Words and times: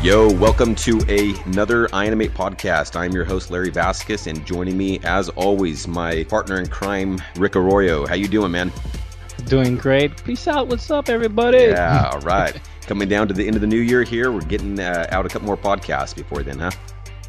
Yo, 0.00 0.32
welcome 0.34 0.76
to 0.76 1.00
a, 1.08 1.34
another 1.46 1.88
iAnimate 1.88 2.30
podcast. 2.30 2.94
I'm 2.94 3.10
your 3.10 3.24
host 3.24 3.50
Larry 3.50 3.70
Vasquez, 3.70 4.28
and 4.28 4.46
joining 4.46 4.78
me, 4.78 5.00
as 5.02 5.28
always, 5.30 5.88
my 5.88 6.22
partner 6.22 6.60
in 6.60 6.68
crime, 6.68 7.20
Rick 7.34 7.56
Arroyo. 7.56 8.06
How 8.06 8.14
you 8.14 8.28
doing, 8.28 8.52
man? 8.52 8.70
Doing 9.46 9.76
great. 9.76 10.22
Peace 10.22 10.46
out. 10.46 10.68
What's 10.68 10.88
up, 10.92 11.08
everybody? 11.08 11.58
Yeah, 11.58 12.10
all 12.12 12.20
right. 12.20 12.56
Coming 12.82 13.08
down 13.08 13.26
to 13.26 13.34
the 13.34 13.44
end 13.44 13.56
of 13.56 13.60
the 13.60 13.66
new 13.66 13.80
year 13.80 14.04
here, 14.04 14.30
we're 14.30 14.40
getting 14.42 14.78
uh, 14.78 15.08
out 15.10 15.26
a 15.26 15.28
couple 15.28 15.46
more 15.46 15.56
podcasts 15.56 16.14
before 16.14 16.44
then, 16.44 16.60
huh? 16.60 16.70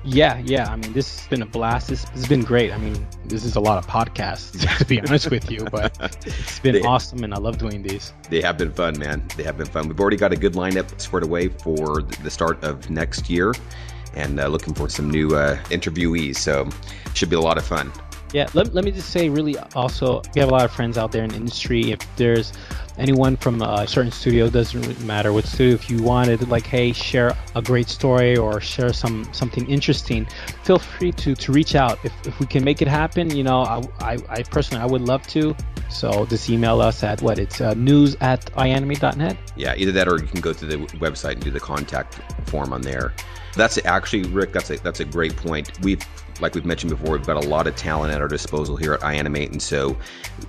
Yeah, 0.03 0.37
yeah. 0.39 0.71
I 0.71 0.75
mean, 0.75 0.93
this 0.93 1.19
has 1.19 1.27
been 1.27 1.41
a 1.41 1.45
blast. 1.45 1.89
This, 1.89 2.03
has 2.05 2.27
been 2.27 2.43
great. 2.43 2.71
I 2.71 2.77
mean, 2.77 3.05
this 3.25 3.43
is 3.43 3.55
a 3.55 3.59
lot 3.59 3.77
of 3.77 3.85
podcasts, 3.87 4.77
to 4.77 4.85
be 4.85 4.99
honest 5.01 5.29
with 5.29 5.51
you, 5.51 5.65
but 5.65 5.95
it's 6.25 6.59
been 6.59 6.75
they, 6.75 6.81
awesome, 6.81 7.23
and 7.23 7.33
I 7.33 7.37
love 7.37 7.57
doing 7.57 7.81
these. 7.81 8.13
They 8.29 8.41
have 8.41 8.57
been 8.57 8.71
fun, 8.71 8.97
man. 8.97 9.27
They 9.35 9.43
have 9.43 9.57
been 9.57 9.67
fun. 9.67 9.87
We've 9.87 9.99
already 9.99 10.17
got 10.17 10.31
a 10.31 10.37
good 10.37 10.53
lineup 10.53 10.99
squared 10.99 11.23
away 11.23 11.49
for 11.49 12.01
the 12.01 12.31
start 12.31 12.63
of 12.63 12.89
next 12.89 13.29
year, 13.29 13.53
and 14.15 14.39
uh, 14.39 14.47
looking 14.47 14.73
for 14.73 14.89
some 14.89 15.09
new 15.09 15.35
uh, 15.35 15.57
interviewees. 15.65 16.37
So, 16.37 16.69
should 17.13 17.29
be 17.29 17.35
a 17.35 17.41
lot 17.41 17.57
of 17.57 17.65
fun. 17.65 17.91
Yeah, 18.33 18.47
let, 18.53 18.73
let 18.73 18.85
me 18.85 18.91
just 18.91 19.09
say, 19.09 19.29
really, 19.29 19.57
also, 19.75 20.21
we 20.35 20.41
have 20.41 20.49
a 20.49 20.51
lot 20.51 20.65
of 20.65 20.71
friends 20.71 20.97
out 20.97 21.11
there 21.11 21.23
in 21.23 21.29
the 21.29 21.35
industry. 21.35 21.91
If 21.91 21.99
there's 22.15 22.53
anyone 22.99 23.37
from 23.37 23.61
a 23.61 23.87
certain 23.87 24.11
studio 24.11 24.49
doesn't 24.49 24.79
really 24.81 24.93
matter 25.05 25.31
what 25.31 25.45
studio 25.45 25.73
if 25.73 25.89
you 25.89 26.03
wanted 26.03 26.47
like 26.49 26.67
hey 26.67 26.91
share 26.91 27.35
a 27.55 27.61
great 27.61 27.87
story 27.87 28.35
or 28.35 28.59
share 28.59 28.91
some 28.91 29.25
something 29.33 29.67
interesting 29.69 30.27
feel 30.63 30.77
free 30.77 31.11
to 31.13 31.33
to 31.33 31.51
reach 31.51 31.75
out. 31.75 31.97
If, 32.03 32.13
if 32.27 32.39
we 32.39 32.45
can 32.45 32.63
make 32.63 32.81
it 32.81 32.87
happen 32.87 33.35
you 33.35 33.43
know 33.43 33.61
I, 33.61 33.81
I, 34.01 34.17
I 34.29 34.43
personally 34.43 34.83
i 34.83 34.85
would 34.85 35.01
love 35.01 35.25
to. 35.27 35.55
So 35.89 36.27
just 36.27 36.51
email 36.51 36.81
us 36.81 37.03
at 37.03 37.19
what? 37.23 37.39
It's 37.39 37.61
uh, 37.61 37.73
news 37.73 38.15
at 38.21 38.45
ianimate.net 38.53 39.37
yeah 39.55 39.73
either 39.75 39.91
that 39.93 40.07
or 40.07 40.19
you 40.19 40.27
can 40.27 40.41
go 40.41 40.53
to 40.53 40.65
the 40.65 40.77
website 40.97 41.33
and 41.33 41.43
do 41.43 41.51
the 41.51 41.59
contact 41.59 42.19
form 42.49 42.73
on 42.73 42.81
there. 42.81 43.13
That's 43.55 43.83
actually 43.85 44.23
rick 44.23 44.51
that's 44.51 44.69
a 44.69 44.77
that's 44.77 44.99
a 44.99 45.05
great 45.05 45.35
point. 45.35 45.79
We've 45.81 46.05
like 46.41 46.55
we've 46.55 46.65
mentioned 46.65 46.89
before, 46.91 47.17
we've 47.17 47.25
got 47.25 47.43
a 47.43 47.47
lot 47.47 47.67
of 47.67 47.75
talent 47.75 48.13
at 48.13 48.21
our 48.21 48.27
disposal 48.27 48.77
here 48.77 48.93
at 48.93 49.01
iAnimate, 49.01 49.51
and 49.51 49.61
so 49.61 49.97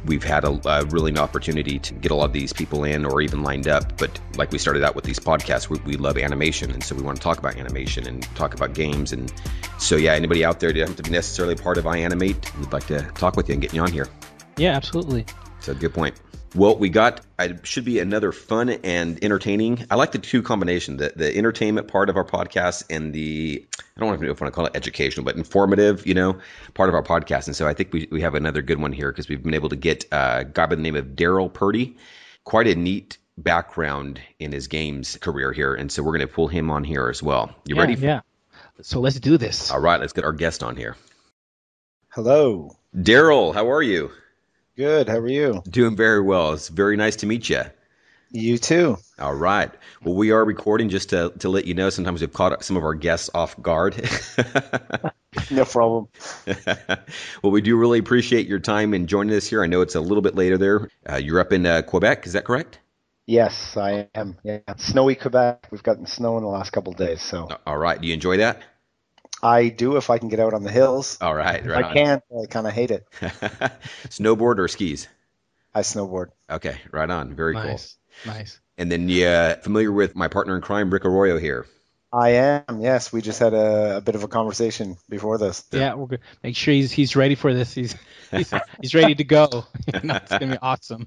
we've 0.07 0.23
had 0.23 0.45
a, 0.45 0.61
a 0.69 0.85
really 0.87 1.11
an 1.11 1.19
opportunity 1.19 1.79
to 1.79 1.95
get 1.95 2.11
a 2.11 2.15
lot 2.15 2.27
of 2.27 2.33
these 2.33 2.53
people 2.53 2.85
in 2.85 3.05
or 3.05 3.21
even 3.21 3.43
lined 3.43 3.69
up. 3.69 3.99
But 3.99 4.21
like 4.37 4.53
we 4.53 4.59
started 4.59 4.85
out 4.85 4.95
with 4.95 5.05
these 5.05 5.19
podcasts, 5.19 5.69
we, 5.69 5.79
we 5.81 5.97
love 5.97 6.19
animation, 6.19 6.71
and 6.71 6.83
so 6.83 6.95
we 6.95 7.03
want 7.03 7.17
to 7.17 7.23
talk 7.23 7.39
about 7.39 7.57
animation 7.57 8.07
and 8.07 8.23
talk 8.37 8.55
about 8.55 8.75
games. 8.75 9.13
And 9.13 9.33
so, 9.79 9.97
yeah, 9.97 10.13
anybody 10.13 10.45
out 10.45 10.61
there 10.61 10.73
doesn't 10.73 10.89
have 10.89 10.97
to 10.97 11.03
be 11.03 11.11
necessarily 11.11 11.57
part 11.57 11.79
of 11.79 11.85
iAnimate, 11.85 12.59
we'd 12.59 12.73
like 12.73 12.87
to 12.87 13.03
talk 13.15 13.37
with 13.37 13.49
you 13.49 13.55
and 13.55 13.63
get 13.63 13.73
you 13.73 13.83
on 13.83 13.93
here. 13.93 14.09
Yeah, 14.57 14.77
absolutely. 14.77 15.27
So, 15.61 15.75
good 15.75 15.95
point. 15.95 16.15
Well, 16.55 16.77
we 16.77 16.89
got 16.89 17.21
it 17.39 17.65
should 17.65 17.85
be 17.85 18.01
another 18.01 18.33
fun 18.33 18.71
and 18.71 19.23
entertaining. 19.23 19.87
I 19.91 19.95
like 19.95 20.13
the 20.13 20.19
two 20.19 20.43
combination, 20.43 20.97
the 20.97 21.13
the 21.15 21.37
entertainment 21.37 21.89
part 21.89 22.11
of 22.11 22.17
our 22.17 22.25
podcast 22.25 22.85
and 22.91 23.13
the 23.13 23.65
I 23.79 24.01
don't 24.01 24.09
want 24.09 24.21
to 24.21 24.27
know 24.27 24.33
if 24.33 24.43
I 24.43 24.45
want 24.45 24.53
to 24.53 24.57
call 24.57 24.67
it 24.67 24.75
educational, 24.75 25.25
but 25.25 25.37
informative, 25.37 26.07
you 26.07 26.15
know, 26.15 26.39
part 26.75 26.89
of 26.89 26.95
our 26.95 27.03
podcast. 27.03 27.47
And 27.47 27.55
so 27.55 27.69
I 27.69 27.75
think 27.75 27.93
we, 27.93 28.09
we 28.11 28.23
have 28.23 28.35
another 28.35 28.63
good 28.63 28.81
one 28.81 28.93
here 28.93 29.13
because 29.13 29.29
we've 29.29 29.43
been 29.43 29.55
able 29.55 29.69
to 29.69 29.77
get 29.77 30.07
uh, 30.13 30.39
a 30.41 30.45
guy 30.45 30.67
by 30.67 30.75
the 30.75 30.83
name 30.83 30.97
of 30.97 31.07
Darryl 31.09 31.53
Purdy, 31.53 31.97
quite 32.45 32.67
a 32.67 32.75
neat 32.75 33.19
background 33.39 34.21
in 34.39 34.51
his 34.51 34.67
games 34.67 35.17
career 35.19 35.53
here. 35.53 35.75
And 35.75 35.91
so 35.91 36.03
we're 36.03 36.17
going 36.17 36.29
to 36.29 36.35
pull 36.35 36.49
him 36.49 36.71
on 36.71 36.83
here 36.83 37.09
as 37.09 37.23
well. 37.23 37.55
You 37.65 37.77
yeah, 37.77 37.81
ready? 37.81 37.95
Yeah. 37.95 38.21
So 38.83 39.01
let's 39.01 39.21
do 39.21 39.39
this. 39.39 39.71
All 39.71 39.81
right, 39.81 40.01
let's 40.01 40.13
get 40.13 40.25
our 40.25 40.33
guest 40.33 40.63
on 40.63 40.77
here. 40.77 40.97
Hello. 42.09 42.77
Darryl, 42.97 43.55
how 43.55 43.71
are 43.71 43.83
you? 43.83 44.11
Good. 44.81 45.11
How 45.11 45.19
are 45.19 45.29
you? 45.29 45.63
Doing 45.69 45.95
very 45.95 46.23
well. 46.23 46.55
It's 46.55 46.69
very 46.69 46.97
nice 46.97 47.17
to 47.17 47.27
meet 47.27 47.51
you. 47.51 47.65
You 48.31 48.57
too. 48.57 48.97
All 49.19 49.35
right. 49.35 49.71
Well, 50.03 50.15
we 50.15 50.31
are 50.31 50.43
recording 50.43 50.89
just 50.89 51.11
to, 51.11 51.35
to 51.41 51.51
let 51.51 51.67
you 51.67 51.75
know. 51.75 51.91
Sometimes 51.91 52.23
we've 52.23 52.33
caught 52.33 52.65
some 52.65 52.79
of 52.79 52.83
our 52.83 52.95
guests 52.95 53.29
off 53.35 53.61
guard. 53.61 53.95
no 55.51 55.67
problem. 55.67 56.09
well, 57.43 57.53
we 57.53 57.61
do 57.61 57.77
really 57.77 57.99
appreciate 57.99 58.47
your 58.47 58.59
time 58.59 58.95
and 58.95 59.07
joining 59.07 59.37
us 59.37 59.47
here. 59.47 59.63
I 59.63 59.67
know 59.67 59.83
it's 59.83 59.97
a 59.97 60.01
little 60.01 60.23
bit 60.23 60.35
later 60.35 60.57
there. 60.57 60.89
Uh, 61.07 61.17
you're 61.17 61.41
up 61.41 61.53
in 61.53 61.67
uh, 61.67 61.83
Quebec, 61.83 62.27
is 62.27 62.33
that 62.33 62.47
correct? 62.47 62.79
Yes, 63.27 63.77
I 63.77 64.09
am. 64.15 64.39
Yeah, 64.45 64.61
snowy 64.79 65.15
Quebec. 65.15 65.69
We've 65.71 65.83
gotten 65.83 66.07
snow 66.07 66.39
in 66.39 66.43
the 66.43 66.49
last 66.49 66.71
couple 66.71 66.95
of 66.95 66.99
days. 66.99 67.21
So. 67.21 67.49
All 67.67 67.77
right. 67.77 68.01
Do 68.01 68.09
you 68.09 68.15
enjoy 68.15 68.39
that? 68.39 68.63
I 69.43 69.69
do 69.69 69.97
if 69.97 70.11
I 70.11 70.19
can 70.19 70.29
get 70.29 70.41
out 70.41 70.55
on 70.55 70.63
the 70.63 70.71
hills. 70.71 71.19
All 71.21 71.35
right, 71.35 71.65
right. 71.65 71.85
I 71.85 71.95
can't. 71.95 72.23
I 72.43 72.47
kind 72.47 72.67
of 72.67 72.73
hate 72.73 72.91
it. 72.91 73.07
Snowboard 74.11 74.59
or 74.59 74.69
skis? 74.69 75.09
I 75.75 75.81
snowboard. 75.83 76.31
Okay, 76.51 76.79
right 76.91 77.09
on. 77.09 77.35
Very 77.35 77.55
nice. 77.55 77.97
cool. 78.25 78.35
Nice. 78.35 78.61
And 78.77 78.91
then 78.91 79.09
you 79.09 79.27
uh, 79.27 79.57
familiar 79.57 79.93
with 79.93 80.17
my 80.17 80.29
partner 80.29 80.57
in 80.57 80.63
crime, 80.63 80.91
Rick 80.91 81.05
Arroyo 81.05 81.39
here? 81.39 81.67
I 82.13 82.31
am. 82.31 82.81
Yes, 82.81 83.13
we 83.13 83.23
just 83.23 83.39
had 83.39 83.55
a, 83.55 83.99
a 83.99 84.01
bit 84.01 84.17
of 84.17 84.25
a 84.25 84.29
conversation 84.29 84.97
before 85.09 85.39
this. 85.39 85.65
Yeah, 85.71 85.95
we're 85.95 86.07
good. 86.07 86.21
Make 86.43 86.57
sure 86.57 86.75
he's 86.75 86.91
he's 86.91 87.15
ready 87.15 87.37
for 87.37 87.55
this. 87.55 87.73
He's 87.73 87.95
he's, 88.33 88.53
he's 88.81 88.95
ready 88.95 89.15
to 89.15 89.25
go. 89.25 89.65
it's 89.87 90.29
gonna 90.29 90.55
be 90.55 90.59
awesome. 90.61 91.07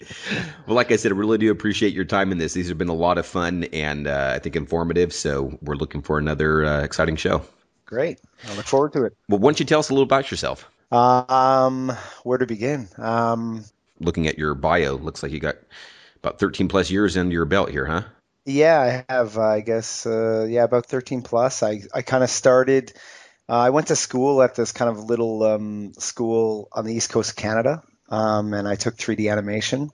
well, 0.66 0.74
like 0.74 0.90
I 0.90 0.96
said, 0.96 1.12
I 1.12 1.14
really 1.14 1.38
do 1.38 1.52
appreciate 1.52 1.92
your 1.92 2.04
time 2.04 2.32
in 2.32 2.38
this. 2.38 2.52
These 2.52 2.68
have 2.68 2.78
been 2.78 2.88
a 2.88 2.94
lot 2.94 3.18
of 3.18 3.26
fun 3.26 3.64
and 3.64 4.08
uh, 4.08 4.32
I 4.34 4.38
think 4.40 4.56
informative. 4.56 5.12
So 5.12 5.56
we're 5.62 5.76
looking 5.76 6.02
for 6.02 6.18
another 6.18 6.64
uh, 6.64 6.82
exciting 6.82 7.16
show. 7.16 7.44
Great. 7.90 8.20
I 8.48 8.54
look 8.54 8.66
forward 8.66 8.92
to 8.92 9.02
it. 9.04 9.16
Well, 9.28 9.40
why 9.40 9.48
don't 9.48 9.58
you 9.58 9.66
tell 9.66 9.80
us 9.80 9.90
a 9.90 9.92
little 9.92 10.04
about 10.04 10.30
yourself? 10.30 10.70
Um, 10.92 11.92
where 12.22 12.38
to 12.38 12.46
begin? 12.46 12.88
Um, 12.96 13.64
Looking 13.98 14.28
at 14.28 14.38
your 14.38 14.54
bio, 14.54 14.94
looks 14.94 15.24
like 15.24 15.32
you 15.32 15.40
got 15.40 15.56
about 16.22 16.38
13 16.38 16.68
plus 16.68 16.88
years 16.88 17.16
under 17.16 17.32
your 17.32 17.46
belt 17.46 17.68
here, 17.68 17.84
huh? 17.84 18.02
Yeah, 18.46 19.02
I 19.08 19.12
have. 19.12 19.36
Uh, 19.36 19.42
I 19.42 19.60
guess. 19.60 20.06
Uh, 20.06 20.46
yeah, 20.48 20.62
about 20.62 20.86
13 20.86 21.22
plus. 21.22 21.64
I 21.64 21.82
I 21.92 22.02
kind 22.02 22.22
of 22.22 22.30
started. 22.30 22.92
Uh, 23.48 23.58
I 23.58 23.70
went 23.70 23.88
to 23.88 23.96
school 23.96 24.40
at 24.40 24.54
this 24.54 24.70
kind 24.70 24.88
of 24.88 25.04
little 25.04 25.42
um, 25.42 25.92
school 25.94 26.68
on 26.70 26.84
the 26.84 26.94
east 26.94 27.10
coast 27.10 27.30
of 27.30 27.36
Canada, 27.36 27.82
um, 28.08 28.54
and 28.54 28.68
I 28.68 28.76
took 28.76 28.96
3D 28.96 29.30
animation. 29.30 29.90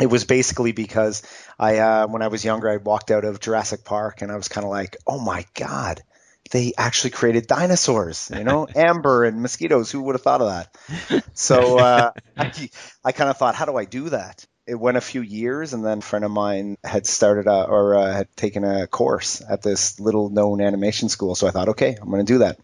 It 0.00 0.06
was 0.06 0.24
basically 0.24 0.70
because 0.72 1.22
I, 1.58 1.78
uh, 1.78 2.06
when 2.06 2.22
I 2.22 2.28
was 2.28 2.44
younger, 2.44 2.70
I 2.70 2.76
walked 2.76 3.10
out 3.10 3.24
of 3.24 3.40
Jurassic 3.40 3.84
Park, 3.84 4.22
and 4.22 4.30
I 4.30 4.36
was 4.36 4.46
kind 4.48 4.64
of 4.64 4.70
like, 4.70 4.96
"Oh 5.06 5.18
my 5.18 5.44
god, 5.54 6.02
they 6.50 6.72
actually 6.76 7.10
created 7.10 7.46
dinosaurs, 7.46 8.30
you 8.34 8.44
know, 8.44 8.66
amber 8.74 9.24
and 9.24 9.42
mosquitoes. 9.42 9.90
Who 9.90 10.02
would 10.02 10.14
have 10.14 10.22
thought 10.22 10.40
of 10.40 10.48
that? 10.48 11.22
So 11.34 11.78
uh, 11.78 12.12
I, 12.38 12.70
I 13.04 13.12
kind 13.12 13.30
of 13.30 13.36
thought, 13.36 13.54
how 13.54 13.64
do 13.64 13.76
I 13.76 13.84
do 13.84 14.10
that? 14.10 14.44
It 14.66 14.74
went 14.74 14.96
a 14.96 15.00
few 15.00 15.20
years, 15.22 15.74
and 15.74 15.84
then 15.84 15.98
a 15.98 16.02
friend 16.02 16.24
of 16.24 16.32
mine 16.32 16.76
had 16.82 17.06
started 17.06 17.46
a, 17.46 17.64
or 17.64 17.94
uh, 17.94 18.12
had 18.12 18.36
taken 18.36 18.64
a 18.64 18.88
course 18.88 19.40
at 19.48 19.62
this 19.62 20.00
little 20.00 20.28
known 20.28 20.60
animation 20.60 21.08
school. 21.08 21.36
So 21.36 21.46
I 21.46 21.52
thought, 21.52 21.68
okay, 21.70 21.96
I'm 22.00 22.10
going 22.10 22.26
to 22.26 22.32
do 22.32 22.38
that. 22.38 22.58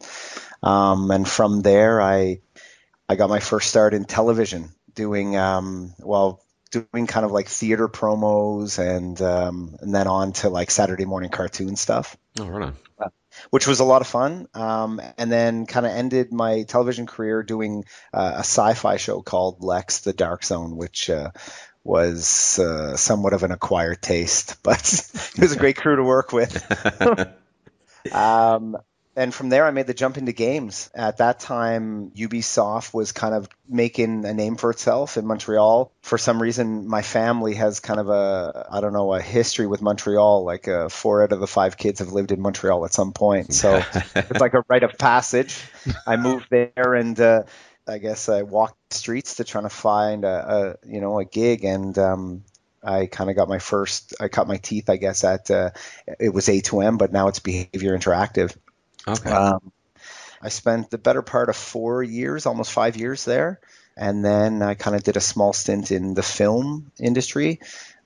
Um, 0.65 1.11
and 1.13 1.29
from 1.29 1.61
there, 1.63 2.01
I 2.01 2.41
I 3.09 3.15
got 3.15 3.29
my 3.29 3.41
first 3.41 3.69
start 3.69 3.95
in 3.95 4.05
television, 4.05 4.71
doing 4.95 5.37
um, 5.37 5.95
well, 5.99 6.43
doing 6.73 7.07
kind 7.07 7.25
of 7.25 7.31
like 7.31 7.49
theater 7.49 7.87
promos, 7.89 8.79
and 8.79 9.21
um, 9.21 9.77
and 9.81 9.95
then 9.95 10.07
on 10.07 10.33
to 10.33 10.49
like 10.49 10.71
Saturday 10.71 11.05
morning 11.05 11.31
cartoon 11.31 11.77
stuff. 11.77 12.17
Oh, 12.41 12.47
right 12.47 12.63
on. 12.63 12.77
Which 13.51 13.67
was 13.67 13.81
a 13.81 13.85
lot 13.85 14.03
of 14.03 14.07
fun. 14.07 14.47
Um, 14.55 15.01
and 15.19 15.31
then 15.31 15.67
kind 15.67 15.87
of 15.87 15.93
ended 15.93 16.33
my 16.33 16.63
television 16.63 17.07
career 17.07 17.43
doing 17.43 17.85
uh, 18.13 18.33
a 18.37 18.41
sci-fi 18.41 18.97
show 18.97 19.23
called 19.23 19.61
Lexx: 19.61 20.03
The 20.03 20.13
Dark 20.13 20.45
Zone, 20.45 20.77
which 20.77 21.11
uh, 21.11 21.31
was 21.85 22.59
uh, 22.59 22.97
somewhat 22.97 23.33
of 23.33 23.43
an 23.43 23.53
acquired 23.53 24.01
taste, 24.03 24.57
but 24.63 24.79
it 25.35 25.41
was 25.41 25.53
a 25.53 25.59
great 25.59 25.77
crew 25.77 25.97
to 25.97 26.05
work 26.05 26.33
with. 26.33 26.57
um, 28.13 28.77
and 29.15 29.35
from 29.35 29.51
there, 29.51 29.67
I 29.67 29.73
made 29.73 29.87
the 29.87 29.95
jump 29.95 30.17
into 30.17 30.33
games. 30.33 30.89
At 30.95 31.19
that 31.19 31.39
time, 31.39 32.11
Ubisoft 32.13 32.95
was 32.95 33.13
kind 33.13 33.35
of 33.35 33.47
making 33.69 34.25
a 34.25 34.33
name 34.33 34.57
for 34.57 34.71
itself 34.71 35.19
in 35.19 35.27
Montreal. 35.27 35.93
For 36.01 36.17
some 36.17 36.41
reason, 36.41 36.89
my 36.89 37.03
family 37.03 37.55
has 37.55 37.81
kind 37.81 38.01
of 38.01 38.09
a, 38.09 38.69
I 38.71 38.81
don't 38.81 38.95
know, 38.95 39.13
a 39.13 39.21
history 39.21 39.67
with 39.67 39.83
Montreal. 39.83 40.45
Like 40.45 40.67
uh, 40.67 40.89
four 40.89 41.23
out 41.23 41.33
of 41.33 41.41
the 41.41 41.47
five 41.47 41.77
kids 41.77 41.99
have 41.99 42.13
lived 42.13 42.33
in 42.33 42.41
Montreal 42.41 42.87
at 42.87 42.95
some 42.95 43.13
point. 43.13 43.53
So 43.53 43.83
it's 44.15 44.41
like 44.41 44.55
a 44.55 44.65
rite 44.69 44.83
of 44.83 44.97
passage. 44.97 45.63
I 46.07 46.17
moved 46.17 46.47
there 46.49 46.95
and, 46.95 47.21
uh, 47.21 47.43
I 47.87 47.99
guess 47.99 48.31
I 48.31 48.43
walked 48.43 48.77
the 48.91 48.97
streets 48.97 49.37
to 49.37 49.45
try 49.45 49.61
to 49.61 49.69
find 49.69 50.25
a, 50.25 50.79
a 50.85 50.89
you 50.89 51.03
know, 51.03 51.19
a 51.19 51.27
gig. 51.27 51.65
And, 51.65 51.99
um, 51.99 52.45
I 52.83 53.07
kind 53.07 53.29
of 53.29 53.37
got 53.37 53.49
my 53.49 53.59
first, 53.59 54.15
I 54.21 54.29
cut 54.29 54.49
my 54.49 54.57
teeth, 54.57 54.89
I 54.89 54.97
guess, 54.97 55.23
at, 55.23 55.51
uh, 55.51 55.71
it 56.19 56.31
was 56.33 56.47
A2M, 56.47 56.97
but 56.97 57.13
now 57.13 57.29
it's 57.29 57.41
Behaviour 57.41 57.97
Interactive. 57.97 58.57
Okay. 59.07 59.31
Um, 59.31 59.73
I 60.41 60.49
spent 60.49 60.91
the 60.91 60.99
better 60.99 61.23
part 61.23 61.49
of 61.49 61.57
four 61.57 62.03
years, 62.03 62.47
almost 62.47 62.73
five 62.73 62.97
years 62.97 63.25
there. 63.25 63.61
And 63.97 64.25
then 64.25 64.63
I 64.63 64.75
kind 64.75 64.97
of 64.97 65.03
did 65.03 65.17
a 65.17 65.21
small 65.21 65.53
stint 65.53 65.91
in 65.91 66.15
the 66.15 66.23
film 66.23 66.91
industry. 66.99 67.61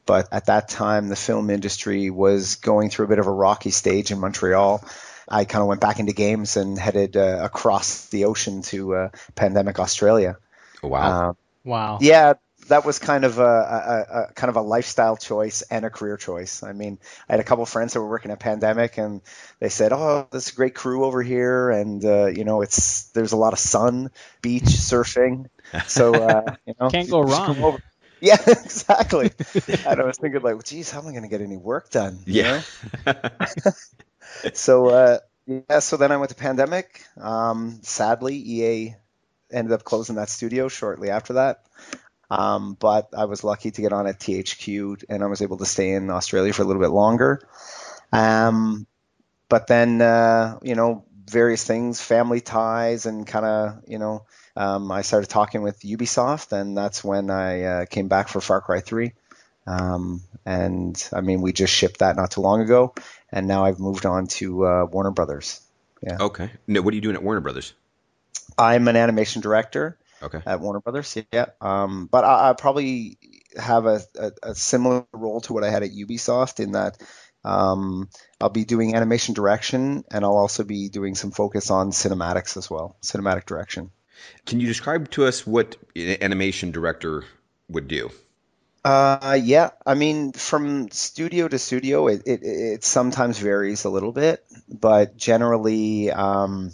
But 0.04 0.28
at 0.32 0.46
that 0.46 0.68
time, 0.68 1.08
the 1.08 1.16
film 1.16 1.50
industry 1.50 2.10
was 2.10 2.56
going 2.56 2.90
through 2.90 3.06
a 3.06 3.08
bit 3.08 3.18
of 3.18 3.26
a 3.26 3.32
rocky 3.32 3.70
stage 3.70 4.10
in 4.10 4.20
Montreal. 4.20 4.84
I 5.28 5.44
kind 5.44 5.62
of 5.62 5.68
went 5.68 5.80
back 5.80 5.98
into 5.98 6.12
games 6.12 6.56
and 6.56 6.78
headed 6.78 7.16
uh, 7.16 7.40
across 7.42 8.06
the 8.06 8.26
ocean 8.26 8.62
to 8.62 8.94
uh, 8.94 9.08
Pandemic 9.34 9.80
Australia. 9.80 10.36
Oh, 10.82 10.88
wow. 10.88 11.28
Um, 11.28 11.36
wow. 11.64 11.98
Yeah, 12.00 12.34
that 12.68 12.84
was 12.84 12.98
kind 12.98 13.24
of 13.24 13.38
a, 13.38 13.42
a, 13.42 14.20
a, 14.20 14.32
kind 14.34 14.48
of 14.48 14.56
a 14.56 14.60
lifestyle 14.60 15.16
choice 15.16 15.62
and 15.62 15.84
a 15.84 15.90
career 15.90 16.16
choice. 16.16 16.62
I 16.62 16.72
mean, 16.72 16.98
I 17.28 17.34
had 17.34 17.40
a 17.40 17.44
couple 17.44 17.66
friends 17.66 17.92
that 17.92 18.00
were 18.00 18.08
working 18.08 18.30
at 18.30 18.40
Pandemic, 18.40 18.98
and 18.98 19.20
they 19.60 19.68
said, 19.68 19.92
"Oh, 19.92 20.26
this 20.30 20.48
is 20.48 20.52
a 20.52 20.56
great 20.56 20.74
crew 20.74 21.04
over 21.04 21.22
here, 21.22 21.70
and 21.70 22.04
uh, 22.04 22.26
you 22.26 22.44
know, 22.44 22.62
it's 22.62 23.04
there's 23.10 23.32
a 23.32 23.36
lot 23.36 23.52
of 23.52 23.58
sun, 23.58 24.10
beach, 24.42 24.64
surfing, 24.64 25.46
so 25.86 26.14
uh, 26.14 26.56
you 26.66 26.74
know, 26.80 26.90
can't 26.90 27.10
go 27.10 27.20
wrong." 27.20 27.78
Yeah, 28.18 28.38
exactly. 28.46 29.30
and 29.84 30.00
I 30.00 30.04
was 30.04 30.16
thinking, 30.16 30.40
like, 30.40 30.64
geez, 30.64 30.90
how 30.90 31.00
am 31.00 31.06
I 31.06 31.10
going 31.10 31.24
to 31.24 31.28
get 31.28 31.42
any 31.42 31.58
work 31.58 31.90
done? 31.90 32.20
Yeah. 32.24 32.62
so 34.54 34.86
uh, 34.86 35.18
yeah, 35.46 35.80
so 35.80 35.98
then 35.98 36.12
I 36.12 36.16
went 36.16 36.30
to 36.30 36.34
Pandemic. 36.34 37.04
Um, 37.18 37.78
sadly, 37.82 38.36
EA 38.36 38.94
ended 39.52 39.72
up 39.72 39.84
closing 39.84 40.16
that 40.16 40.28
studio 40.28 40.68
shortly 40.68 41.10
after 41.10 41.34
that. 41.34 41.64
Um, 42.30 42.76
but 42.78 43.10
I 43.16 43.26
was 43.26 43.44
lucky 43.44 43.70
to 43.70 43.80
get 43.80 43.92
on 43.92 44.06
at 44.06 44.18
THQ, 44.18 45.04
and 45.08 45.22
I 45.22 45.26
was 45.26 45.42
able 45.42 45.58
to 45.58 45.66
stay 45.66 45.92
in 45.92 46.10
Australia 46.10 46.52
for 46.52 46.62
a 46.62 46.64
little 46.64 46.82
bit 46.82 46.90
longer. 46.90 47.40
Um, 48.12 48.86
but 49.48 49.66
then, 49.66 50.00
uh, 50.00 50.58
you 50.62 50.74
know, 50.74 51.04
various 51.28 51.64
things, 51.64 52.00
family 52.00 52.40
ties, 52.40 53.06
and 53.06 53.26
kind 53.26 53.44
of, 53.44 53.82
you 53.86 53.98
know, 53.98 54.24
um, 54.56 54.90
I 54.90 55.02
started 55.02 55.28
talking 55.28 55.62
with 55.62 55.80
Ubisoft, 55.80 56.52
and 56.52 56.76
that's 56.76 57.04
when 57.04 57.30
I 57.30 57.62
uh, 57.62 57.86
came 57.86 58.08
back 58.08 58.28
for 58.28 58.40
Far 58.40 58.60
Cry 58.60 58.80
3. 58.80 59.12
Um, 59.66 60.22
and 60.44 61.08
I 61.12 61.20
mean, 61.20 61.42
we 61.42 61.52
just 61.52 61.72
shipped 61.72 61.98
that 61.98 62.16
not 62.16 62.30
too 62.30 62.40
long 62.40 62.60
ago, 62.60 62.94
and 63.30 63.46
now 63.46 63.64
I've 63.64 63.80
moved 63.80 64.06
on 64.06 64.28
to 64.28 64.66
uh, 64.66 64.84
Warner 64.86 65.10
Brothers. 65.10 65.60
Yeah. 66.02 66.18
Okay. 66.20 66.50
Now, 66.66 66.82
what 66.82 66.92
are 66.92 66.94
you 66.94 67.00
doing 67.00 67.16
at 67.16 67.22
Warner 67.22 67.40
Brothers? 67.40 67.72
I'm 68.56 68.88
an 68.88 68.96
animation 68.96 69.42
director. 69.42 69.98
Okay. 70.22 70.40
At 70.46 70.60
Warner 70.60 70.80
Brothers, 70.80 71.16
yeah. 71.32 71.46
Um, 71.60 72.08
but 72.10 72.24
I, 72.24 72.50
I 72.50 72.52
probably 72.54 73.18
have 73.56 73.86
a, 73.86 74.00
a, 74.18 74.32
a, 74.42 74.54
similar 74.54 75.06
role 75.12 75.40
to 75.42 75.52
what 75.52 75.64
I 75.64 75.70
had 75.70 75.82
at 75.82 75.90
Ubisoft 75.90 76.60
in 76.60 76.72
that 76.72 76.98
um, 77.44 78.08
I'll 78.40 78.48
be 78.48 78.64
doing 78.64 78.94
animation 78.96 79.34
direction, 79.34 80.04
and 80.10 80.24
I'll 80.24 80.36
also 80.36 80.64
be 80.64 80.88
doing 80.88 81.14
some 81.14 81.30
focus 81.30 81.70
on 81.70 81.90
cinematics 81.90 82.56
as 82.56 82.68
well, 82.68 82.96
cinematic 83.02 83.46
direction. 83.46 83.90
Can 84.46 84.60
you 84.60 84.66
describe 84.66 85.10
to 85.12 85.26
us 85.26 85.46
what 85.46 85.76
an 85.94 86.22
animation 86.22 86.72
director 86.72 87.24
would 87.68 87.86
do? 87.86 88.10
Uh, 88.84 89.38
yeah, 89.42 89.70
I 89.84 89.94
mean, 89.94 90.32
from 90.32 90.90
studio 90.90 91.48
to 91.48 91.58
studio, 91.58 92.06
it, 92.06 92.22
it, 92.24 92.42
it 92.42 92.84
sometimes 92.84 93.38
varies 93.38 93.84
a 93.84 93.90
little 93.90 94.12
bit, 94.12 94.44
but 94.68 95.16
generally, 95.16 96.10
um, 96.10 96.72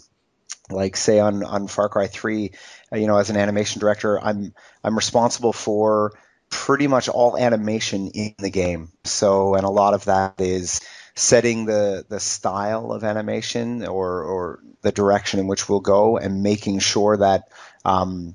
like 0.72 0.96
say 0.96 1.20
on 1.20 1.44
on 1.44 1.68
Far 1.68 1.88
Cry 1.88 2.06
3, 2.06 2.52
uh, 2.92 2.96
you 2.96 3.06
know, 3.06 3.18
as 3.18 3.30
an 3.30 3.36
animation 3.36 3.80
director, 3.80 4.20
I'm 4.20 4.54
I'm 4.82 4.96
responsible 4.96 5.52
for 5.52 6.12
pretty 6.50 6.86
much 6.86 7.08
all 7.08 7.36
animation 7.36 8.08
in 8.08 8.34
the 8.38 8.50
game. 8.50 8.90
So, 9.04 9.54
and 9.54 9.64
a 9.64 9.70
lot 9.70 9.94
of 9.94 10.04
that 10.04 10.40
is 10.40 10.80
setting 11.14 11.66
the 11.66 12.04
the 12.08 12.20
style 12.20 12.92
of 12.92 13.04
animation 13.04 13.86
or 13.86 14.22
or 14.22 14.60
the 14.82 14.92
direction 14.92 15.40
in 15.40 15.46
which 15.46 15.68
we'll 15.68 15.80
go, 15.80 16.18
and 16.18 16.42
making 16.42 16.80
sure 16.80 17.16
that, 17.16 17.48
um, 17.84 18.34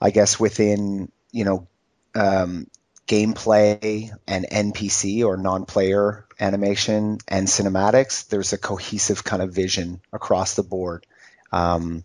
I 0.00 0.10
guess 0.10 0.38
within 0.38 1.10
you 1.32 1.44
know 1.44 1.68
um, 2.14 2.66
gameplay 3.06 4.10
and 4.26 4.46
NPC 4.50 5.24
or 5.24 5.36
non-player 5.36 6.26
animation 6.40 7.18
and 7.28 7.46
cinematics, 7.46 8.28
there's 8.28 8.52
a 8.52 8.58
cohesive 8.58 9.24
kind 9.24 9.42
of 9.42 9.52
vision 9.52 10.00
across 10.12 10.54
the 10.54 10.62
board. 10.62 11.06
Um, 11.52 12.04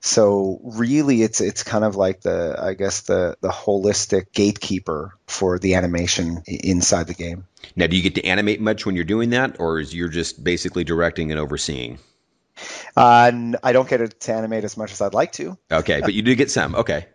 so 0.00 0.60
really, 0.64 1.22
it's 1.22 1.40
it's 1.40 1.62
kind 1.62 1.84
of 1.84 1.94
like 1.94 2.22
the 2.22 2.56
I 2.60 2.74
guess 2.74 3.02
the 3.02 3.36
the 3.40 3.50
holistic 3.50 4.32
gatekeeper 4.32 5.16
for 5.26 5.60
the 5.60 5.76
animation 5.76 6.42
inside 6.46 7.06
the 7.06 7.14
game. 7.14 7.46
Now, 7.76 7.86
do 7.86 7.96
you 7.96 8.02
get 8.02 8.16
to 8.16 8.24
animate 8.24 8.60
much 8.60 8.84
when 8.84 8.96
you're 8.96 9.04
doing 9.04 9.30
that, 9.30 9.60
or 9.60 9.78
is 9.78 9.94
you're 9.94 10.08
just 10.08 10.42
basically 10.42 10.82
directing 10.82 11.30
and 11.30 11.38
overseeing? 11.38 11.98
Uh, 12.96 13.52
I 13.62 13.72
don't 13.72 13.88
get 13.88 14.20
to 14.20 14.32
animate 14.32 14.64
as 14.64 14.76
much 14.76 14.92
as 14.92 15.00
I'd 15.00 15.14
like 15.14 15.32
to. 15.32 15.56
Okay, 15.70 16.00
but 16.00 16.14
you 16.14 16.22
do 16.22 16.34
get 16.34 16.50
some. 16.50 16.74
Okay. 16.74 17.06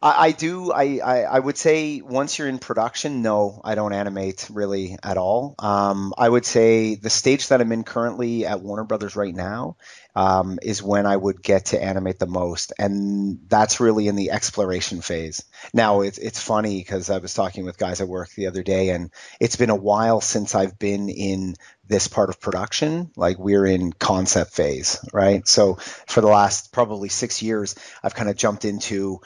I, 0.00 0.26
I 0.26 0.32
do. 0.32 0.72
I, 0.72 1.00
I, 1.04 1.22
I, 1.22 1.38
would 1.38 1.56
say 1.56 2.00
once 2.00 2.38
you're 2.38 2.48
in 2.48 2.58
production, 2.58 3.22
no, 3.22 3.60
I 3.64 3.74
don't 3.74 3.92
animate 3.92 4.48
really 4.50 4.96
at 5.02 5.16
all. 5.16 5.54
Um, 5.58 6.14
I 6.16 6.28
would 6.28 6.44
say 6.44 6.94
the 6.94 7.10
stage 7.10 7.48
that 7.48 7.60
I'm 7.60 7.72
in 7.72 7.82
currently 7.82 8.46
at 8.46 8.60
Warner 8.60 8.84
Brothers 8.84 9.16
right 9.16 9.34
now 9.34 9.76
um, 10.16 10.58
is 10.62 10.82
when 10.82 11.04
I 11.04 11.14
would 11.14 11.42
get 11.42 11.66
to 11.66 11.82
animate 11.82 12.18
the 12.18 12.26
most, 12.26 12.72
and 12.78 13.38
that's 13.48 13.80
really 13.80 14.08
in 14.08 14.16
the 14.16 14.30
exploration 14.30 15.02
phase. 15.02 15.44
Now 15.74 16.00
it's 16.00 16.16
it's 16.16 16.40
funny 16.40 16.78
because 16.78 17.10
I 17.10 17.18
was 17.18 17.34
talking 17.34 17.66
with 17.66 17.76
guys 17.76 18.00
at 18.00 18.08
work 18.08 18.30
the 18.30 18.46
other 18.46 18.62
day, 18.62 18.88
and 18.88 19.10
it's 19.38 19.56
been 19.56 19.68
a 19.68 19.76
while 19.76 20.22
since 20.22 20.54
I've 20.54 20.78
been 20.78 21.10
in 21.10 21.54
this 21.86 22.08
part 22.08 22.30
of 22.30 22.40
production. 22.40 23.10
Like 23.14 23.38
we're 23.38 23.66
in 23.66 23.92
concept 23.92 24.52
phase, 24.52 24.98
right? 25.12 25.46
So 25.46 25.74
for 25.74 26.22
the 26.22 26.28
last 26.28 26.72
probably 26.72 27.10
six 27.10 27.42
years, 27.42 27.74
I've 28.02 28.14
kind 28.14 28.30
of 28.30 28.36
jumped 28.36 28.64
into 28.64 29.20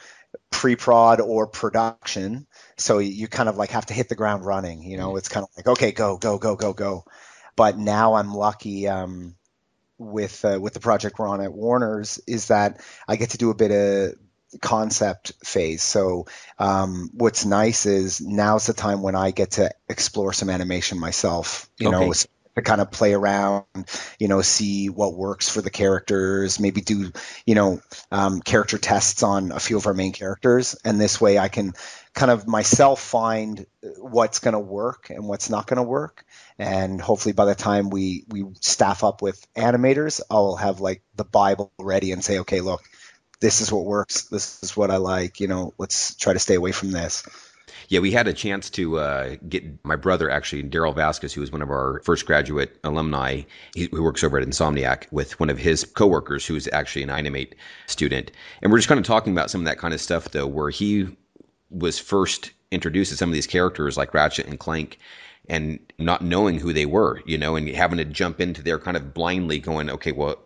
pre-prod 0.49 1.21
or 1.21 1.47
production 1.47 2.45
so 2.77 2.99
you 2.99 3.27
kind 3.27 3.47
of 3.47 3.57
like 3.57 3.71
have 3.71 3.85
to 3.85 3.93
hit 3.93 4.09
the 4.09 4.15
ground 4.15 4.45
running 4.45 4.81
you 4.81 4.97
know 4.97 5.09
mm-hmm. 5.09 5.17
it's 5.17 5.27
kind 5.27 5.43
of 5.43 5.49
like 5.57 5.67
okay 5.67 5.91
go 5.91 6.17
go 6.17 6.37
go 6.37 6.55
go 6.55 6.71
go 6.73 7.03
but 7.55 7.77
now 7.77 8.13
i'm 8.13 8.33
lucky 8.33 8.87
um, 8.87 9.35
with 10.01 10.43
uh, 10.43 10.59
with 10.59 10.73
the 10.73 10.79
project 10.79 11.19
we're 11.19 11.27
on 11.27 11.41
at 11.41 11.53
warner's 11.53 12.19
is 12.27 12.47
that 12.47 12.81
i 13.07 13.15
get 13.15 13.31
to 13.31 13.37
do 13.37 13.49
a 13.51 13.55
bit 13.55 13.71
of 13.71 14.15
concept 14.59 15.31
phase 15.45 15.81
so 15.81 16.25
um, 16.59 17.09
what's 17.13 17.45
nice 17.45 17.85
is 17.85 18.19
now's 18.19 18.65
the 18.65 18.73
time 18.73 19.01
when 19.01 19.15
i 19.15 19.31
get 19.31 19.51
to 19.51 19.71
explore 19.87 20.33
some 20.33 20.49
animation 20.49 20.99
myself 20.99 21.69
you 21.77 21.87
okay. 21.87 22.05
know 22.05 22.13
to 22.61 22.69
kind 22.69 22.81
of 22.81 22.91
play 22.91 23.13
around, 23.13 23.65
you 24.19 24.27
know, 24.27 24.41
see 24.41 24.89
what 24.89 25.15
works 25.15 25.49
for 25.49 25.61
the 25.61 25.69
characters, 25.69 26.59
maybe 26.59 26.81
do, 26.81 27.11
you 27.45 27.55
know, 27.55 27.81
um, 28.11 28.41
character 28.41 28.77
tests 28.77 29.23
on 29.23 29.51
a 29.51 29.59
few 29.59 29.77
of 29.77 29.87
our 29.87 29.93
main 29.93 30.13
characters. 30.13 30.75
And 30.85 30.99
this 30.99 31.19
way 31.19 31.37
I 31.37 31.49
can 31.49 31.73
kind 32.13 32.31
of 32.31 32.47
myself 32.47 33.01
find 33.01 33.65
what's 33.97 34.39
going 34.39 34.53
to 34.53 34.59
work 34.59 35.09
and 35.09 35.27
what's 35.27 35.49
not 35.49 35.67
going 35.67 35.77
to 35.77 35.83
work. 35.83 36.25
And 36.57 37.01
hopefully 37.01 37.33
by 37.33 37.45
the 37.45 37.55
time 37.55 37.89
we, 37.89 38.25
we 38.29 38.45
staff 38.59 39.03
up 39.03 39.21
with 39.21 39.45
animators, 39.55 40.21
I'll 40.29 40.55
have 40.55 40.79
like 40.79 41.03
the 41.15 41.23
Bible 41.23 41.71
ready 41.79 42.11
and 42.11 42.23
say, 42.23 42.39
okay, 42.39 42.61
look, 42.61 42.81
this 43.39 43.61
is 43.61 43.71
what 43.71 43.85
works. 43.85 44.23
This 44.25 44.61
is 44.61 44.77
what 44.77 44.91
I 44.91 44.97
like. 44.97 45.39
You 45.39 45.47
know, 45.47 45.73
let's 45.77 46.15
try 46.15 46.33
to 46.33 46.39
stay 46.39 46.55
away 46.55 46.71
from 46.71 46.91
this. 46.91 47.23
Yeah, 47.89 47.99
we 47.99 48.11
had 48.11 48.27
a 48.27 48.33
chance 48.33 48.69
to 48.71 48.99
uh, 48.99 49.35
get 49.47 49.63
my 49.85 49.95
brother, 49.95 50.29
actually, 50.29 50.63
Daryl 50.63 50.95
Vasquez, 50.95 51.33
who 51.33 51.41
was 51.41 51.51
one 51.51 51.61
of 51.61 51.69
our 51.69 52.01
first 52.03 52.25
graduate 52.25 52.77
alumni, 52.83 53.41
he, 53.75 53.87
works 53.87 54.23
over 54.23 54.37
at 54.37 54.47
Insomniac, 54.47 55.11
with 55.11 55.39
one 55.39 55.49
of 55.49 55.57
his 55.57 55.83
coworkers, 55.83 56.45
who's 56.45 56.67
actually 56.69 57.03
an 57.03 57.09
iAnimate 57.09 57.53
student. 57.87 58.31
And 58.61 58.71
we're 58.71 58.77
just 58.77 58.87
kind 58.87 58.99
of 58.99 59.05
talking 59.05 59.33
about 59.33 59.49
some 59.49 59.61
of 59.61 59.65
that 59.65 59.77
kind 59.77 59.93
of 59.93 60.01
stuff, 60.01 60.29
though, 60.31 60.47
where 60.47 60.69
he 60.69 61.07
was 61.69 61.99
first 61.99 62.51
introduced 62.71 63.11
to 63.11 63.17
some 63.17 63.29
of 63.29 63.33
these 63.33 63.47
characters 63.47 63.97
like 63.97 64.13
Ratchet 64.13 64.47
and 64.47 64.59
Clank 64.59 64.97
and 65.49 65.79
not 65.97 66.21
knowing 66.21 66.59
who 66.59 66.71
they 66.73 66.85
were, 66.85 67.21
you 67.25 67.37
know, 67.37 67.55
and 67.55 67.67
having 67.69 67.97
to 67.97 68.05
jump 68.05 68.39
into 68.39 68.61
there 68.61 68.79
kind 68.79 68.95
of 68.95 69.13
blindly 69.13 69.59
going, 69.59 69.89
okay, 69.89 70.11
well, 70.11 70.37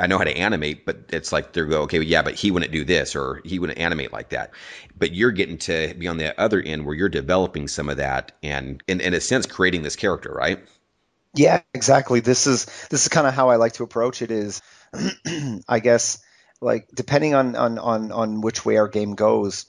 I 0.00 0.06
know 0.06 0.18
how 0.18 0.24
to 0.24 0.36
animate, 0.36 0.86
but 0.86 0.98
it's 1.10 1.32
like 1.32 1.52
they're 1.52 1.66
go, 1.66 1.82
okay, 1.82 2.00
yeah, 2.02 2.22
but 2.22 2.34
he 2.34 2.50
wouldn't 2.50 2.72
do 2.72 2.84
this 2.84 3.16
or 3.16 3.42
he 3.44 3.58
wouldn't 3.58 3.78
animate 3.78 4.12
like 4.12 4.30
that. 4.30 4.52
But 4.98 5.12
you're 5.14 5.32
getting 5.32 5.58
to 5.58 5.94
be 5.94 6.08
on 6.08 6.18
the 6.18 6.38
other 6.40 6.60
end 6.60 6.86
where 6.86 6.94
you're 6.94 7.08
developing 7.10 7.68
some 7.68 7.88
of 7.90 7.98
that 7.98 8.32
and 8.42 8.82
in, 8.88 9.00
in 9.00 9.14
a 9.14 9.20
sense 9.20 9.46
creating 9.46 9.82
this 9.82 9.96
character, 9.96 10.32
right? 10.32 10.60
Yeah, 11.34 11.62
exactly. 11.74 12.20
This 12.20 12.46
is 12.46 12.66
this 12.90 13.02
is 13.04 13.08
kind 13.08 13.26
of 13.26 13.34
how 13.34 13.50
I 13.50 13.56
like 13.56 13.74
to 13.74 13.84
approach 13.84 14.22
it 14.22 14.30
is 14.32 14.62
I 15.68 15.80
guess 15.80 16.18
like 16.60 16.88
depending 16.94 17.34
on 17.34 17.56
on 17.56 17.78
on 17.78 18.12
on 18.12 18.40
which 18.42 18.64
way 18.66 18.76
our 18.78 18.88
game 18.88 19.14
goes, 19.14 19.66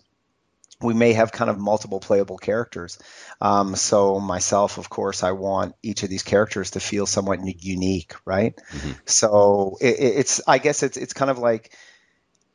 we 0.82 0.94
may 0.94 1.14
have 1.14 1.32
kind 1.32 1.50
of 1.50 1.60
multiple 1.60 2.00
playable 2.00 2.38
characters. 2.38 3.00
Um, 3.42 3.76
so 3.76 4.20
myself, 4.20 4.78
of 4.78 4.90
course, 4.90 5.24
I 5.24 5.32
want 5.32 5.76
each 5.84 6.04
of 6.04 6.10
these 6.10 6.24
characters 6.24 6.72
to 6.72 6.80
feel 6.80 7.06
somewhat 7.06 7.40
unique, 7.64 8.14
right? 8.26 8.56
Mm-hmm. 8.72 8.92
So 9.06 9.78
it, 9.82 9.96
it's, 10.00 10.42
I 10.48 10.58
guess 10.58 10.84
it's 10.84 10.98
it's 10.98 11.14
kind 11.14 11.30
of 11.30 11.38
like 11.38 11.76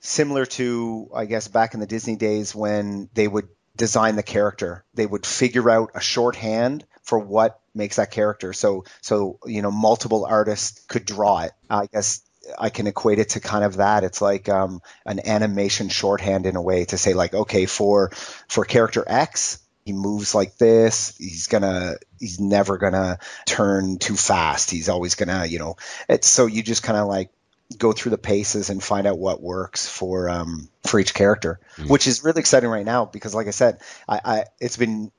similar 0.00 0.46
to, 0.46 1.10
I 1.14 1.26
guess, 1.26 1.48
back 1.48 1.74
in 1.74 1.80
the 1.80 1.86
Disney 1.86 2.16
days 2.16 2.54
when 2.54 3.08
they 3.14 3.28
would 3.28 3.48
design 3.76 4.16
the 4.16 4.22
character, 4.22 4.84
they 4.94 5.06
would 5.06 5.26
figure 5.26 5.68
out 5.68 5.90
a 5.94 6.00
shorthand 6.00 6.86
for 7.02 7.18
what 7.18 7.60
makes 7.74 7.96
that 7.96 8.10
character. 8.10 8.52
So 8.52 8.84
so 9.00 9.38
you 9.44 9.62
know, 9.62 9.70
multiple 9.70 10.24
artists 10.24 10.84
could 10.86 11.04
draw 11.04 11.40
it. 11.40 11.52
I 11.68 11.86
guess 11.92 12.22
I 12.58 12.70
can 12.70 12.86
equate 12.86 13.18
it 13.18 13.30
to 13.30 13.40
kind 13.40 13.64
of 13.64 13.76
that. 13.76 14.04
It's 14.04 14.20
like 14.20 14.48
um, 14.48 14.82
an 15.06 15.26
animation 15.26 15.88
shorthand 15.88 16.46
in 16.46 16.56
a 16.56 16.62
way 16.62 16.84
to 16.86 16.98
say 16.98 17.14
like, 17.14 17.34
okay, 17.34 17.66
for 17.66 18.10
for 18.48 18.64
character 18.64 19.04
X, 19.06 19.58
he 19.84 19.92
moves 19.92 20.34
like 20.34 20.56
this. 20.56 21.16
He's 21.18 21.46
gonna, 21.46 21.94
he's 22.18 22.40
never 22.40 22.78
gonna 22.78 23.18
turn 23.44 23.98
too 23.98 24.16
fast. 24.16 24.70
He's 24.70 24.88
always 24.88 25.14
gonna, 25.14 25.46
you 25.46 25.58
know. 25.58 25.76
It's 26.08 26.28
so 26.28 26.46
you 26.46 26.62
just 26.62 26.82
kind 26.82 26.98
of 26.98 27.06
like 27.06 27.30
go 27.78 27.92
through 27.92 28.10
the 28.10 28.18
paces 28.18 28.70
and 28.70 28.82
find 28.82 29.06
out 29.06 29.18
what 29.18 29.42
works 29.42 29.86
for 29.88 30.28
um, 30.28 30.68
for 30.84 30.98
each 30.98 31.14
character, 31.14 31.60
mm-hmm. 31.76 31.88
which 31.88 32.06
is 32.06 32.24
really 32.24 32.40
exciting 32.40 32.70
right 32.70 32.84
now 32.84 33.04
because, 33.04 33.34
like 33.34 33.46
I 33.46 33.50
said, 33.50 33.80
I, 34.08 34.20
I 34.24 34.44
it's 34.60 34.76
been 34.76 35.12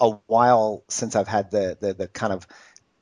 a 0.00 0.10
while 0.26 0.82
since 0.88 1.16
I've 1.16 1.28
had 1.28 1.50
the 1.50 1.76
the, 1.80 1.94
the 1.94 2.08
kind 2.08 2.32
of 2.32 2.46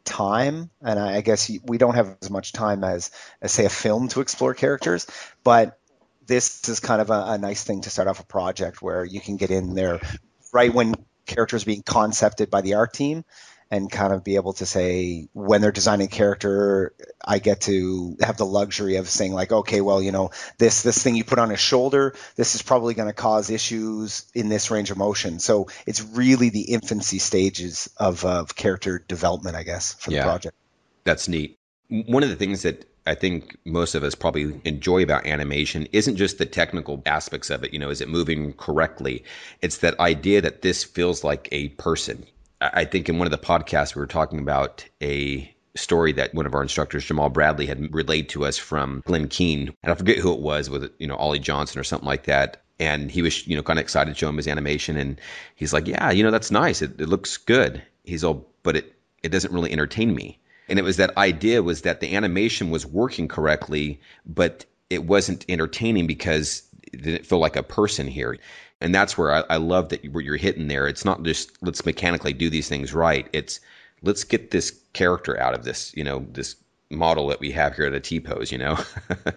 time, 0.09 0.71
and 0.83 0.99
I, 0.99 1.21
guess 1.21 1.51
we 1.65 1.79
don't 1.79 1.95
have 1.95 2.17
as 2.23 2.31
much 2.31 2.53
time 2.53 2.83
as, 2.83 3.11
as 3.43 3.53
say 3.53 3.67
a 3.67 3.71
film 3.71 4.09
to 4.09 4.21
explore 4.21 4.55
characters, 4.55 5.07
but 5.45 5.79
this 6.27 6.69
is 6.69 6.81
kind 6.81 7.01
of 7.01 7.11
a, 7.11 7.25
a 7.29 7.39
nice 7.39 7.63
thing 7.63 7.83
to 7.83 7.91
start 7.91 8.09
off 8.09 8.21
a 8.21 8.27
project 8.27 8.83
where 8.83 9.05
you 9.05 9.21
can 9.21 9.37
get 9.37 9.51
in 9.51 9.75
there 9.75 10.01
right 10.53 10.73
when 10.73 10.95
characters 11.27 11.65
being 11.65 11.83
concepted 11.83 12.51
by 12.51 12.63
the 12.63 12.75
art 12.75 12.95
team 12.95 13.25
and 13.71 13.91
kind 13.91 14.13
of 14.13 14.25
be 14.25 14.37
able 14.37 14.53
to 14.55 14.67
say 14.67 15.29
when 15.33 15.61
they're 15.61 15.73
designing 15.73 16.09
character 16.09 16.95
i 17.25 17.39
get 17.39 17.63
to 17.63 18.17
have 18.21 18.37
the 18.37 18.47
luxury 18.47 18.97
of 18.97 19.09
saying 19.09 19.33
like 19.33 19.53
okay 19.53 19.81
well 19.81 20.03
you 20.03 20.13
know 20.13 20.31
this 20.59 20.83
this 20.83 21.03
thing 21.03 21.15
you 21.15 21.25
put 21.25 21.39
on 21.39 21.51
his 21.51 21.61
shoulder 21.61 22.15
this 22.37 22.55
is 22.55 22.63
probably 22.63 22.95
going 22.95 23.09
to 23.09 23.15
cause 23.15 23.51
issues 23.51 24.27
in 24.35 24.49
this 24.49 24.71
range 24.71 24.91
of 24.91 24.97
motion 24.97 25.39
so 25.39 25.69
it's 25.87 26.03
really 26.03 26.49
the 26.51 26.63
infancy 26.63 27.19
stages 27.19 27.91
of, 27.97 28.25
of 28.25 28.55
character 28.55 29.05
development 29.09 29.57
i 29.57 29.63
guess 29.63 29.95
for 29.95 30.11
yeah, 30.11 30.23
the 30.23 30.25
project 30.25 30.57
that's 31.05 31.29
neat 31.29 31.59
one 31.89 32.23
of 32.23 32.29
the 32.29 32.37
things 32.37 32.63
that 32.63 32.85
I 33.07 33.15
think 33.15 33.57
most 33.65 33.95
of 33.95 34.05
us 34.05 34.15
probably 34.15 34.61
enjoy 34.67 35.03
about 35.03 35.27
animation 35.27 35.89
isn't 35.93 36.17
just 36.17 36.37
the 36.37 36.45
technical 36.45 37.03
aspects 37.07 37.49
of 37.49 37.65
it. 37.65 37.73
You 37.73 37.79
know, 37.79 37.89
is 37.89 38.03
it 38.03 38.09
moving 38.09 38.53
correctly? 38.53 39.25
It's 39.63 39.79
that 39.79 39.99
idea 39.99 40.43
that 40.43 40.61
this 40.61 40.85
feels 40.85 41.25
like 41.25 41.49
a 41.51 41.71
person. 41.71 42.27
I 42.61 42.85
think 42.85 43.09
in 43.09 43.19
one 43.19 43.27
of 43.27 43.31
the 43.31 43.39
podcasts 43.39 43.95
we 43.95 44.01
were 44.01 44.07
talking 44.07 44.41
about 44.41 44.85
a 45.03 45.55
story 45.77 46.13
that 46.13 46.35
one 46.35 46.47
of 46.47 46.55
our 46.55 46.63
instructors, 46.63 47.05
Jamaal 47.05 47.33
Bradley, 47.33 47.67
had 47.67 47.95
relayed 47.95 48.31
to 48.31 48.45
us 48.45 48.59
from 48.59 49.03
Glen 49.07 49.29
Keane, 49.29 49.75
and 49.83 49.93
I 49.93 49.95
forget 49.95 50.19
who 50.19 50.33
it 50.33 50.41
was, 50.41 50.69
with 50.69 50.91
you 50.99 51.07
know 51.07 51.17
Ollie 51.17 51.39
Johnston 51.39 51.81
or 51.81 51.85
something 51.85 52.07
like 52.07 52.25
that. 52.25 52.63
And 52.81 53.11
he 53.11 53.23
was, 53.23 53.45
you 53.47 53.57
know, 53.57 53.63
kind 53.65 53.79
of 53.79 53.83
excited 53.83 54.13
to 54.13 54.19
show 54.19 54.29
him 54.29 54.37
his 54.37 54.47
animation, 54.47 54.97
and 54.97 55.21
he's 55.55 55.73
like, 55.73 55.87
"Yeah, 55.89 56.11
you 56.11 56.23
know, 56.23 56.31
that's 56.31 56.51
nice. 56.51 56.83
It, 56.83 57.01
it 57.01 57.09
looks 57.09 57.37
good." 57.37 57.83
He's 58.05 58.25
all, 58.25 58.47
but 58.63 58.77
it 58.77 58.95
it 59.23 59.31
doesn't 59.31 59.53
really 59.53 59.73
entertain 59.73 60.15
me. 60.15 60.39
And 60.69 60.79
it 60.79 60.83
was 60.83 60.99
that 60.99 61.17
idea 61.17 61.63
was 61.63 61.83
that 61.83 62.01
the 62.01 62.15
animation 62.15 62.71
was 62.71 62.85
working 62.85 63.27
correctly, 63.27 64.01
but 64.27 64.67
it 64.91 65.05
wasn't 65.05 65.45
entertaining 65.49 66.07
because 66.07 66.63
it 66.93 67.03
didn't 67.03 67.27
feel 67.27 67.39
like 67.39 67.57
a 67.57 67.63
person 67.63 68.07
here 68.07 68.39
and 68.81 68.95
that's 68.95 69.19
where 69.19 69.33
I, 69.33 69.45
I 69.51 69.57
love 69.57 69.91
that 69.91 70.05
where 70.13 70.23
you're 70.23 70.37
hitting 70.37 70.69
there. 70.69 70.87
It's 70.87 71.05
not 71.05 71.23
just 71.23 71.51
let's 71.63 71.85
mechanically 71.85 72.33
do 72.33 72.51
these 72.51 72.69
things 72.69 72.95
right. 72.95 73.29
It's 73.33 73.61
let's 74.03 74.25
get 74.25 74.51
this 74.51 74.79
character 74.93 75.39
out 75.39 75.55
of 75.55 75.65
this, 75.65 75.93
you 75.97 76.05
know, 76.05 76.25
this 76.33 76.57
model 76.91 77.29
that 77.29 77.41
we 77.41 77.51
have 77.53 77.75
here 77.75 77.87
at 77.87 77.93
a 77.93 78.01
T 78.01 78.21
pose, 78.21 78.53
you 78.53 78.59
know. 78.59 78.79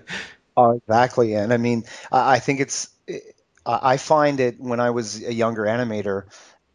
oh, 0.57 0.71
exactly. 0.71 1.33
And 1.33 1.53
I 1.53 1.57
mean, 1.57 1.86
I 2.12 2.39
think 2.39 2.60
it's. 2.60 2.89
I 3.63 3.98
find 3.98 4.39
it 4.39 4.60
when 4.60 4.79
I 4.79 4.89
was 4.89 5.24
a 5.24 5.33
younger 5.33 5.63
animator. 5.63 6.25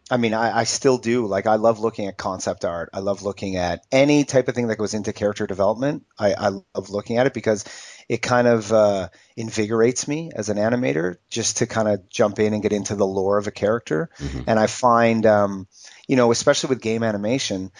I 0.08 0.18
mean, 0.18 0.34
I, 0.34 0.58
I, 0.58 0.64
still 0.64 0.98
do. 0.98 1.26
Like, 1.26 1.48
I 1.48 1.56
love 1.56 1.80
looking 1.80 2.06
at 2.06 2.16
concept 2.16 2.64
art. 2.64 2.90
I 2.92 3.00
love 3.00 3.22
looking 3.22 3.56
at 3.56 3.84
any 3.90 4.22
type 4.22 4.46
of 4.46 4.54
thing 4.54 4.68
that 4.68 4.78
goes 4.78 4.94
into 4.94 5.12
character 5.12 5.48
development. 5.48 6.04
I, 6.16 6.34
I 6.34 6.48
love 6.48 6.90
looking 6.90 7.18
at 7.18 7.26
it 7.26 7.34
because 7.34 7.64
it 8.08 8.22
kind 8.22 8.46
of 8.46 8.72
uh, 8.72 9.08
invigorates 9.36 10.06
me 10.06 10.30
as 10.34 10.48
an 10.48 10.58
animator 10.58 11.16
just 11.28 11.56
to 11.58 11.66
kind 11.66 11.88
of 11.88 12.08
jump 12.08 12.38
in 12.38 12.52
and 12.52 12.62
get 12.62 12.72
into 12.72 12.94
the 12.94 13.06
lore 13.06 13.38
of 13.38 13.46
a 13.46 13.50
character. 13.50 14.10
Mm-hmm. 14.18 14.42
And 14.46 14.58
I 14.58 14.66
find, 14.66 15.26
um, 15.26 15.66
you 16.06 16.16
know, 16.16 16.30
especially 16.30 16.68
with 16.68 16.80
game 16.80 17.02
animation, 17.02 17.72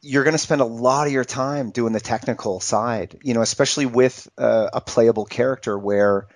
you're 0.00 0.24
going 0.24 0.32
to 0.32 0.38
spend 0.38 0.60
a 0.60 0.64
lot 0.64 1.06
of 1.06 1.12
your 1.12 1.24
time 1.24 1.70
doing 1.70 1.92
the 1.92 2.00
technical 2.00 2.60
side, 2.60 3.18
you 3.22 3.34
know, 3.34 3.42
especially 3.42 3.86
with 3.86 4.28
uh, 4.38 4.70
a 4.72 4.80
playable 4.80 5.26
character 5.26 5.76
where 5.78 6.28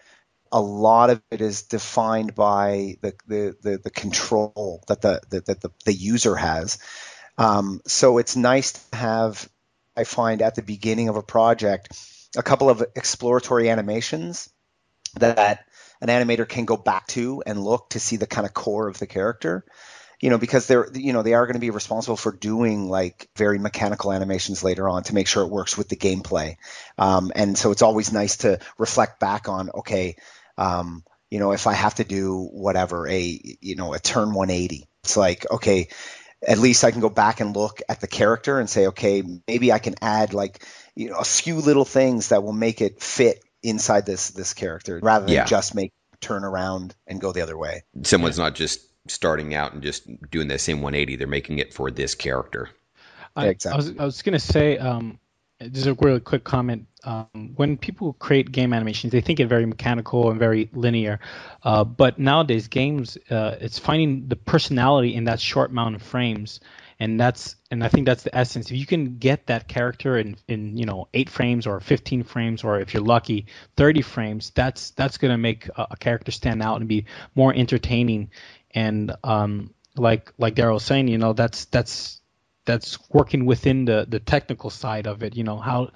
a 0.51 0.61
lot 0.61 1.11
of 1.11 1.23
it 1.31 1.41
is 1.41 1.63
defined 1.63 2.35
by 2.35 2.97
the 3.01 3.13
the, 3.27 3.57
the, 3.63 3.79
the 3.85 3.91
control 3.91 4.83
that 4.89 5.01
the, 5.01 5.21
the, 5.31 5.41
that 5.41 5.61
the, 5.61 5.71
the 5.85 5.93
user 5.93 6.35
has. 6.35 6.79
Um, 7.39 7.81
so 7.87 8.19
it's 8.19 8.35
nice 8.35 8.73
to 8.73 8.97
have, 8.97 9.49
I 9.97 10.05
find, 10.05 10.43
at 10.43 10.57
the 10.57 10.63
beginning 10.63 11.09
of 11.09 11.17
a 11.17 11.23
project, 11.23 11.97
a 12.37 12.43
couple 12.43 12.71
of 12.71 12.85
exploratory 12.95 13.71
animations 13.71 14.51
that 15.19 15.65
an 16.01 16.09
animator 16.09 16.49
can 16.49 16.65
go 16.65 16.77
back 16.77 17.07
to 17.09 17.43
and 17.47 17.63
look 17.63 17.91
to 17.91 18.01
see 18.01 18.17
the 18.17 18.27
kind 18.27 18.47
of 18.47 18.55
core 18.55 18.89
of 18.89 18.99
the 18.99 19.07
character. 19.07 19.65
You 20.21 20.31
know 20.31 20.39
because 20.39 20.67
they're 20.67 20.89
you 20.95 21.13
know 21.13 21.23
they 21.23 21.35
are 21.35 21.47
going 21.47 21.55
to 21.55 21.61
be 21.61 21.71
responsible 21.71 22.17
for 22.17 22.33
doing 22.33 22.89
like 22.89 23.29
very 23.37 23.61
mechanical 23.61 24.13
animations 24.13 24.65
later 24.65 24.89
on 24.89 25.05
to 25.05 25.15
make 25.15 25.29
sure 25.29 25.45
it 25.45 25.51
works 25.51 25.79
with 25.79 25.89
the 25.89 25.97
gameplay. 25.97 26.57
Um, 26.99 27.31
and 27.37 27.57
so 27.57 27.71
it's 27.71 27.83
always 27.83 28.13
nice 28.13 28.39
to 28.39 28.59
reflect 28.79 29.21
back 29.21 29.49
on 29.49 29.71
okay 29.71 30.17
um, 30.57 31.05
you 31.31 31.39
know 31.39 31.53
if 31.53 31.67
i 31.67 31.73
have 31.73 31.95
to 31.95 32.05
do 32.05 32.49
whatever 32.53 33.07
a 33.09 33.59
you 33.61 33.77
know 33.77 33.95
a 33.95 33.99
turn 33.99 34.33
180 34.35 34.87
it's 35.05 35.17
like 35.17 35.51
okay 35.51 35.89
at 36.47 36.59
least 36.59 36.85
i 36.85 36.91
can 36.91 37.01
go 37.01 37.09
back 37.09 37.41
and 37.41 37.57
look 37.57 37.81
at 37.89 38.01
the 38.01 38.07
character 38.07 38.59
and 38.61 38.71
say 38.71 38.87
okay 38.89 39.23
maybe 39.47 39.73
i 39.73 39.79
can 39.79 39.95
add 40.03 40.35
like 40.35 40.65
you 40.95 41.11
know 41.11 41.17
a 41.17 41.25
few 41.25 41.57
little 41.57 41.85
things 41.85 42.29
that 42.29 42.43
will 42.43 42.53
make 42.53 42.81
it 42.81 43.03
fit 43.03 43.43
inside 43.63 44.07
this 44.07 44.31
this 44.31 44.55
character 44.55 45.01
rather 45.03 45.27
than 45.27 45.35
yeah. 45.35 45.45
just 45.45 45.75
make 45.75 45.93
turn 46.21 46.45
around 46.45 46.95
and 47.07 47.21
go 47.21 47.33
the 47.33 47.43
other 47.43 47.57
way. 47.57 47.85
Someone's 48.03 48.39
not 48.39 48.55
just 48.55 48.81
starting 49.09 49.55
out 49.55 49.73
and 49.73 49.83
just 49.83 50.09
doing 50.31 50.49
the 50.49 50.59
same 50.59 50.79
180; 50.79 51.17
they're 51.17 51.27
making 51.27 51.59
it 51.59 51.73
for 51.73 51.91
this 51.91 52.15
character. 52.15 52.71
I, 53.37 53.49
exactly. 53.49 53.75
I 53.75 53.77
was 53.77 53.99
I 54.01 54.05
was 54.05 54.23
gonna 54.23 54.39
say 54.39 54.79
um, 54.79 55.19
just 55.61 55.87
a 55.87 55.95
really 55.95 56.21
quick 56.21 56.45
comment. 56.45 56.87
Um, 57.05 57.53
when 57.57 57.77
people 57.77 58.13
create 58.15 58.51
game 58.53 58.73
animations, 58.73 59.13
they 59.13 59.21
think 59.21 59.41
it 59.41 59.47
very 59.47 59.67
mechanical 59.67 60.31
and 60.31 60.39
very 60.39 60.69
linear. 60.73 61.21
Uh, 61.63 61.85
but 61.85 62.19
nowadays, 62.19 62.69
games, 62.69 63.17
uh, 63.31 63.57
it's 63.61 63.79
finding 63.79 64.29
the 64.29 64.37
personality 64.37 65.15
in 65.15 65.25
that 65.25 65.41
short 65.41 65.71
amount 65.71 65.95
of 65.95 66.03
frames 66.03 66.61
and 67.01 67.19
that's 67.21 67.57
and 67.71 67.85
I 67.85 67.89
think 67.89 68.07
that's 68.07 68.25
the 68.25 68.37
essence. 68.37 68.71
If 68.71 68.77
you 68.77 68.87
can 68.87 69.19
get 69.19 69.47
that 69.47 69.69
character 69.69 70.19
in 70.19 70.37
in 70.49 70.77
you 70.77 70.85
know 70.85 71.09
eight 71.15 71.31
frames 71.31 71.67
or 71.67 71.81
15 71.81 72.25
frames, 72.25 72.65
or 72.65 72.81
if 72.81 72.93
you're 72.93 73.03
lucky, 73.03 73.47
30 73.77 74.03
frames, 74.03 74.51
that's 74.51 74.91
that's 74.91 75.19
gonna 75.19 75.39
make 75.39 75.69
a, 75.69 75.89
a 75.93 75.97
character 75.97 76.33
stand 76.33 76.63
out 76.63 76.81
and 76.81 76.89
be 76.89 77.07
more 77.35 77.55
entertaining. 77.55 78.31
And 78.73 79.15
um, 79.23 79.75
like 79.97 80.33
like 80.39 80.55
Darryl 80.57 80.75
was 80.75 80.85
saying, 80.85 81.09
you 81.09 81.19
know, 81.19 81.33
that's 81.33 81.67
that's 81.67 82.18
that's 82.69 82.99
working 83.11 83.47
within 83.47 83.87
the 83.87 84.07
the 84.07 84.21
technical 84.21 84.69
side 84.69 85.07
of 85.07 85.23
it. 85.23 85.35
You 85.35 85.43
know 85.43 85.57
how, 85.57 85.91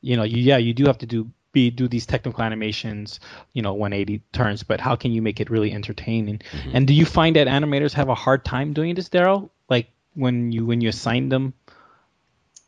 you 0.00 0.16
know, 0.16 0.24
you, 0.24 0.38
yeah, 0.38 0.58
you 0.58 0.74
do 0.74 0.84
have 0.86 0.98
to 0.98 1.06
do 1.06 1.30
be 1.52 1.70
do 1.70 1.86
these 1.86 2.04
technical 2.04 2.42
animations, 2.42 3.20
you 3.52 3.62
know, 3.62 3.72
180 3.72 4.22
turns, 4.32 4.64
but 4.64 4.80
how 4.80 4.96
can 4.96 5.12
you 5.12 5.22
make 5.22 5.40
it 5.40 5.48
really 5.50 5.72
entertaining? 5.72 6.38
Mm-hmm. 6.38 6.70
And 6.74 6.86
do 6.86 6.92
you 6.92 7.06
find 7.06 7.36
that 7.36 7.46
animators 7.46 7.92
have 7.94 8.08
a 8.08 8.14
hard 8.14 8.44
time 8.44 8.72
doing 8.72 8.96
this, 8.96 9.08
Darryl? 9.08 9.50
Like 9.70 9.88
when 10.14 10.50
you 10.50 10.66
when 10.66 10.80
you 10.80 10.88
assign 10.88 11.28
them? 11.28 11.54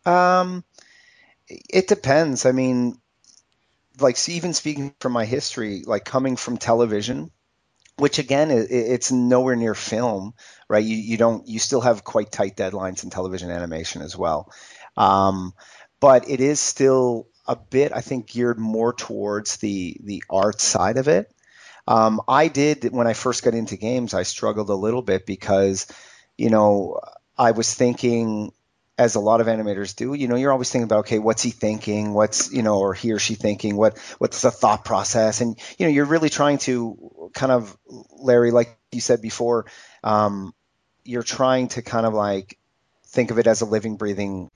Um, 0.06 0.62
it 1.48 1.88
depends. 1.88 2.46
I 2.46 2.52
mean, 2.52 2.96
like 3.98 4.16
even 4.28 4.54
speaking 4.54 4.94
from 5.00 5.12
my 5.12 5.24
history, 5.24 5.82
like 5.84 6.04
coming 6.04 6.36
from 6.36 6.58
television, 6.58 7.32
which 7.98 8.18
again, 8.18 8.50
it's 8.50 9.12
nowhere 9.12 9.56
near 9.56 9.74
film, 9.74 10.34
right? 10.68 10.84
You 10.84 10.96
you 10.96 11.16
don't 11.16 11.46
you 11.46 11.58
still 11.58 11.80
have 11.80 12.04
quite 12.04 12.30
tight 12.30 12.56
deadlines 12.56 13.04
in 13.04 13.10
television 13.10 13.50
animation 13.50 14.02
as 14.02 14.16
well, 14.16 14.52
um, 14.96 15.52
but 16.00 16.30
it 16.30 16.40
is 16.40 16.60
still 16.60 17.28
a 17.46 17.56
bit, 17.56 17.92
I 17.94 18.00
think, 18.00 18.28
geared 18.28 18.58
more 18.58 18.92
towards 18.92 19.56
the 19.56 19.96
the 20.02 20.22
art 20.30 20.60
side 20.60 20.96
of 20.96 21.08
it. 21.08 21.32
Um, 21.88 22.20
I 22.28 22.48
did 22.48 22.92
when 22.92 23.06
I 23.06 23.14
first 23.14 23.42
got 23.42 23.54
into 23.54 23.76
games, 23.76 24.14
I 24.14 24.22
struggled 24.22 24.68
a 24.68 24.74
little 24.74 25.02
bit 25.02 25.24
because, 25.26 25.86
you 26.36 26.50
know, 26.50 27.00
I 27.36 27.52
was 27.52 27.74
thinking, 27.74 28.52
as 28.98 29.14
a 29.14 29.20
lot 29.20 29.40
of 29.40 29.46
animators 29.46 29.94
do, 29.94 30.12
you 30.12 30.26
know, 30.26 30.34
you're 30.34 30.50
always 30.50 30.70
thinking 30.70 30.84
about, 30.84 31.00
okay, 31.00 31.20
what's 31.20 31.42
he 31.42 31.50
thinking? 31.50 32.12
What's, 32.12 32.52
you 32.52 32.62
know, 32.62 32.80
or 32.80 32.94
he 32.94 33.12
or 33.12 33.20
she 33.20 33.36
thinking? 33.36 33.76
What, 33.76 33.96
what's 34.18 34.42
the 34.42 34.50
thought 34.50 34.84
process? 34.84 35.40
And, 35.40 35.56
you 35.78 35.86
know, 35.86 35.92
you're 35.92 36.04
really 36.04 36.28
trying 36.28 36.58
to 36.58 37.30
kind 37.32 37.52
of, 37.52 37.76
Larry, 38.18 38.50
like 38.50 38.76
you 38.90 39.00
said 39.00 39.22
before, 39.22 39.66
um, 40.02 40.52
you're 41.04 41.22
trying 41.22 41.68
to 41.68 41.82
kind 41.82 42.06
of 42.06 42.12
like 42.12 42.58
think 43.06 43.30
of 43.30 43.38
it 43.38 43.46
as 43.46 43.60
a 43.60 43.66
living, 43.66 43.96
breathing 43.96 44.50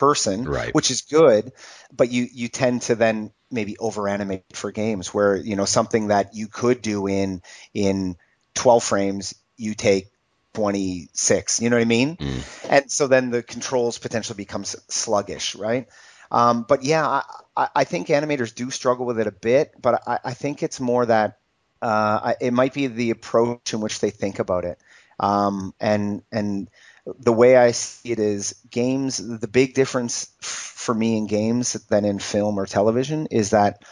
person, 0.00 0.44
right. 0.44 0.74
which 0.74 0.90
is 0.90 1.02
good, 1.02 1.52
but 1.92 2.10
you, 2.10 2.26
you 2.32 2.48
tend 2.48 2.82
to 2.82 2.96
then 2.96 3.30
maybe 3.48 3.76
over 3.78 4.08
animate 4.08 4.42
for 4.54 4.72
games 4.72 5.14
where, 5.14 5.36
you 5.36 5.54
know, 5.54 5.64
something 5.64 6.08
that 6.08 6.34
you 6.34 6.48
could 6.48 6.82
do 6.82 7.06
in, 7.06 7.42
in 7.74 8.16
12 8.54 8.82
frames, 8.82 9.34
you 9.56 9.74
take 9.74 10.10
26. 10.58 11.62
You 11.62 11.70
know 11.70 11.76
what 11.76 11.82
I 11.82 11.84
mean? 11.84 12.16
Mm. 12.16 12.66
And 12.68 12.90
so 12.90 13.06
then 13.06 13.30
the 13.30 13.44
controls 13.44 13.96
potentially 13.98 14.36
becomes 14.36 14.74
sluggish, 14.88 15.54
right? 15.54 15.86
Um, 16.32 16.66
but 16.68 16.82
yeah, 16.82 17.22
I, 17.56 17.68
I, 17.76 17.84
think 17.84 18.08
animators 18.08 18.52
do 18.54 18.70
struggle 18.70 19.06
with 19.06 19.20
it 19.20 19.28
a 19.28 19.32
bit, 19.32 19.72
but 19.80 20.02
I, 20.04 20.18
I 20.24 20.34
think 20.34 20.64
it's 20.64 20.80
more 20.80 21.06
that 21.06 21.38
uh, 21.80 22.34
it 22.40 22.52
might 22.52 22.74
be 22.74 22.88
the 22.88 23.10
approach 23.10 23.72
in 23.72 23.80
which 23.80 24.00
they 24.00 24.10
think 24.10 24.40
about 24.40 24.64
it. 24.64 24.80
Um, 25.20 25.74
and 25.80 26.22
and 26.32 26.68
the 27.06 27.32
way 27.32 27.56
I 27.56 27.70
see 27.70 28.10
it 28.10 28.18
is 28.18 28.56
games. 28.68 29.16
The 29.16 29.48
big 29.48 29.74
difference 29.74 30.28
f- 30.42 30.48
for 30.76 30.94
me 30.94 31.16
in 31.16 31.28
games 31.28 31.74
than 31.88 32.04
in 32.04 32.18
film 32.18 32.58
or 32.58 32.66
television 32.66 33.28
is 33.30 33.50
that 33.50 33.84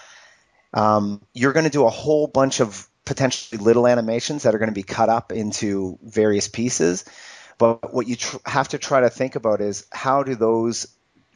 um, 0.74 1.22
you're 1.32 1.52
going 1.52 1.64
to 1.64 1.70
do 1.70 1.86
a 1.86 1.90
whole 1.90 2.26
bunch 2.26 2.60
of 2.60 2.88
potentially 3.06 3.58
little 3.62 3.86
animations 3.86 4.42
that 4.42 4.54
are 4.54 4.58
going 4.58 4.68
to 4.68 4.74
be 4.74 4.82
cut 4.82 5.08
up 5.08 5.32
into 5.32 5.98
various 6.02 6.48
pieces. 6.48 7.06
But 7.56 7.94
what 7.94 8.06
you 8.06 8.16
tr- 8.16 8.36
have 8.44 8.68
to 8.68 8.78
try 8.78 9.00
to 9.00 9.08
think 9.08 9.36
about 9.36 9.62
is 9.62 9.86
how 9.90 10.24
do 10.24 10.34
those 10.34 10.86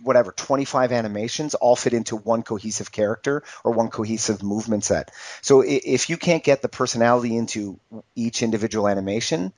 whatever 0.03 0.33
25 0.33 0.93
animations 0.93 1.55
all 1.55 1.77
fit 1.77 1.93
into 1.93 2.17
one 2.17 2.43
cohesive 2.43 2.91
character 2.91 3.43
or 3.65 3.73
one 3.73 3.89
cohesive 3.89 4.43
movement 4.43 4.85
set. 4.85 5.11
So 5.43 5.63
if 5.67 6.11
you 6.11 6.17
can't 6.17 6.43
get 6.43 6.63
the 6.63 6.69
personality 6.69 7.37
into 7.37 7.79
each 8.15 8.43
individual 8.43 8.89
animation, 8.89 9.53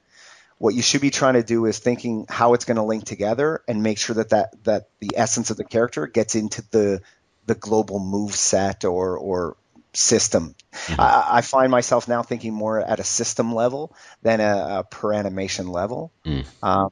what 0.59 0.75
you 0.75 0.83
should 0.83 1.01
be 1.01 1.11
trying 1.11 1.35
to 1.35 1.43
do 1.43 1.67
is 1.67 1.79
thinking 1.79 2.27
how 2.29 2.55
it's 2.55 2.65
going 2.65 2.77
to 2.77 2.85
link 2.85 3.05
together 3.05 3.63
and 3.67 3.83
make 3.83 3.99
sure 3.99 4.15
that, 4.17 4.31
that 4.31 4.65
that 4.65 4.89
the 5.01 5.11
essence 5.17 5.51
of 5.51 5.57
the 5.57 5.65
character 5.65 6.07
gets 6.07 6.37
into 6.37 6.63
the 6.71 7.01
the 7.47 7.57
global 7.57 7.99
move 7.99 8.35
set 8.35 8.85
or 8.85 9.17
or 9.19 9.57
system. 9.95 10.55
Mm-hmm. 10.73 11.01
I, 11.01 11.27
I, 11.39 11.41
find 11.43 11.71
myself 11.71 12.09
now 12.09 12.23
thinking 12.23 12.55
more 12.55 12.81
at 12.81 12.99
a 12.99 13.05
system 13.05 13.55
level 13.55 13.95
than 14.23 14.41
a, 14.41 14.79
a 14.79 14.85
per 14.85 15.13
animation 15.13 15.69
level. 15.69 16.13
Mm. 16.25 16.47
Um, 16.63 16.91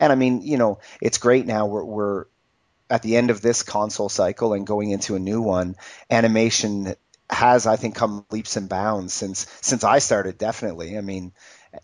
and 0.00 0.12
I 0.12 0.14
mean, 0.14 0.42
you 0.42 0.56
know, 0.56 0.78
it's 1.02 1.18
great 1.18 1.46
now. 1.46 1.66
We're, 1.66 1.84
we're 1.84 2.24
at 2.88 3.02
the 3.02 3.16
end 3.16 3.30
of 3.30 3.42
this 3.42 3.62
console 3.62 4.08
cycle 4.08 4.54
and 4.54 4.66
going 4.66 4.90
into 4.90 5.14
a 5.14 5.18
new 5.18 5.42
one. 5.42 5.76
Animation 6.10 6.94
has, 7.30 7.66
I 7.66 7.76
think, 7.76 7.94
come 7.94 8.24
leaps 8.30 8.56
and 8.56 8.68
bounds 8.68 9.12
since 9.12 9.46
since 9.60 9.84
I 9.84 9.98
started. 9.98 10.38
Definitely. 10.38 10.96
I 10.96 11.02
mean, 11.02 11.32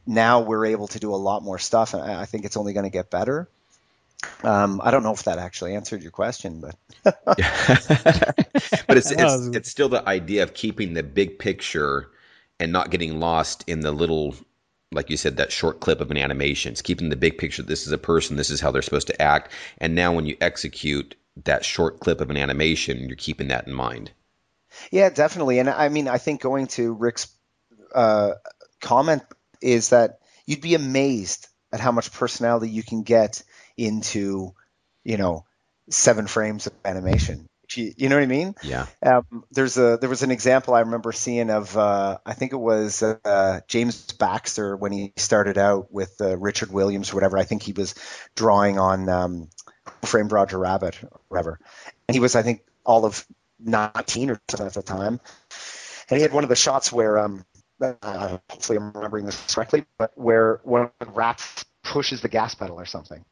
now 0.06 0.40
we're 0.40 0.66
able 0.66 0.88
to 0.88 1.00
do 1.00 1.14
a 1.14 1.16
lot 1.16 1.42
more 1.42 1.58
stuff, 1.58 1.94
and 1.94 2.02
I 2.02 2.24
think 2.24 2.44
it's 2.44 2.56
only 2.56 2.72
going 2.72 2.84
to 2.84 2.90
get 2.90 3.10
better. 3.10 3.48
Um, 4.42 4.80
I 4.82 4.90
don't 4.90 5.02
know 5.02 5.12
if 5.12 5.24
that 5.24 5.38
actually 5.38 5.74
answered 5.74 6.02
your 6.02 6.10
question, 6.10 6.60
but 6.60 6.76
but 7.26 7.38
it's, 8.96 9.10
it's 9.10 9.56
it's 9.56 9.70
still 9.70 9.88
the 9.88 10.06
idea 10.06 10.42
of 10.42 10.54
keeping 10.54 10.94
the 10.94 11.02
big 11.02 11.38
picture 11.38 12.10
and 12.60 12.72
not 12.72 12.90
getting 12.90 13.20
lost 13.20 13.64
in 13.66 13.80
the 13.80 13.92
little, 13.92 14.34
like 14.92 15.10
you 15.10 15.16
said, 15.16 15.38
that 15.38 15.52
short 15.52 15.80
clip 15.80 16.00
of 16.00 16.10
an 16.10 16.16
animation. 16.16 16.72
It's 16.72 16.82
keeping 16.82 17.08
the 17.08 17.16
big 17.16 17.38
picture. 17.38 17.62
This 17.62 17.86
is 17.86 17.92
a 17.92 17.98
person. 17.98 18.36
This 18.36 18.50
is 18.50 18.60
how 18.60 18.70
they're 18.70 18.82
supposed 18.82 19.08
to 19.08 19.20
act. 19.20 19.52
And 19.78 19.94
now, 19.94 20.14
when 20.14 20.26
you 20.26 20.36
execute 20.40 21.14
that 21.44 21.64
short 21.64 22.00
clip 22.00 22.20
of 22.20 22.30
an 22.30 22.36
animation, 22.36 23.08
you're 23.08 23.16
keeping 23.16 23.48
that 23.48 23.66
in 23.66 23.74
mind. 23.74 24.10
Yeah, 24.90 25.10
definitely. 25.10 25.58
And 25.58 25.68
I 25.68 25.88
mean, 25.88 26.08
I 26.08 26.18
think 26.18 26.40
going 26.40 26.66
to 26.68 26.92
Rick's 26.92 27.28
uh, 27.94 28.32
comment 28.80 29.22
is 29.60 29.90
that 29.90 30.18
you'd 30.46 30.60
be 30.60 30.74
amazed 30.74 31.48
at 31.72 31.80
how 31.80 31.92
much 31.92 32.12
personality 32.12 32.70
you 32.70 32.82
can 32.82 33.02
get 33.02 33.42
into, 33.76 34.54
you 35.04 35.16
know, 35.16 35.44
seven 35.90 36.26
frames 36.26 36.66
of 36.66 36.72
animation. 36.84 37.46
You, 37.76 37.92
you 37.96 38.08
know 38.08 38.16
what 38.16 38.22
I 38.22 38.26
mean? 38.26 38.54
Yeah. 38.62 38.86
Um, 39.02 39.44
there's 39.50 39.78
a 39.78 39.98
there 40.00 40.10
was 40.10 40.22
an 40.22 40.30
example 40.30 40.74
I 40.74 40.80
remember 40.80 41.12
seeing 41.12 41.50
of 41.50 41.76
uh, 41.76 42.18
I 42.24 42.34
think 42.34 42.52
it 42.52 42.58
was 42.58 43.02
uh, 43.02 43.60
James 43.68 44.12
Baxter 44.12 44.76
when 44.76 44.92
he 44.92 45.12
started 45.16 45.58
out 45.58 45.92
with 45.92 46.20
uh, 46.20 46.36
Richard 46.36 46.70
Williams 46.70 47.12
or 47.12 47.16
whatever. 47.16 47.38
I 47.38 47.44
think 47.44 47.62
he 47.62 47.72
was 47.72 47.94
drawing 48.34 48.78
on 48.78 49.08
um, 49.08 49.48
framed 50.04 50.32
Roger 50.32 50.58
Rabbit 50.58 51.02
or 51.02 51.20
whatever, 51.28 51.58
and 52.06 52.14
he 52.14 52.20
was 52.20 52.36
I 52.36 52.42
think 52.42 52.62
all 52.84 53.06
of 53.06 53.26
19 53.60 54.30
or 54.30 54.40
something 54.50 54.66
at 54.66 54.74
the 54.74 54.82
time, 54.82 55.20
and 56.10 56.16
he 56.18 56.22
had 56.22 56.32
one 56.32 56.44
of 56.44 56.50
the 56.50 56.56
shots 56.56 56.92
where 56.92 57.18
um, 57.18 57.44
uh, 57.80 58.38
hopefully 58.50 58.78
I'm 58.78 58.92
remembering 58.92 59.24
this 59.24 59.54
correctly, 59.54 59.84
but 59.98 60.12
where 60.16 60.60
one 60.64 60.82
of 60.82 60.90
the 61.00 61.06
rats 61.06 61.64
pushes 61.82 62.20
the 62.20 62.28
gas 62.28 62.54
pedal 62.54 62.78
or 62.78 62.86
something. 62.86 63.24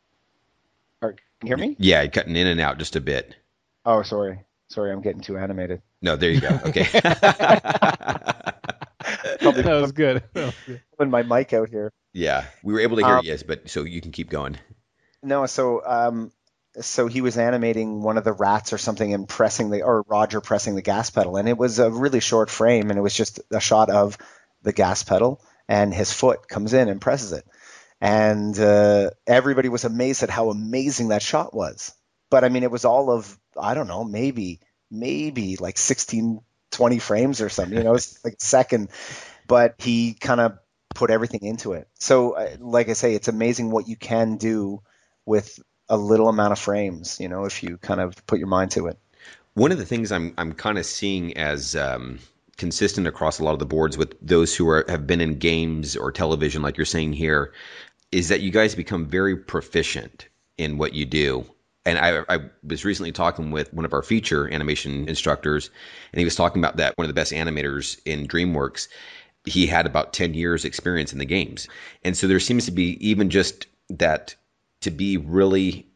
Or, 1.03 1.13
can 1.13 1.19
you 1.43 1.49
hear 1.49 1.57
me? 1.57 1.77
Yeah, 1.79 2.07
cutting 2.07 2.37
in 2.37 2.47
and 2.47 2.61
out 2.61 2.79
just 2.79 2.97
a 2.97 3.01
bit. 3.01 3.35
Oh, 3.85 4.03
sorry. 4.03 4.41
Sorry, 4.69 4.93
I'm 4.93 5.03
getting 5.03 5.21
too 5.21 5.37
animated. 5.37 5.83
No, 6.01 6.17
there 6.17 6.31
you 6.31 6.41
go. 6.41 6.59
Okay. 6.67 6.85
Probably 9.41 9.63
that 9.63 9.81
was 9.81 9.93
good. 9.93 10.23
Putting 10.97 11.11
my 11.11 11.23
mic 11.23 11.53
out 11.53 11.69
here. 11.69 11.93
Yeah, 12.13 12.45
we 12.63 12.73
were 12.73 12.81
able 12.81 12.97
to 12.97 13.05
hear 13.05 13.17
um, 13.19 13.25
yes, 13.25 13.43
but 13.43 13.69
so 13.69 13.83
you 13.85 14.01
can 14.01 14.13
keep 14.13 14.31
going. 14.31 14.57
No, 15.23 15.47
so 15.47 15.83
um, 15.85 16.33
so 16.81 17.07
he 17.07 17.21
was 17.21 17.37
animating 17.37 18.03
one 18.03 18.19
of 18.19 18.25
the 18.25 18.33
rats 18.33 18.73
or 18.73 18.79
something 18.79 19.13
and 19.13 19.29
pressing 19.29 19.71
the 19.71 19.83
or 19.83 20.05
Roger 20.07 20.41
pressing 20.41 20.75
the 20.75 20.83
gas 20.83 21.11
pedal, 21.11 21.37
and 21.37 21.49
it 21.49 21.59
was 21.59 21.79
a 21.79 21.91
really 21.91 22.21
short 22.21 22.51
frame, 22.51 22.91
and 22.91 22.99
it 22.99 23.03
was 23.03 23.15
just 23.15 23.41
a 23.51 23.61
shot 23.61 23.91
of 23.91 24.17
the 24.63 24.73
gas 24.73 25.03
pedal, 25.03 25.41
and 25.69 25.93
his 25.93 26.13
foot 26.13 26.49
comes 26.49 26.73
in 26.73 26.89
and 26.89 27.01
presses 27.01 27.33
it, 27.33 27.45
and 28.03 28.59
uh, 28.59 29.11
everybody 29.29 29.69
was 29.69 29.85
amazed 29.85 30.25
at 30.25 30.29
how 30.29 30.51
amazing 30.51 31.09
that 31.09 31.23
shot 31.23 31.55
was. 31.55 31.95
But 32.31 32.43
I 32.43 32.49
mean, 32.49 32.65
it 32.65 32.71
was 32.71 32.85
all 32.85 33.11
of 33.11 33.39
I 33.57 33.75
don't 33.75 33.87
know, 33.87 34.03
maybe 34.03 34.59
maybe 34.91 35.57
like 35.57 35.79
16, 35.79 36.41
20 36.73 36.99
frames 36.99 37.41
or 37.41 37.49
something. 37.49 37.79
You 37.79 37.85
know, 37.85 37.95
it's 37.95 38.23
like 38.25 38.35
second, 38.39 38.89
but 39.47 39.77
he 39.79 40.15
kind 40.15 40.41
of 40.41 40.59
put 40.97 41.11
everything 41.11 41.45
into 41.45 41.75
it. 41.75 41.87
So, 42.01 42.33
uh, 42.33 42.57
like 42.59 42.89
I 42.89 42.95
say, 42.95 43.15
it's 43.15 43.29
amazing 43.29 43.71
what 43.71 43.87
you 43.87 43.95
can 43.95 44.37
do 44.37 44.83
with 45.25 45.61
a 45.89 45.97
little 45.97 46.29
amount 46.29 46.53
of 46.53 46.59
frames. 46.59 47.21
You 47.21 47.29
know, 47.29 47.45
if 47.45 47.63
you 47.63 47.79
kind 47.79 48.01
of 48.01 48.27
put 48.27 48.41
your 48.41 48.49
mind 48.49 48.73
to 48.73 48.89
it. 48.89 48.99
One 49.55 49.71
of 49.71 49.79
the 49.79 49.87
things 49.87 50.11
I'm 50.11 50.35
I'm 50.37 50.55
kind 50.55 50.77
of 50.77 50.87
seeing 50.87 51.37
as 51.37 51.77
um, 51.77 52.19
consistent 52.57 53.07
across 53.07 53.39
a 53.39 53.45
lot 53.45 53.53
of 53.53 53.59
the 53.59 53.67
boards 53.67 53.97
with 53.97 54.17
those 54.21 54.57
who 54.57 54.69
are 54.69 54.85
have 54.89 55.07
been 55.07 55.21
in 55.21 55.39
games 55.39 55.97
or 55.97 56.11
television, 56.11 56.63
like 56.63 56.77
you're 56.77 56.85
saying 56.87 57.13
here, 57.13 57.53
is 58.13 58.29
that 58.29 58.43
you 58.43 58.51
guys 58.51 58.75
become 58.75 59.07
very 59.07 59.37
proficient 59.37 60.29
in 60.59 60.79
what 60.79 60.93
you 60.93 61.05
do. 61.05 61.45
And 61.85 61.99
I, 61.99 62.23
I, 62.29 62.39
was 62.63 62.85
recently 62.85 63.11
talking 63.11 63.51
with 63.51 63.75
one 63.75 63.85
of 63.85 63.93
our 63.93 64.03
feature 64.03 64.53
animation 64.53 65.09
instructors, 65.09 65.71
and 66.13 66.19
he 66.21 66.25
was 66.25 66.37
talking 66.37 66.63
about 66.63 66.77
that 66.77 66.97
one 66.97 67.05
of 67.05 67.09
the 67.09 67.21
best 67.21 67.33
animators 67.33 67.99
in 68.05 68.29
DreamWorks. 68.29 68.87
He 69.45 69.67
had 69.67 69.87
about 69.87 70.13
10 70.13 70.35
years 70.35 70.65
experience 70.65 71.13
in 71.13 71.19
the 71.19 71.25
games. 71.25 71.67
And 72.05 72.17
so 72.17 72.29
there 72.29 72.39
seems 72.39 72.67
to 72.67 72.71
be 72.71 72.97
even 73.05 73.31
just 73.31 73.67
that 73.91 74.37
to 74.83 74.93
be 74.93 75.17
really 75.17 75.89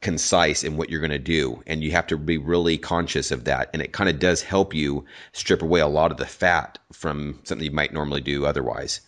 concise 0.00 0.62
in 0.62 0.76
what 0.76 0.90
you're 0.90 1.00
going 1.00 1.10
to 1.10 1.18
do 1.18 1.60
and 1.66 1.82
you 1.82 1.90
have 1.90 2.06
to 2.06 2.16
be 2.16 2.38
really 2.38 2.78
conscious 2.78 3.32
of 3.32 3.44
that 3.44 3.68
and 3.72 3.82
it 3.82 3.92
kind 3.92 4.08
of 4.08 4.20
does 4.20 4.42
help 4.42 4.72
you 4.72 5.04
strip 5.32 5.60
away 5.60 5.80
a 5.80 5.88
lot 5.88 6.12
of 6.12 6.18
the 6.18 6.26
fat 6.26 6.78
from 6.92 7.38
something 7.42 7.64
you 7.64 7.72
might 7.72 7.92
normally 7.92 8.20
do 8.20 8.46
otherwise 8.46 9.00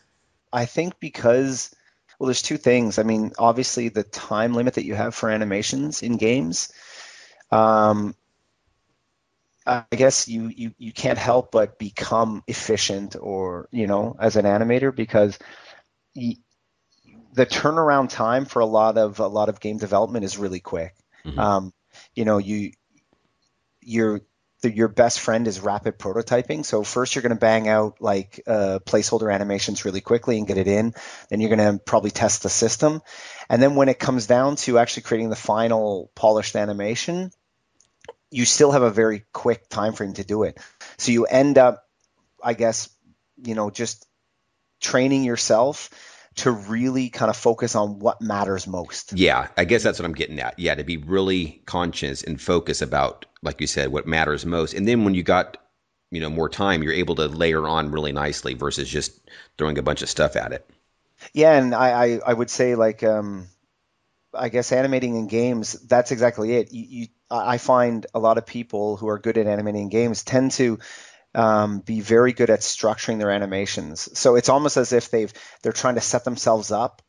i 0.53 0.64
think 0.64 0.98
because 0.98 1.72
well, 2.20 2.26
there's 2.26 2.42
two 2.42 2.59
things. 2.59 2.98
I 2.98 3.02
mean, 3.02 3.33
obviously 3.38 3.88
the 3.88 4.02
time 4.02 4.52
limit 4.52 4.74
that 4.74 4.85
you 4.85 4.94
have 4.94 5.14
for 5.14 5.30
animations 5.30 6.02
in 6.02 6.18
games. 6.18 6.70
Um, 7.50 8.14
I 9.66 9.85
guess 9.90 10.28
you, 10.28 10.48
you 10.48 10.74
you 10.76 10.92
can't 10.92 11.18
help 11.18 11.50
but 11.50 11.78
become 11.78 12.44
efficient, 12.46 13.16
or 13.18 13.68
you 13.72 13.87
know, 13.87 14.16
as 14.20 14.37
an 14.37 14.44
animator, 14.44 14.94
because 14.94 15.38
the 16.14 16.37
turnaround 17.37 18.11
time 18.11 18.44
for 18.44 18.61
a 18.61 18.66
lot 18.66 18.98
of 18.98 19.18
a 19.18 19.26
lot 19.26 19.48
of 19.48 19.59
game 19.59 19.78
development 19.78 20.24
is 20.24 20.37
really 20.37 20.61
quick. 20.61 20.94
Mm-hmm. 21.24 21.38
Um, 21.38 21.72
you 22.14 22.26
know, 22.26 22.37
you 22.37 22.72
you're 23.80 24.20
your 24.62 24.88
best 24.88 25.20
friend 25.20 25.48
is 25.48 25.60
rapid 25.60 25.98
prototyping. 25.98 26.64
So 26.64 26.82
first 26.82 27.14
you're 27.14 27.22
going 27.22 27.34
to 27.34 27.40
bang 27.40 27.68
out 27.68 28.00
like 28.00 28.40
uh, 28.46 28.80
placeholder 28.84 29.32
animations 29.32 29.84
really 29.84 30.00
quickly 30.00 30.38
and 30.38 30.46
get 30.46 30.58
it 30.58 30.68
in. 30.68 30.94
Then 31.28 31.40
you're 31.40 31.54
going 31.54 31.78
to 31.78 31.82
probably 31.82 32.10
test 32.10 32.42
the 32.42 32.50
system, 32.50 33.00
and 33.48 33.62
then 33.62 33.74
when 33.74 33.88
it 33.88 33.98
comes 33.98 34.26
down 34.26 34.56
to 34.56 34.78
actually 34.78 35.04
creating 35.04 35.30
the 35.30 35.36
final 35.36 36.10
polished 36.14 36.56
animation, 36.56 37.30
you 38.30 38.44
still 38.44 38.72
have 38.72 38.82
a 38.82 38.90
very 38.90 39.24
quick 39.32 39.68
time 39.68 39.92
frame 39.92 40.14
to 40.14 40.24
do 40.24 40.44
it. 40.44 40.58
So 40.98 41.12
you 41.12 41.24
end 41.24 41.58
up, 41.58 41.84
I 42.42 42.54
guess, 42.54 42.88
you 43.42 43.54
know, 43.54 43.70
just 43.70 44.06
training 44.80 45.24
yourself 45.24 45.90
to 46.36 46.50
really 46.50 47.08
kind 47.08 47.28
of 47.28 47.36
focus 47.36 47.74
on 47.74 47.98
what 47.98 48.22
matters 48.22 48.66
most. 48.66 49.12
Yeah, 49.12 49.48
I 49.56 49.64
guess 49.64 49.82
that's 49.82 49.98
what 49.98 50.06
I'm 50.06 50.14
getting 50.14 50.38
at. 50.40 50.58
Yeah, 50.58 50.74
to 50.74 50.84
be 50.84 50.96
really 50.96 51.62
conscious 51.66 52.22
and 52.22 52.40
focus 52.40 52.82
about, 52.82 53.26
like 53.42 53.60
you 53.60 53.66
said, 53.66 53.90
what 53.90 54.06
matters 54.06 54.46
most. 54.46 54.74
And 54.74 54.86
then 54.86 55.04
when 55.04 55.14
you 55.14 55.22
got, 55.22 55.56
you 56.10 56.20
know, 56.20 56.30
more 56.30 56.48
time, 56.48 56.82
you're 56.82 56.92
able 56.92 57.16
to 57.16 57.26
layer 57.26 57.66
on 57.66 57.90
really 57.90 58.12
nicely 58.12 58.54
versus 58.54 58.88
just 58.88 59.28
throwing 59.58 59.78
a 59.78 59.82
bunch 59.82 60.02
of 60.02 60.08
stuff 60.08 60.36
at 60.36 60.52
it. 60.52 60.68
Yeah, 61.34 61.52
and 61.52 61.74
I, 61.74 62.04
I, 62.04 62.20
I 62.28 62.32
would 62.32 62.48
say 62.48 62.76
like, 62.76 63.02
um, 63.02 63.48
I 64.32 64.48
guess 64.48 64.72
animating 64.72 65.16
in 65.16 65.26
games, 65.26 65.72
that's 65.72 66.12
exactly 66.12 66.54
it. 66.54 66.72
You, 66.72 66.86
you, 66.88 67.06
I 67.30 67.58
find 67.58 68.06
a 68.14 68.20
lot 68.20 68.38
of 68.38 68.46
people 68.46 68.96
who 68.96 69.08
are 69.08 69.18
good 69.18 69.36
at 69.36 69.46
animating 69.46 69.88
games 69.88 70.22
tend 70.22 70.52
to 70.52 70.78
um, 71.34 71.80
be 71.80 72.00
very 72.00 72.32
good 72.32 72.50
at 72.50 72.60
structuring 72.60 73.18
their 73.18 73.30
animations. 73.30 74.18
So 74.18 74.36
it's 74.36 74.48
almost 74.48 74.76
as 74.76 74.92
if 74.92 75.10
they've 75.10 75.32
they're 75.62 75.72
trying 75.72 75.94
to 75.94 76.00
set 76.00 76.24
themselves 76.24 76.72
up 76.72 77.02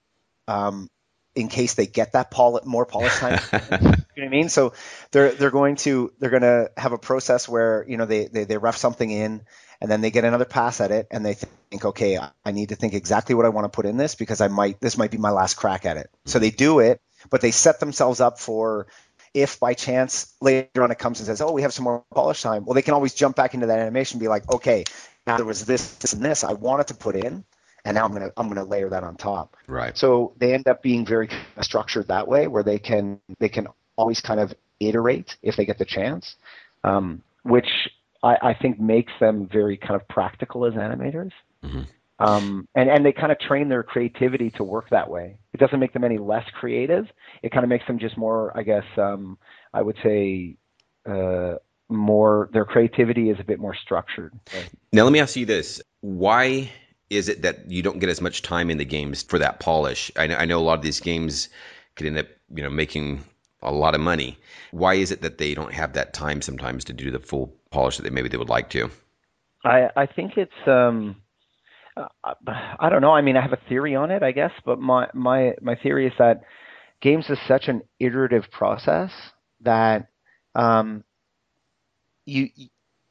um, 0.47 0.87
in 1.35 1.47
case 1.47 1.73
they 1.73 1.87
get 1.87 2.13
that 2.13 2.31
pol- 2.31 2.61
more 2.65 2.85
polish 2.85 3.15
time. 3.17 3.39
you 3.51 3.59
know 3.71 3.93
You 4.15 4.23
know 4.23 4.27
what 4.27 4.27
I 4.27 4.29
mean? 4.29 4.49
So 4.49 4.73
they're 5.11 5.31
they're 5.31 5.51
going 5.51 5.77
to 5.77 6.11
they're 6.19 6.29
going 6.29 6.41
to 6.41 6.71
have 6.77 6.91
a 6.91 6.97
process 6.97 7.47
where 7.47 7.85
you 7.87 7.97
know 7.97 8.05
they, 8.05 8.27
they 8.27 8.43
they 8.43 8.57
rough 8.57 8.77
something 8.77 9.09
in 9.09 9.41
and 9.81 9.89
then 9.89 10.01
they 10.01 10.11
get 10.11 10.23
another 10.23 10.45
pass 10.45 10.79
at 10.79 10.91
it 10.91 11.07
and 11.11 11.25
they 11.25 11.33
think 11.33 11.85
okay 11.85 12.19
i 12.45 12.51
need 12.51 12.69
to 12.69 12.75
think 12.75 12.93
exactly 12.93 13.35
what 13.35 13.45
i 13.45 13.49
want 13.49 13.65
to 13.65 13.75
put 13.75 13.85
in 13.85 13.97
this 13.97 14.15
because 14.15 14.39
i 14.39 14.47
might 14.47 14.79
this 14.79 14.97
might 14.97 15.11
be 15.11 15.17
my 15.17 15.31
last 15.31 15.55
crack 15.55 15.85
at 15.85 15.97
it 15.97 16.09
so 16.25 16.39
they 16.39 16.51
do 16.51 16.79
it 16.79 17.01
but 17.29 17.41
they 17.41 17.51
set 17.51 17.79
themselves 17.79 18.21
up 18.21 18.39
for 18.39 18.87
if 19.33 19.59
by 19.59 19.73
chance 19.73 20.33
later 20.41 20.83
on 20.83 20.91
it 20.91 20.99
comes 20.99 21.19
and 21.19 21.27
says 21.27 21.41
oh 21.41 21.51
we 21.51 21.61
have 21.61 21.73
some 21.73 21.83
more 21.83 22.03
polish 22.13 22.41
time 22.41 22.65
well 22.65 22.73
they 22.73 22.81
can 22.81 22.93
always 22.93 23.13
jump 23.13 23.35
back 23.35 23.53
into 23.53 23.67
that 23.67 23.79
animation 23.79 24.17
and 24.17 24.21
be 24.21 24.27
like 24.27 24.49
okay 24.51 24.83
now 25.25 25.37
there 25.37 25.45
was 25.45 25.65
this 25.65 25.95
this 25.95 26.13
and 26.13 26.23
this 26.23 26.43
i 26.43 26.53
wanted 26.53 26.87
to 26.87 26.93
put 26.93 27.15
in 27.15 27.43
and 27.85 27.95
now 27.95 28.05
i'm 28.05 28.11
going 28.11 28.23
to 28.23 28.33
i'm 28.37 28.53
to 28.53 28.63
layer 28.63 28.89
that 28.89 29.03
on 29.03 29.15
top 29.15 29.55
right 29.67 29.97
so 29.97 30.33
they 30.37 30.53
end 30.53 30.67
up 30.67 30.81
being 30.81 31.05
very 31.05 31.29
structured 31.61 32.07
that 32.07 32.27
way 32.27 32.47
where 32.47 32.63
they 32.63 32.79
can 32.79 33.19
they 33.39 33.49
can 33.49 33.67
always 33.95 34.19
kind 34.21 34.39
of 34.39 34.53
iterate 34.79 35.37
if 35.41 35.55
they 35.55 35.65
get 35.65 35.77
the 35.77 35.85
chance 35.85 36.35
um, 36.83 37.21
which 37.43 37.67
I, 38.23 38.37
I 38.41 38.53
think 38.53 38.79
makes 38.79 39.11
them 39.19 39.47
very 39.51 39.77
kind 39.77 39.95
of 39.95 40.07
practical 40.07 40.65
as 40.65 40.73
animators. 40.73 41.31
Mm-hmm. 41.63 41.81
Um, 42.21 42.67
and, 42.75 42.89
and 42.89 43.05
they 43.05 43.11
kind 43.11 43.31
of 43.31 43.39
train 43.39 43.69
their 43.69 43.83
creativity 43.83 44.51
to 44.51 44.63
work 44.63 44.89
that 44.91 45.09
way. 45.09 45.37
It 45.53 45.59
doesn't 45.59 45.79
make 45.79 45.93
them 45.93 46.03
any 46.03 46.17
less 46.17 46.45
creative. 46.59 47.05
It 47.41 47.51
kind 47.51 47.63
of 47.63 47.69
makes 47.69 47.87
them 47.87 47.99
just 47.99 48.17
more, 48.17 48.55
I 48.57 48.63
guess, 48.63 48.83
um, 48.97 49.37
I 49.73 49.81
would 49.81 49.97
say, 50.03 50.57
uh, 51.09 51.55
more, 51.89 52.49
their 52.53 52.65
creativity 52.65 53.29
is 53.29 53.37
a 53.39 53.43
bit 53.43 53.59
more 53.59 53.75
structured. 53.75 54.33
Right? 54.53 54.69
Now, 54.93 55.03
let 55.03 55.11
me 55.11 55.19
ask 55.19 55.35
you 55.35 55.45
this. 55.45 55.81
Why 56.01 56.71
is 57.09 57.27
it 57.27 57.41
that 57.41 57.69
you 57.69 57.81
don't 57.81 57.99
get 57.99 58.09
as 58.09 58.21
much 58.21 58.41
time 58.41 58.69
in 58.69 58.77
the 58.77 58.85
games 58.85 59.23
for 59.23 59.39
that 59.39 59.59
polish? 59.59 60.11
I 60.15 60.27
know, 60.27 60.35
I 60.35 60.45
know 60.45 60.59
a 60.59 60.61
lot 60.61 60.77
of 60.77 60.83
these 60.83 60.99
games 60.99 61.49
could 61.95 62.05
end 62.07 62.17
up, 62.17 62.27
you 62.53 62.63
know, 62.63 62.69
making 62.69 63.23
a 63.61 63.71
lot 63.71 63.95
of 63.95 64.01
money. 64.01 64.37
Why 64.71 64.93
is 64.95 65.11
it 65.11 65.21
that 65.21 65.37
they 65.37 65.53
don't 65.53 65.73
have 65.73 65.93
that 65.93 66.13
time 66.13 66.41
sometimes 66.41 66.83
to 66.85 66.93
do 66.93 67.11
the 67.11 67.19
full 67.19 67.53
polish 67.71 67.97
that 67.97 68.03
they 68.03 68.09
maybe 68.09 68.29
they 68.29 68.37
would 68.37 68.49
like 68.49 68.69
to? 68.71 68.89
I 69.63 69.89
I 69.95 70.05
think 70.05 70.37
it's 70.37 70.67
um 70.67 71.17
I 71.97 72.89
don't 72.89 73.01
know. 73.01 73.11
I 73.11 73.21
mean, 73.21 73.37
I 73.37 73.41
have 73.41 73.53
a 73.53 73.59
theory 73.69 73.95
on 73.95 74.11
it, 74.11 74.23
I 74.23 74.31
guess, 74.31 74.51
but 74.65 74.79
my 74.79 75.07
my 75.13 75.53
my 75.61 75.75
theory 75.75 76.07
is 76.07 76.13
that 76.19 76.41
games 77.01 77.25
is 77.29 77.37
such 77.47 77.67
an 77.67 77.81
iterative 77.99 78.49
process 78.51 79.11
that 79.61 80.07
um 80.55 81.03
you 82.25 82.49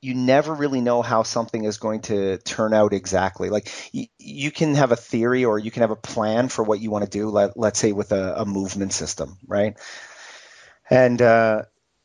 you 0.03 0.15
never 0.15 0.55
really 0.55 0.81
know 0.81 1.03
how 1.03 1.23
something 1.23 1.65
is 1.65 1.77
going 1.77 2.01
to 2.01 2.39
turn 2.39 2.73
out 2.73 2.95
exactly. 2.95 3.51
Like 3.51 3.71
you, 3.93 4.07
you 4.19 4.51
can 4.51 4.75
have 4.75 4.93
a 4.93 4.97
theory 4.97 5.45
or 5.45 5.59
you 5.59 5.71
can 5.71 5.83
have 5.83 5.91
a 5.91 5.97
plan 5.97 6.49
for 6.49 6.63
what 6.63 6.81
you 6.81 6.91
want 6.91 7.05
to 7.05 7.11
do. 7.11 7.29
Let, 7.29 7.55
let's 7.59 7.79
say 7.79 7.93
with 7.93 8.13
a, 8.13 8.41
a 8.41 8.47
movement 8.47 8.95
system, 8.95 9.37
right? 9.47 9.77
and 10.91 11.21
uh, 11.23 11.63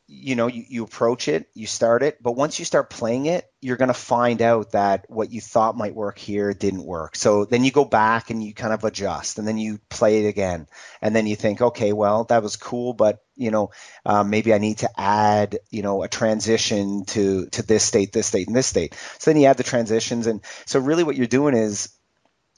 you 0.08 0.36
know 0.36 0.46
you, 0.46 0.64
you 0.68 0.84
approach 0.84 1.28
it 1.28 1.48
you 1.54 1.66
start 1.66 2.02
it 2.02 2.22
but 2.22 2.32
once 2.32 2.58
you 2.58 2.64
start 2.64 2.90
playing 2.90 3.26
it 3.26 3.50
you're 3.66 3.76
going 3.76 3.88
to 3.88 3.94
find 3.94 4.42
out 4.42 4.70
that 4.72 5.04
what 5.08 5.32
you 5.32 5.40
thought 5.40 5.76
might 5.76 5.92
work 5.92 6.18
here 6.18 6.52
didn't 6.52 6.84
work. 6.84 7.16
So 7.16 7.44
then 7.46 7.64
you 7.64 7.72
go 7.72 7.84
back 7.84 8.30
and 8.30 8.40
you 8.40 8.54
kind 8.54 8.72
of 8.72 8.84
adjust 8.84 9.40
and 9.40 9.48
then 9.48 9.58
you 9.58 9.80
play 9.88 10.24
it 10.24 10.28
again 10.28 10.68
and 11.02 11.16
then 11.16 11.26
you 11.26 11.34
think 11.34 11.60
okay 11.60 11.92
well 11.92 12.22
that 12.24 12.44
was 12.44 12.54
cool 12.54 12.92
but 12.92 13.24
you 13.34 13.50
know 13.50 13.72
um, 14.04 14.30
maybe 14.30 14.54
i 14.54 14.58
need 14.58 14.78
to 14.78 14.90
add 14.96 15.58
you 15.70 15.82
know 15.82 16.04
a 16.04 16.08
transition 16.08 17.04
to 17.06 17.46
to 17.46 17.62
this 17.64 17.82
state 17.82 18.12
this 18.12 18.28
state 18.28 18.46
and 18.46 18.54
this 18.54 18.68
state. 18.68 18.94
So 19.18 19.32
then 19.32 19.40
you 19.40 19.48
add 19.48 19.56
the 19.56 19.64
transitions 19.64 20.28
and 20.28 20.40
so 20.64 20.78
really 20.78 21.02
what 21.02 21.16
you're 21.16 21.26
doing 21.26 21.56
is 21.56 21.88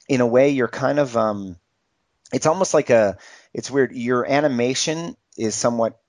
in 0.07 0.21
a 0.21 0.27
way 0.27 0.49
you're 0.49 0.67
kind 0.67 0.99
of 0.99 1.17
um 1.17 1.55
it's 2.31 2.45
almost 2.45 2.75
like 2.75 2.91
a 2.91 3.17
it's 3.51 3.71
weird 3.71 3.93
your 3.93 4.29
animation 4.29 5.17
is 5.37 5.55
somewhat 5.55 5.99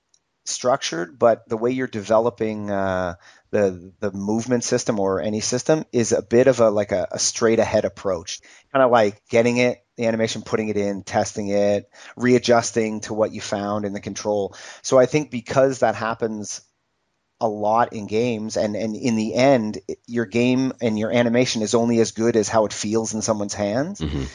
structured, 0.51 1.17
but 1.17 1.47
the 1.47 1.57
way 1.57 1.71
you're 1.71 1.87
developing 1.87 2.69
uh, 2.69 3.15
the 3.51 3.93
the 3.99 4.11
movement 4.11 4.63
system 4.63 4.99
or 4.99 5.21
any 5.21 5.41
system 5.41 5.85
is 5.91 6.11
a 6.11 6.21
bit 6.21 6.47
of 6.47 6.59
a 6.59 6.69
like 6.69 6.91
a, 6.91 7.07
a 7.11 7.19
straight 7.19 7.59
ahead 7.59 7.85
approach, 7.85 8.41
kind 8.71 8.83
of 8.83 8.91
like 8.91 9.21
getting 9.29 9.57
it, 9.57 9.83
the 9.97 10.05
animation, 10.05 10.41
putting 10.41 10.69
it 10.69 10.77
in, 10.77 11.03
testing 11.03 11.47
it, 11.47 11.89
readjusting 12.15 13.01
to 13.01 13.13
what 13.13 13.33
you 13.33 13.41
found 13.41 13.85
in 13.85 13.93
the 13.93 13.99
control. 13.99 14.55
So 14.81 14.97
I 14.97 15.05
think 15.05 15.31
because 15.31 15.79
that 15.79 15.95
happens 15.95 16.61
a 17.39 17.47
lot 17.47 17.93
in 17.93 18.05
games 18.05 18.55
and 18.55 18.75
and 18.75 18.95
in 18.95 19.15
the 19.15 19.33
end 19.33 19.79
your 20.05 20.27
game 20.27 20.73
and 20.79 20.99
your 20.99 21.11
animation 21.11 21.63
is 21.63 21.73
only 21.73 21.99
as 21.99 22.11
good 22.11 22.35
as 22.35 22.47
how 22.47 22.65
it 22.65 22.73
feels 22.73 23.15
in 23.15 23.23
someone's 23.23 23.55
hands 23.55 23.99
mm-hmm. 23.99 24.25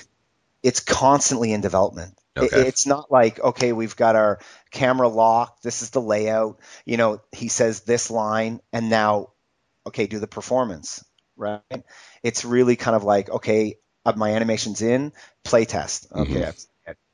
it's 0.60 0.80
constantly 0.80 1.52
in 1.52 1.60
development 1.60 2.18
Okay. 2.36 2.68
It's 2.68 2.86
not 2.86 3.10
like, 3.10 3.40
okay, 3.40 3.72
we've 3.72 3.96
got 3.96 4.16
our 4.16 4.40
camera 4.76 5.08
locked. 5.08 5.62
This 5.62 5.82
is 5.82 5.90
the 5.90 6.00
layout. 6.00 6.60
You 6.84 6.96
know, 6.96 7.20
he 7.32 7.48
says 7.48 7.80
this 7.80 8.10
line, 8.10 8.60
and 8.72 8.88
now, 8.90 9.30
okay, 9.86 10.06
do 10.06 10.18
the 10.18 10.26
performance, 10.26 11.04
right? 11.36 11.62
It's 12.22 12.44
really 12.44 12.76
kind 12.76 12.94
of 12.94 13.02
like, 13.02 13.30
okay, 13.30 13.78
my 14.14 14.32
animation's 14.32 14.82
in, 14.82 15.12
play 15.42 15.64
test. 15.64 16.06
Okay, 16.12 16.32
mm-hmm 16.32 16.50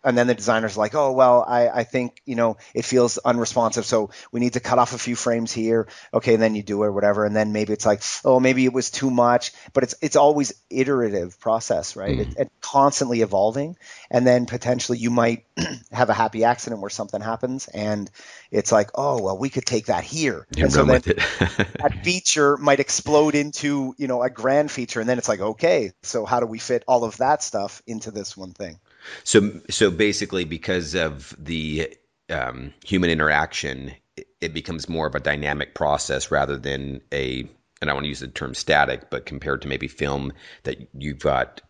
and 0.05 0.17
then 0.17 0.27
the 0.27 0.35
designer's 0.35 0.77
like, 0.77 0.95
oh 0.95 1.13
well, 1.13 1.45
I, 1.47 1.69
I 1.69 1.85
think 1.85 2.21
you 2.25 2.35
know 2.35 2.57
it 2.75 2.85
feels 2.85 3.19
unresponsive, 3.19 3.85
so 3.85 4.11
we 4.31 4.41
need 4.41 4.55
to 4.55 4.61
cut 4.61 4.79
off 4.79 4.95
a 4.95 4.99
few 4.99 5.17
frames 5.17 5.53
here. 5.53 5.89
Okay, 6.13 6.35
and 6.35 6.43
then 6.43 6.55
you 6.55 6.63
do 6.63 6.83
it 6.83 6.87
or 6.87 6.93
whatever, 6.93 7.25
and 7.25 7.35
then 7.35 7.53
maybe 7.53 7.73
it's 7.73 7.87
like, 7.87 8.03
oh, 8.25 8.41
maybe 8.41 8.65
it 8.65 8.73
was 8.73 8.91
too 8.91 9.11
much, 9.11 9.53
but 9.73 9.85
it's 9.85 9.95
it's 10.03 10.17
always 10.17 10.53
iterative 10.71 11.39
process, 11.39 11.97
right? 11.97 12.19
Mm. 12.19 12.21
It, 12.21 12.39
it, 12.39 12.53
constantly 12.61 13.21
evolving, 13.21 13.77
and 14.11 14.27
then 14.27 14.47
potentially 14.47 14.99
you 14.99 15.11
might 15.11 15.45
have 15.93 16.11
a 16.11 16.15
happy 16.15 16.45
accident 16.45 16.81
where 16.81 16.91
something 16.91 17.21
happens, 17.21 17.69
and 17.69 18.11
it's 18.51 18.73
like, 18.73 18.91
oh 18.95 19.23
well, 19.23 19.39
we 19.39 19.51
could 19.51 19.67
take 19.67 19.87
that 19.87 20.05
here, 20.05 20.47
you 20.57 20.65
and 20.65 20.73
so 20.73 20.85
then 20.85 21.01
that 21.07 22.01
feature 22.03 22.57
might 22.57 22.81
explode 22.81 23.35
into 23.35 23.95
you 23.99 24.09
know 24.09 24.23
a 24.23 24.31
grand 24.31 24.71
feature, 24.71 25.01
and 25.01 25.09
then 25.09 25.19
it's 25.19 25.29
like, 25.29 25.41
okay, 25.41 25.93
so 26.03 26.25
how 26.25 26.41
do 26.41 26.47
we 26.47 26.59
fit 26.59 26.83
all 26.89 27.05
of 27.05 27.19
that 27.19 27.43
stuff 27.43 27.83
into 27.87 28.11
this 28.11 28.37
one 28.37 28.53
thing? 28.53 28.79
So, 29.25 29.61
so 29.71 29.91
basically, 29.91 30.45
because 30.45 30.95
of 30.95 31.35
the 31.39 31.95
um, 32.31 32.73
human 32.85 33.11
interaction, 33.11 33.93
it, 34.41 34.55
becomes 34.55 34.89
more 34.89 35.07
of 35.07 35.15
a 35.15 35.21
dynamic 35.21 35.75
process 35.75 36.31
rather 36.31 36.57
than 36.57 37.01
a, 37.13 37.49
and 37.81 37.91
I 37.91 37.95
want 37.95 38.05
to 38.05 38.09
use 38.09 38.21
the 38.21 38.29
term 38.29 38.55
static, 38.55 39.11
but 39.11 39.27
compared 39.27 39.63
to 39.63 39.69
maybe 39.69 39.89
film 39.89 40.33
that 40.65 40.89
you've 40.95 41.21
got 41.21 41.61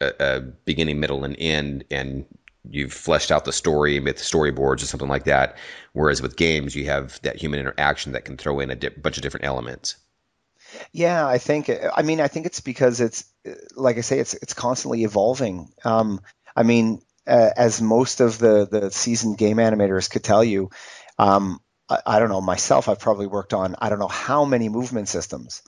a, 0.00 0.12
a 0.20 0.40
beginning, 0.40 1.00
middle, 1.00 1.24
and 1.24 1.36
end, 1.38 1.84
and 1.90 2.26
you've 2.68 2.92
fleshed 2.92 3.30
out 3.30 3.44
the 3.44 3.52
story 3.52 4.00
with 4.00 4.16
storyboards 4.18 4.82
or 4.82 4.86
something 4.86 5.08
like 5.08 5.24
that. 5.24 5.56
Whereas 5.92 6.22
with 6.22 6.36
games, 6.36 6.74
you 6.74 6.86
have 6.86 7.20
that 7.22 7.36
human 7.36 7.60
interaction 7.60 8.12
that 8.12 8.24
can 8.24 8.36
throw 8.36 8.60
in 8.60 8.70
a 8.70 8.76
di- 8.76 8.88
bunch 8.88 9.16
of 9.16 9.22
different 9.22 9.46
elements. 9.46 9.96
Yeah, 10.92 11.26
I 11.26 11.38
think. 11.38 11.70
I 11.94 12.02
mean, 12.02 12.20
I 12.20 12.28
think 12.28 12.46
it's 12.46 12.60
because 12.60 13.00
it's 13.00 13.24
like 13.76 13.98
I 13.98 14.00
say, 14.00 14.18
it's 14.20 14.34
it's 14.34 14.54
constantly 14.54 15.04
evolving. 15.04 15.70
Um, 15.84 16.20
I 16.54 16.62
mean, 16.62 17.00
uh, 17.26 17.50
as 17.56 17.80
most 17.80 18.20
of 18.20 18.38
the 18.38 18.66
the 18.70 18.90
seasoned 18.90 19.38
game 19.38 19.58
animators 19.58 20.10
could 20.10 20.24
tell 20.24 20.42
you, 20.42 20.70
um, 21.18 21.60
I, 21.88 21.98
I, 22.06 22.18
don't 22.18 22.30
know 22.30 22.40
myself. 22.40 22.88
I've 22.88 22.98
probably 22.98 23.26
worked 23.26 23.54
on 23.54 23.76
I 23.78 23.88
don't 23.88 24.00
know 24.00 24.08
how 24.08 24.44
many 24.44 24.68
movement 24.68 25.08
systems, 25.08 25.62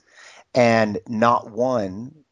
and 0.53 0.99
not 1.07 1.49
one 1.49 2.25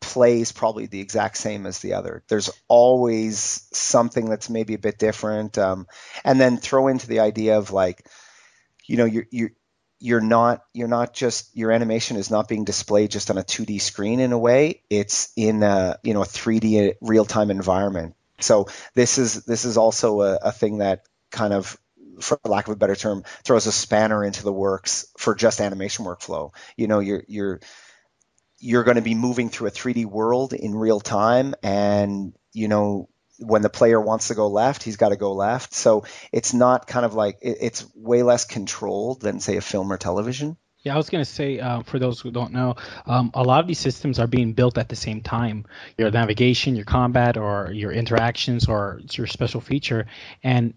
plays 0.00 0.52
probably 0.52 0.86
the 0.86 1.00
exact 1.00 1.36
same 1.36 1.66
as 1.66 1.78
the 1.78 1.94
other. 1.94 2.22
There's 2.28 2.50
always 2.68 3.68
something 3.72 4.28
that's 4.28 4.50
maybe 4.50 4.74
a 4.74 4.78
bit 4.78 4.98
different, 4.98 5.58
um, 5.58 5.86
and 6.24 6.40
then 6.40 6.56
throw 6.56 6.88
into 6.88 7.06
the 7.06 7.20
idea 7.20 7.58
of 7.58 7.72
like, 7.72 8.06
you 8.86 8.96
know, 8.96 9.04
you're 9.04 9.26
you're 9.30 9.52
you're 10.02 10.20
not 10.20 10.64
you're 10.74 10.88
not 10.88 11.14
just 11.14 11.56
your 11.56 11.70
animation 11.70 12.16
is 12.16 12.28
not 12.28 12.48
being 12.48 12.64
displayed 12.64 13.10
just 13.12 13.30
on 13.30 13.38
a 13.38 13.42
2D 13.42 13.80
screen 13.80 14.18
in 14.18 14.32
a 14.32 14.38
way. 14.38 14.82
It's 14.90 15.32
in 15.36 15.62
a 15.62 15.96
you 16.02 16.12
know 16.12 16.22
a 16.22 16.26
3D 16.26 16.94
real 17.00 17.24
time 17.24 17.52
environment. 17.52 18.16
So 18.40 18.66
this 18.94 19.18
is 19.18 19.44
this 19.44 19.64
is 19.64 19.76
also 19.76 20.22
a, 20.22 20.34
a 20.42 20.52
thing 20.52 20.78
that 20.78 21.04
kind 21.30 21.54
of 21.54 21.78
for 22.20 22.38
lack 22.44 22.66
of 22.66 22.72
a 22.72 22.76
better 22.76 22.96
term, 22.96 23.22
throws 23.44 23.66
a 23.66 23.72
spanner 23.72 24.24
into 24.24 24.42
the 24.42 24.52
works 24.52 25.06
for 25.16 25.36
just 25.36 25.60
animation 25.60 26.04
workflow. 26.04 26.52
You 26.76 26.88
know, 26.88 26.98
you're 26.98 27.22
you're 27.28 27.60
you're 28.58 28.84
going 28.84 28.96
to 28.96 29.02
be 29.02 29.14
moving 29.14 29.50
through 29.50 29.68
a 29.68 29.72
3D 29.72 30.06
world 30.06 30.52
in 30.52 30.74
real 30.74 30.98
time, 30.98 31.54
and 31.62 32.32
you 32.52 32.66
know 32.66 33.08
when 33.42 33.62
the 33.62 33.70
player 33.70 34.00
wants 34.00 34.28
to 34.28 34.34
go 34.34 34.48
left, 34.48 34.82
he's 34.82 34.96
got 34.96 35.10
to 35.10 35.16
go 35.16 35.32
left. 35.32 35.74
So 35.74 36.04
it's 36.32 36.54
not 36.54 36.86
kind 36.86 37.04
of 37.04 37.14
like 37.14 37.38
it, 37.42 37.58
it's 37.60 37.86
way 37.94 38.22
less 38.22 38.44
controlled 38.44 39.20
than 39.20 39.40
say 39.40 39.56
a 39.56 39.60
film 39.60 39.92
or 39.92 39.98
television. 39.98 40.56
Yeah, 40.82 40.94
I 40.94 40.96
was 40.96 41.10
going 41.10 41.24
to 41.24 41.30
say, 41.30 41.60
uh, 41.60 41.82
for 41.82 42.00
those 42.00 42.20
who 42.20 42.32
don't 42.32 42.52
know, 42.52 42.74
um, 43.06 43.30
a 43.34 43.44
lot 43.44 43.60
of 43.60 43.68
these 43.68 43.78
systems 43.78 44.18
are 44.18 44.26
being 44.26 44.52
built 44.52 44.78
at 44.78 44.88
the 44.88 44.96
same 44.96 45.20
time. 45.20 45.64
Your 45.96 46.10
navigation, 46.10 46.74
your 46.74 46.84
combat, 46.84 47.36
or 47.36 47.70
your 47.72 47.92
interactions, 47.92 48.66
or 48.66 49.00
your 49.12 49.28
special 49.28 49.60
feature, 49.60 50.06
and 50.42 50.74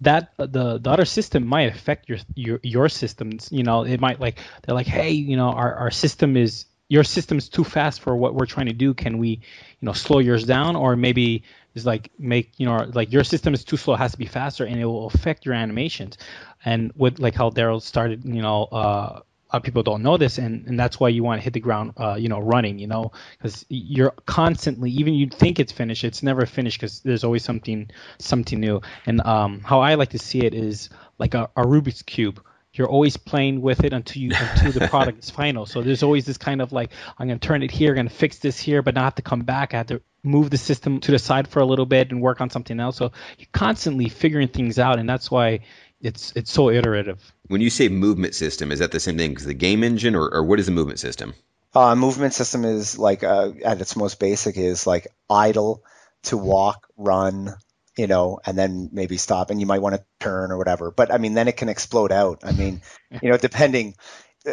that 0.00 0.32
the 0.36 0.78
the 0.78 0.90
other 0.90 1.04
system 1.04 1.46
might 1.46 1.72
affect 1.72 2.08
your 2.08 2.18
your 2.34 2.60
your 2.62 2.88
systems. 2.88 3.48
You 3.52 3.62
know, 3.62 3.84
it 3.84 4.00
might 4.00 4.20
like 4.20 4.38
they're 4.62 4.74
like, 4.74 4.88
hey, 4.88 5.12
you 5.12 5.36
know, 5.36 5.50
our 5.50 5.74
our 5.74 5.90
system 5.92 6.36
is 6.36 6.66
your 6.88 7.04
system's 7.04 7.48
too 7.48 7.64
fast 7.64 8.00
for 8.00 8.16
what 8.16 8.34
we're 8.34 8.46
trying 8.46 8.66
to 8.66 8.72
do. 8.72 8.94
Can 8.94 9.18
we, 9.18 9.28
you 9.28 9.86
know, 9.86 9.92
slow 9.92 10.18
yours 10.18 10.44
down, 10.44 10.74
or 10.74 10.96
maybe 10.96 11.44
is 11.76 11.86
like 11.86 12.10
make 12.18 12.52
you 12.58 12.66
know 12.66 12.90
like 12.94 13.12
your 13.12 13.22
system 13.22 13.54
is 13.54 13.64
too 13.64 13.76
slow, 13.76 13.94
it 13.94 13.98
has 13.98 14.12
to 14.12 14.18
be 14.18 14.26
faster, 14.26 14.64
and 14.64 14.80
it 14.80 14.84
will 14.86 15.06
affect 15.06 15.46
your 15.46 15.54
animations. 15.54 16.18
And 16.64 16.92
with 16.96 17.20
like 17.20 17.34
how 17.34 17.50
Darryl 17.50 17.80
started, 17.80 18.24
you 18.24 18.42
know, 18.42 18.64
uh, 18.64 19.20
people 19.60 19.82
don't 19.82 20.02
know 20.02 20.16
this, 20.16 20.38
and, 20.38 20.66
and 20.66 20.78
that's 20.78 20.98
why 20.98 21.08
you 21.08 21.22
want 21.22 21.40
to 21.40 21.44
hit 21.44 21.52
the 21.52 21.60
ground, 21.60 21.92
uh, 21.96 22.16
you 22.18 22.28
know, 22.28 22.40
running, 22.40 22.78
you 22.78 22.86
know, 22.86 23.12
because 23.38 23.64
you're 23.68 24.12
constantly, 24.26 24.90
even 24.90 25.14
you 25.14 25.28
think 25.28 25.58
it's 25.60 25.72
finished, 25.72 26.04
it's 26.04 26.22
never 26.22 26.46
finished 26.46 26.80
because 26.80 27.00
there's 27.00 27.24
always 27.24 27.44
something, 27.44 27.90
something 28.18 28.60
new. 28.60 28.80
And 29.06 29.20
um, 29.22 29.60
how 29.60 29.80
I 29.80 29.94
like 29.94 30.10
to 30.10 30.18
see 30.18 30.40
it 30.40 30.54
is 30.54 30.90
like 31.18 31.34
a, 31.34 31.48
a 31.56 31.62
Rubik's 31.62 32.02
cube. 32.02 32.42
You're 32.76 32.88
always 32.88 33.16
playing 33.16 33.62
with 33.62 33.84
it 33.84 33.92
until 33.92 34.22
you 34.22 34.32
until 34.34 34.72
the 34.72 34.88
product 34.90 35.24
is 35.24 35.30
final. 35.30 35.66
So 35.66 35.82
there's 35.82 36.02
always 36.02 36.26
this 36.26 36.38
kind 36.38 36.60
of 36.60 36.72
like 36.72 36.90
I'm 37.18 37.28
gonna 37.28 37.38
turn 37.38 37.62
it 37.62 37.70
here, 37.70 37.90
I'm 37.90 37.96
gonna 37.96 38.10
fix 38.10 38.38
this 38.38 38.58
here, 38.58 38.82
but 38.82 38.94
not 38.94 39.04
have 39.04 39.14
to 39.16 39.22
come 39.22 39.40
back. 39.40 39.74
I 39.74 39.78
have 39.78 39.86
to 39.88 40.02
move 40.22 40.50
the 40.50 40.58
system 40.58 41.00
to 41.00 41.12
the 41.12 41.18
side 41.18 41.48
for 41.48 41.60
a 41.60 41.64
little 41.64 41.86
bit 41.86 42.10
and 42.10 42.20
work 42.20 42.40
on 42.40 42.50
something 42.50 42.78
else. 42.80 42.96
So 42.96 43.12
you're 43.38 43.48
constantly 43.52 44.08
figuring 44.08 44.48
things 44.48 44.78
out, 44.78 44.98
and 44.98 45.08
that's 45.08 45.30
why 45.30 45.60
it's 46.00 46.32
it's 46.36 46.50
so 46.50 46.70
iterative. 46.70 47.32
When 47.48 47.60
you 47.60 47.70
say 47.70 47.88
movement 47.88 48.34
system, 48.34 48.72
is 48.72 48.80
that 48.80 48.92
the 48.92 49.00
same 49.00 49.16
thing 49.16 49.36
as 49.36 49.44
the 49.44 49.54
game 49.54 49.82
engine, 49.82 50.14
or, 50.14 50.28
or 50.28 50.44
what 50.44 50.60
is 50.60 50.68
a 50.68 50.72
movement 50.72 50.98
system? 50.98 51.34
Uh, 51.74 51.94
movement 51.94 52.34
system 52.34 52.64
is 52.64 52.98
like 52.98 53.22
uh, 53.22 53.52
at 53.64 53.80
its 53.80 53.96
most 53.96 54.18
basic 54.18 54.56
is 54.56 54.86
like 54.86 55.08
idle 55.28 55.82
to 56.24 56.36
walk, 56.36 56.88
run, 56.96 57.54
you 57.96 58.06
know, 58.06 58.40
and 58.44 58.56
then 58.58 58.90
maybe 58.92 59.16
stop, 59.16 59.50
and 59.50 59.60
you 59.60 59.66
might 59.66 59.82
want 59.82 59.94
to 59.94 60.04
turn 60.20 60.52
or 60.52 60.58
whatever. 60.58 60.90
But 60.90 61.12
I 61.12 61.18
mean, 61.18 61.34
then 61.34 61.48
it 61.48 61.56
can 61.56 61.68
explode 61.68 62.12
out. 62.12 62.40
I 62.44 62.52
mean, 62.52 62.82
you 63.22 63.30
know, 63.30 63.38
depending, 63.38 63.94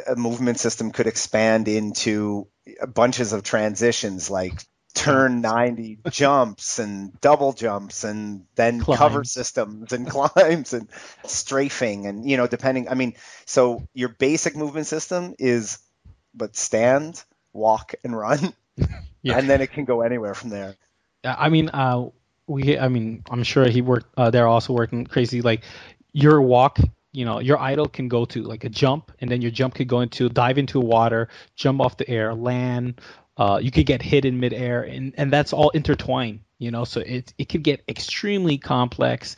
a 0.07 0.15
movement 0.15 0.59
system 0.59 0.91
could 0.91 1.07
expand 1.07 1.67
into 1.67 2.47
bunches 2.93 3.33
of 3.33 3.43
transitions 3.43 4.29
like 4.29 4.53
turn 4.93 5.41
90 5.41 5.99
jumps 6.11 6.79
and 6.79 7.19
double 7.19 7.53
jumps 7.53 8.03
and 8.03 8.45
then 8.55 8.79
Climb. 8.79 8.97
cover 8.97 9.23
systems 9.23 9.91
and 9.91 10.07
climbs 10.09 10.73
and 10.73 10.87
strafing 11.25 12.05
and 12.05 12.29
you 12.29 12.37
know 12.37 12.47
depending 12.47 12.87
i 12.89 12.93
mean 12.93 13.13
so 13.45 13.87
your 13.93 14.09
basic 14.09 14.55
movement 14.55 14.85
system 14.85 15.33
is 15.39 15.79
but 16.33 16.55
stand 16.55 17.23
walk 17.53 17.95
and 18.03 18.15
run 18.15 18.53
yeah. 19.23 19.37
and 19.37 19.49
then 19.49 19.61
it 19.61 19.71
can 19.71 19.85
go 19.85 20.01
anywhere 20.01 20.35
from 20.35 20.49
there 20.51 20.75
Yeah, 21.23 21.35
i 21.37 21.49
mean 21.49 21.69
uh 21.69 22.09
we 22.47 22.77
i 22.77 22.87
mean 22.87 23.23
i'm 23.29 23.43
sure 23.43 23.67
he 23.67 23.81
worked 23.81 24.07
uh, 24.17 24.29
they're 24.29 24.47
also 24.47 24.73
working 24.73 25.05
crazy 25.05 25.41
like 25.41 25.63
your 26.11 26.41
walk 26.41 26.79
you 27.11 27.25
know 27.25 27.39
your 27.39 27.59
idle 27.59 27.87
can 27.87 28.07
go 28.07 28.25
to 28.25 28.43
like 28.43 28.63
a 28.63 28.69
jump 28.69 29.11
and 29.19 29.29
then 29.31 29.41
your 29.41 29.51
jump 29.51 29.75
could 29.75 29.87
go 29.87 30.01
into 30.01 30.29
dive 30.29 30.57
into 30.57 30.79
water 30.79 31.29
jump 31.55 31.79
off 31.79 31.97
the 31.97 32.09
air 32.09 32.33
land 32.33 32.99
uh, 33.35 33.59
you 33.61 33.71
could 33.71 33.85
get 33.85 34.01
hit 34.01 34.25
in 34.25 34.39
midair, 34.39 34.83
and 34.83 35.13
and 35.17 35.31
that's 35.31 35.53
all 35.53 35.69
intertwined. 35.69 36.41
You 36.59 36.71
know, 36.71 36.85
so 36.85 37.01
it 37.01 37.33
it 37.37 37.49
could 37.49 37.63
get 37.63 37.83
extremely 37.89 38.57
complex. 38.57 39.35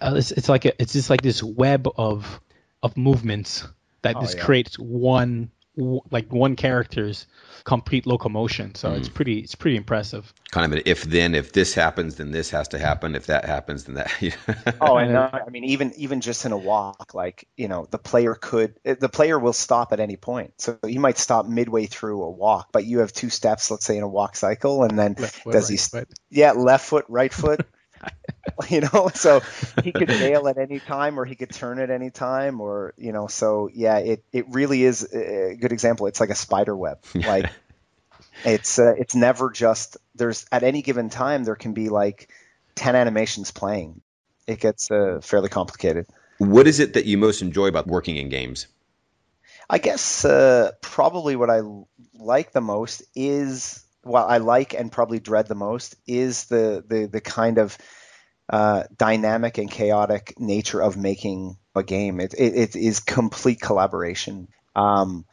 Uh, 0.00 0.14
it's, 0.16 0.32
it's 0.32 0.48
like 0.48 0.64
a, 0.64 0.80
it's 0.80 0.94
just 0.94 1.10
like 1.10 1.20
this 1.20 1.42
web 1.42 1.88
of 1.96 2.40
of 2.82 2.96
movements 2.96 3.66
that 4.02 4.16
oh, 4.16 4.20
just 4.22 4.38
yeah. 4.38 4.44
creates 4.44 4.78
one 4.78 5.50
like 5.76 6.32
one 6.32 6.56
character's 6.56 7.26
complete 7.64 8.06
locomotion. 8.06 8.74
So 8.74 8.90
mm. 8.90 8.98
it's 8.98 9.08
pretty 9.08 9.40
it's 9.40 9.54
pretty 9.54 9.76
impressive. 9.76 10.32
Kind 10.50 10.72
of 10.72 10.78
an 10.78 10.82
if 10.86 11.04
then 11.04 11.34
if 11.34 11.52
this 11.52 11.74
happens 11.74 12.16
then 12.16 12.30
this 12.30 12.50
has 12.50 12.68
to 12.68 12.78
happen. 12.78 13.14
If 13.14 13.26
that 13.26 13.44
happens 13.44 13.84
then 13.84 13.96
that. 13.96 14.76
oh, 14.80 14.96
and 14.96 15.16
uh, 15.16 15.30
I 15.46 15.50
mean 15.50 15.64
even 15.64 15.92
even 15.96 16.20
just 16.20 16.44
in 16.46 16.52
a 16.52 16.56
walk, 16.56 17.14
like 17.14 17.46
you 17.56 17.68
know 17.68 17.86
the 17.90 17.98
player 17.98 18.34
could 18.34 18.74
the 18.84 19.08
player 19.08 19.38
will 19.38 19.52
stop 19.52 19.92
at 19.92 20.00
any 20.00 20.16
point. 20.16 20.54
So 20.58 20.78
he 20.86 20.98
might 20.98 21.18
stop 21.18 21.46
midway 21.46 21.86
through 21.86 22.22
a 22.22 22.30
walk, 22.30 22.68
but 22.72 22.84
you 22.84 23.00
have 23.00 23.12
two 23.12 23.30
steps, 23.30 23.70
let's 23.70 23.84
say 23.84 23.96
in 23.96 24.02
a 24.02 24.08
walk 24.08 24.36
cycle, 24.36 24.82
and 24.82 24.98
then 24.98 25.14
foot, 25.14 25.52
does 25.52 25.70
right 25.70 25.80
he? 25.80 25.98
Foot. 25.98 26.08
Yeah, 26.30 26.52
left 26.52 26.86
foot, 26.86 27.04
right 27.08 27.32
foot. 27.32 27.66
you 28.70 28.80
know 28.80 29.10
so 29.14 29.42
he 29.82 29.92
could 29.92 30.06
bail 30.18 30.48
at 30.48 30.58
any 30.58 30.78
time 30.80 31.18
or 31.18 31.24
he 31.24 31.34
could 31.34 31.50
turn 31.50 31.78
at 31.78 31.90
any 31.90 32.10
time 32.10 32.60
or 32.60 32.94
you 32.96 33.12
know 33.12 33.26
so 33.26 33.68
yeah 33.72 33.98
it 33.98 34.24
it 34.32 34.46
really 34.48 34.82
is 34.82 35.02
a 35.12 35.56
good 35.56 35.72
example. 35.72 36.06
It's 36.06 36.20
like 36.20 36.30
a 36.30 36.34
spider 36.34 36.76
web. 36.76 36.98
Like 37.14 37.50
it's 38.44 38.78
uh, 38.78 38.94
it's 38.96 39.14
never 39.14 39.50
just 39.50 39.96
there's 40.14 40.46
at 40.52 40.62
any 40.62 40.82
given 40.82 41.08
time 41.08 41.44
there 41.44 41.56
can 41.56 41.72
be 41.72 41.88
like 41.88 42.30
10 42.76 42.94
animations 42.94 43.50
playing. 43.50 44.00
It 44.46 44.60
gets 44.60 44.90
uh, 44.90 45.20
fairly 45.22 45.48
complicated. 45.48 46.06
What 46.38 46.66
is 46.66 46.78
it 46.78 46.94
that 46.94 47.06
you 47.06 47.18
most 47.18 47.42
enjoy 47.42 47.66
about 47.66 47.86
working 47.86 48.16
in 48.16 48.28
games? 48.28 48.68
I 49.68 49.78
guess 49.78 50.24
uh, 50.24 50.72
probably 50.80 51.34
what 51.34 51.50
i 51.50 51.62
like 52.14 52.52
the 52.52 52.60
most 52.60 53.02
is 53.16 53.84
well, 54.06 54.26
I 54.26 54.38
like 54.38 54.74
and 54.74 54.92
probably 54.92 55.20
dread 55.20 55.48
the 55.48 55.54
most 55.54 55.96
is 56.06 56.44
the 56.44 56.84
the 56.86 57.06
the 57.06 57.20
kind 57.20 57.58
of 57.58 57.76
uh, 58.48 58.84
dynamic 58.96 59.58
and 59.58 59.70
chaotic 59.70 60.34
nature 60.38 60.80
of 60.80 60.96
making 60.96 61.56
a 61.74 61.82
game. 61.82 62.20
It, 62.20 62.34
it, 62.38 62.54
it 62.54 62.76
is 62.76 63.00
complete 63.00 63.60
collaboration. 63.60 64.48
Um, 64.74 65.24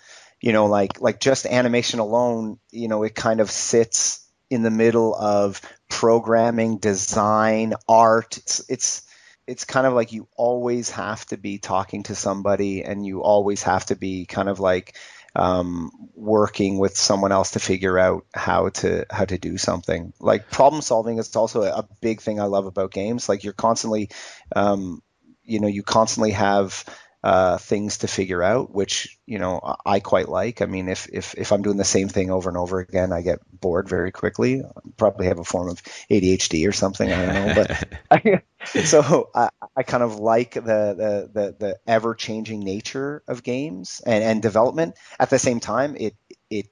you 0.42 0.52
know, 0.52 0.66
like 0.66 1.00
like 1.00 1.20
just 1.20 1.46
animation 1.46 2.00
alone, 2.00 2.60
you 2.72 2.88
know, 2.88 3.04
it 3.04 3.16
kind 3.16 3.40
of 3.40 3.52
sits 3.52 4.28
in 4.50 4.64
the 4.64 4.72
middle 4.72 5.16
of 5.16 5.62
programming, 5.90 6.78
design, 6.78 7.74
art. 7.88 8.38
It's 8.38 8.66
it's 8.68 9.02
it's 9.46 9.66
kind 9.66 9.86
of 9.86 9.94
like 9.94 10.12
you 10.12 10.28
always 10.36 10.90
have 10.92 11.26
to 11.28 11.38
be 11.38 11.60
talking 11.60 12.04
to 12.04 12.16
somebody, 12.16 12.84
and 12.84 13.06
you 13.06 13.22
always 13.22 13.64
have 13.64 13.86
to 13.88 13.96
be 13.96 14.26
kind 14.26 14.50
of 14.50 14.60
like 14.60 14.96
um, 15.36 15.92
working 16.16 16.78
with 16.78 16.96
someone 16.96 17.32
else 17.32 17.52
to 17.52 17.60
figure 17.60 17.98
out 17.98 18.26
how 18.34 18.70
to 18.70 19.06
how 19.10 19.26
to 19.26 19.38
do 19.38 19.58
something. 19.58 20.14
Like 20.20 20.52
problem 20.52 20.82
solving 20.82 21.18
is 21.18 21.36
also 21.36 21.64
a, 21.64 21.88
big 22.02 22.22
thing 22.22 22.40
I 22.40 22.46
love 22.46 22.66
about 22.66 22.92
games. 22.92 23.30
Like 23.30 23.44
you're 23.44 23.54
constantly, 23.54 24.10
um, 24.56 25.02
you 25.44 25.60
know, 25.60 25.68
you 25.68 25.84
constantly 25.84 26.32
have 26.32 26.86
uh, 27.24 27.58
things 27.58 28.00
to 28.00 28.08
figure 28.08 28.44
out, 28.44 28.74
which 28.74 29.18
you 29.26 29.40
know 29.40 29.78
I 29.86 30.02
quite 30.02 30.28
like. 30.28 30.62
I 30.62 30.66
mean, 30.66 30.90
if 30.90 31.08
if 31.12 31.36
if 31.36 31.54
I'm 31.54 31.62
doing 31.62 31.78
the 31.78 31.86
same 31.86 32.10
thing 32.10 32.30
over 32.30 32.50
and 32.50 32.58
over 32.58 32.80
again, 32.80 33.14
I 33.14 33.22
get 33.22 33.40
bored 33.50 33.88
very 33.88 34.12
quickly. 34.12 34.62
Probably 34.98 35.28
have 35.28 35.40
a 35.40 35.46
form 35.46 35.70
of 35.70 35.82
ADHD 36.12 36.68
or 36.68 36.74
something. 36.74 37.12
I 37.12 37.26
don't 37.26 37.34
know, 37.34 37.54
but 37.56 37.98
I, 38.12 38.42
so 38.84 39.30
I, 39.34 39.50
I 39.76 39.84
kind 39.84 40.04
of 40.04 40.20
like 40.20 40.56
the 40.56 40.62
the 40.62 41.30
the, 41.34 41.56
the 41.58 41.80
ever 41.88 42.14
changing 42.14 42.60
nature 42.60 43.24
of 43.28 43.42
games 43.42 44.02
and, 44.06 44.22
and 44.22 44.42
development. 44.42 44.96
At 45.18 45.30
the 45.30 45.40
same 45.40 45.62
time, 45.62 45.96
it 45.98 46.16
it 46.50 46.68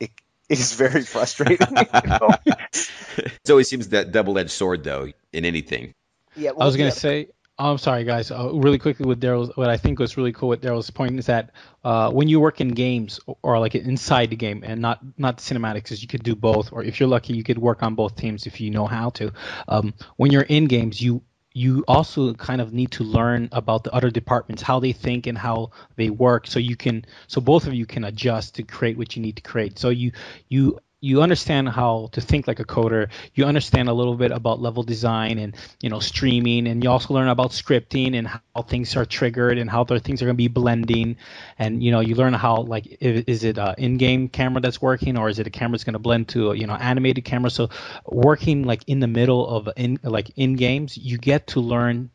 it 0.00 0.10
it 0.48 0.58
is 0.58 0.72
very 0.72 1.02
frustrating. 1.04 1.66
it 1.70 3.50
always 3.50 3.68
seems 3.68 3.90
that 3.90 4.10
double 4.10 4.38
edged 4.38 4.52
sword 4.52 4.84
though 4.84 5.12
in 5.34 5.44
anything. 5.44 5.92
Yeah, 6.34 6.52
well, 6.52 6.62
I 6.62 6.64
was 6.64 6.76
gonna 6.76 6.88
yeah. 6.88 6.94
say 6.94 7.28
I'm 7.70 7.78
sorry, 7.78 8.02
guys. 8.02 8.30
Uh, 8.30 8.50
really 8.52 8.78
quickly 8.78 9.06
with 9.06 9.20
Darryl's, 9.20 9.56
what 9.56 9.70
I 9.70 9.76
think 9.76 10.00
was 10.00 10.16
really 10.16 10.32
cool 10.32 10.48
with 10.48 10.62
Darryl's 10.62 10.90
point 10.90 11.18
is 11.18 11.26
that 11.26 11.50
uh, 11.84 12.10
when 12.10 12.28
you 12.28 12.40
work 12.40 12.60
in 12.60 12.68
games 12.68 13.20
or 13.42 13.58
like 13.60 13.76
inside 13.76 14.30
the 14.30 14.36
game 14.36 14.64
and 14.66 14.80
not 14.80 15.00
not 15.16 15.38
cinematics, 15.38 15.92
is 15.92 16.02
you 16.02 16.08
could 16.08 16.24
do 16.24 16.34
both, 16.34 16.72
or 16.72 16.82
if 16.82 16.98
you're 16.98 17.08
lucky, 17.08 17.34
you 17.34 17.44
could 17.44 17.58
work 17.58 17.82
on 17.82 17.94
both 17.94 18.16
teams 18.16 18.46
if 18.46 18.60
you 18.60 18.70
know 18.70 18.86
how 18.86 19.10
to. 19.10 19.32
Um, 19.68 19.94
when 20.16 20.32
you're 20.32 20.42
in 20.42 20.64
games, 20.66 21.00
you 21.00 21.22
you 21.54 21.84
also 21.86 22.34
kind 22.34 22.60
of 22.60 22.72
need 22.72 22.90
to 22.92 23.04
learn 23.04 23.48
about 23.52 23.84
the 23.84 23.92
other 23.92 24.10
departments, 24.10 24.62
how 24.62 24.80
they 24.80 24.92
think 24.92 25.26
and 25.26 25.38
how 25.38 25.70
they 25.96 26.10
work, 26.10 26.48
so 26.48 26.58
you 26.58 26.74
can 26.76 27.04
so 27.28 27.40
both 27.40 27.68
of 27.68 27.74
you 27.74 27.86
can 27.86 28.04
adjust 28.04 28.56
to 28.56 28.64
create 28.64 28.98
what 28.98 29.14
you 29.14 29.22
need 29.22 29.36
to 29.36 29.42
create. 29.42 29.78
So 29.78 29.90
you 29.90 30.12
you 30.48 30.80
you 31.02 31.20
understand 31.20 31.68
how 31.68 32.08
to 32.12 32.20
think 32.20 32.46
like 32.46 32.60
a 32.60 32.64
coder. 32.64 33.08
You 33.34 33.44
understand 33.44 33.88
a 33.88 33.92
little 33.92 34.14
bit 34.14 34.30
about 34.30 34.62
level 34.62 34.84
design 34.84 35.36
and 35.38 35.54
you 35.80 35.90
know 35.90 35.98
streaming, 35.98 36.68
and 36.68 36.82
you 36.82 36.88
also 36.88 37.12
learn 37.12 37.28
about 37.28 37.50
scripting 37.50 38.16
and 38.16 38.28
how 38.28 38.62
things 38.62 38.96
are 38.96 39.04
triggered 39.04 39.58
and 39.58 39.68
how 39.68 39.84
things 39.84 40.22
are 40.22 40.26
going 40.26 40.36
to 40.36 40.38
be 40.38 40.48
blending. 40.48 41.16
And 41.58 41.82
you 41.82 41.90
know 41.90 42.00
you 42.00 42.14
learn 42.14 42.32
how 42.34 42.62
like 42.62 42.86
is 43.00 43.42
it 43.42 43.58
an 43.58 43.74
in-game 43.78 44.28
camera 44.28 44.60
that's 44.60 44.80
working 44.80 45.18
or 45.18 45.28
is 45.28 45.40
it 45.40 45.46
a 45.48 45.50
camera 45.50 45.72
that's 45.72 45.84
going 45.84 45.94
to 45.94 45.98
blend 45.98 46.28
to 46.28 46.54
you 46.54 46.68
know 46.68 46.74
animated 46.74 47.24
camera. 47.24 47.50
So 47.50 47.68
working 48.06 48.62
like 48.62 48.84
in 48.86 49.00
the 49.00 49.08
middle 49.08 49.46
of 49.46 49.68
in 49.76 49.98
like 50.04 50.30
in 50.36 50.54
games, 50.54 50.96
you 50.96 51.18
get 51.18 51.48
to 51.48 51.60
learn 51.60 52.10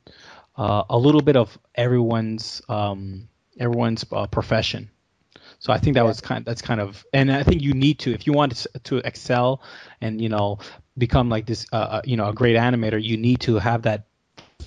uh, 0.56 0.84
a 0.89 0.97
little 0.97 1.21
bit 1.21 1.36
of 1.36 1.60
everyone's 1.76 2.62
um, 2.69 3.28
everyone's 3.60 4.06
uh, 4.13 4.28
profession 4.28 4.89
so 5.60 5.74
I 5.74 5.80
think 5.80 5.96
that 5.96 6.06
was 6.06 6.22
kind. 6.22 6.46
That's 6.46 6.62
kind 6.62 6.80
of, 6.80 7.06
and 7.13 7.32
I 7.32 7.43
think 7.43 7.62
you 7.62 7.74
need 7.74 8.00
to 8.00 8.13
if 8.13 8.28
you 8.28 8.34
want 8.34 8.65
to 8.84 8.98
excel 8.98 9.62
and 10.02 10.22
you 10.22 10.30
know 10.30 10.60
become 10.98 11.30
like 11.30 11.46
this, 11.46 11.65
uh, 11.72 11.76
uh, 11.76 12.02
you 12.06 12.17
know, 12.17 12.30
a 12.30 12.34
great 12.34 12.56
animator. 12.56 13.02
You 13.02 13.17
need 13.17 13.41
to 13.41 13.58
have 13.58 13.84
that 13.84 14.06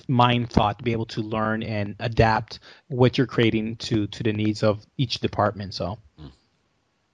mind 0.07 0.49
thought 0.49 0.79
to 0.79 0.83
be 0.83 0.91
able 0.91 1.05
to 1.05 1.21
learn 1.21 1.63
and 1.63 1.95
adapt 1.99 2.59
what 2.87 3.17
you're 3.17 3.27
creating 3.27 3.77
to 3.77 4.07
to 4.07 4.23
the 4.23 4.33
needs 4.33 4.63
of 4.63 4.85
each 4.97 5.19
department. 5.19 5.73
So. 5.73 5.97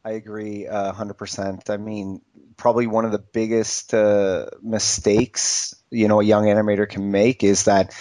I 0.03 0.11
agree 0.11 0.65
uh, 0.67 0.93
100%. 0.93 1.69
I 1.69 1.75
mean, 1.75 2.21
probably 2.55 2.87
one 2.87 3.03
of 3.03 3.11
the 3.11 3.19
biggest 3.19 3.93
uh, 3.93 4.45
mistakes 4.61 5.75
you 5.91 6.07
know 6.07 6.19
a 6.19 6.23
young 6.23 6.45
animator 6.45 6.87
can 6.89 7.11
make 7.11 7.43
is 7.43 7.65
that 7.65 7.93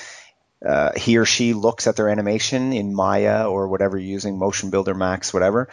uh, 0.65 0.93
he 0.97 1.19
or 1.19 1.25
she 1.25 1.53
looks 1.53 1.87
at 1.87 1.97
their 1.97 2.09
animation 2.09 2.73
in 2.73 2.95
Maya 2.95 3.49
or 3.49 3.69
whatever 3.69 3.99
you're 3.99 4.11
using, 4.11 4.39
Motion 4.39 4.71
Builder 4.71 4.95
Max, 4.95 5.35
whatever, 5.35 5.69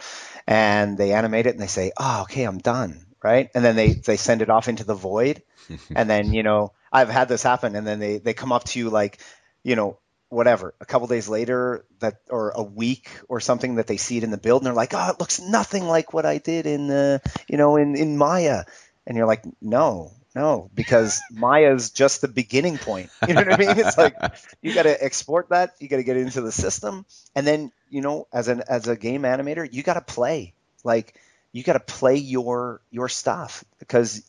and 0.46 0.98
they 0.98 1.12
animate 1.12 1.46
it 1.46 1.54
and 1.54 1.60
they 1.60 1.68
say, 1.68 1.92
"Oh, 1.98 2.22
okay, 2.22 2.44
I'm 2.44 2.58
done." 2.58 3.06
Right, 3.22 3.48
and 3.54 3.64
then 3.64 3.76
they 3.76 3.94
they 3.94 4.18
send 4.18 4.42
it 4.42 4.50
off 4.50 4.68
into 4.68 4.84
the 4.84 4.94
void, 4.94 5.42
and 5.96 6.10
then 6.10 6.34
you 6.34 6.42
know 6.42 6.72
I've 6.92 7.08
had 7.08 7.28
this 7.28 7.42
happen, 7.42 7.74
and 7.76 7.86
then 7.86 7.98
they 7.98 8.18
they 8.18 8.34
come 8.34 8.52
up 8.52 8.64
to 8.64 8.78
you 8.78 8.90
like, 8.90 9.18
you 9.62 9.76
know, 9.76 9.98
whatever, 10.28 10.74
a 10.80 10.84
couple 10.84 11.06
days 11.06 11.28
later 11.28 11.86
that 12.00 12.16
or 12.28 12.50
a 12.50 12.62
week 12.62 13.08
or 13.28 13.40
something 13.40 13.76
that 13.76 13.86
they 13.86 13.96
see 13.96 14.18
it 14.18 14.24
in 14.24 14.30
the 14.30 14.36
build 14.36 14.60
and 14.60 14.66
they're 14.66 14.74
like, 14.74 14.92
"Oh, 14.94 15.10
it 15.10 15.20
looks 15.20 15.40
nothing 15.40 15.84
like 15.84 16.12
what 16.12 16.26
I 16.26 16.38
did 16.38 16.66
in 16.66 16.88
the, 16.88 17.22
you 17.48 17.56
know, 17.56 17.76
in 17.76 17.96
in 17.96 18.18
Maya." 18.18 18.64
And 19.06 19.16
you're 19.16 19.26
like, 19.26 19.44
"No, 19.62 20.12
no, 20.34 20.68
because 20.74 21.20
Maya's 21.30 21.90
just 21.90 22.20
the 22.20 22.28
beginning 22.28 22.78
point. 22.78 23.10
You 23.28 23.34
know 23.34 23.42
what 23.42 23.52
I 23.54 23.56
mean? 23.56 23.78
It's 23.78 23.96
like 23.96 24.16
you 24.62 24.74
got 24.74 24.82
to 24.82 25.04
export 25.04 25.50
that, 25.50 25.74
you 25.80 25.88
got 25.88 25.96
to 25.96 26.04
get 26.04 26.16
into 26.16 26.40
the 26.40 26.52
system, 26.52 27.06
and 27.34 27.46
then 27.46 27.72
you 27.90 28.00
know, 28.00 28.26
as 28.32 28.48
an 28.48 28.62
as 28.68 28.88
a 28.88 28.96
game 28.96 29.22
animator, 29.22 29.70
you 29.72 29.82
got 29.82 29.94
to 29.94 30.00
play. 30.00 30.52
Like 30.82 31.14
you 31.52 31.62
got 31.62 31.74
to 31.74 31.80
play 31.80 32.16
your 32.16 32.80
your 32.90 33.08
stuff 33.08 33.64
because 33.78 34.28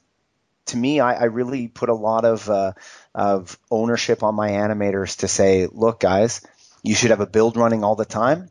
to 0.68 0.78
me, 0.78 1.00
I, 1.00 1.14
I 1.14 1.24
really 1.26 1.68
put 1.68 1.90
a 1.90 1.94
lot 1.94 2.26
of 2.26 2.50
uh, 2.50 2.74
of 3.14 3.58
ownership 3.70 4.24
on 4.24 4.36
my 4.36 4.52
animators 4.52 5.18
to 5.18 5.28
say, 5.28 5.68
look, 5.72 6.00
guys, 6.00 6.42
you 6.84 6.96
should 6.96 7.10
have 7.12 7.22
a 7.22 7.28
build 7.28 7.58
running 7.58 7.84
all 7.84 7.96
the 7.96 8.06
time 8.06 8.50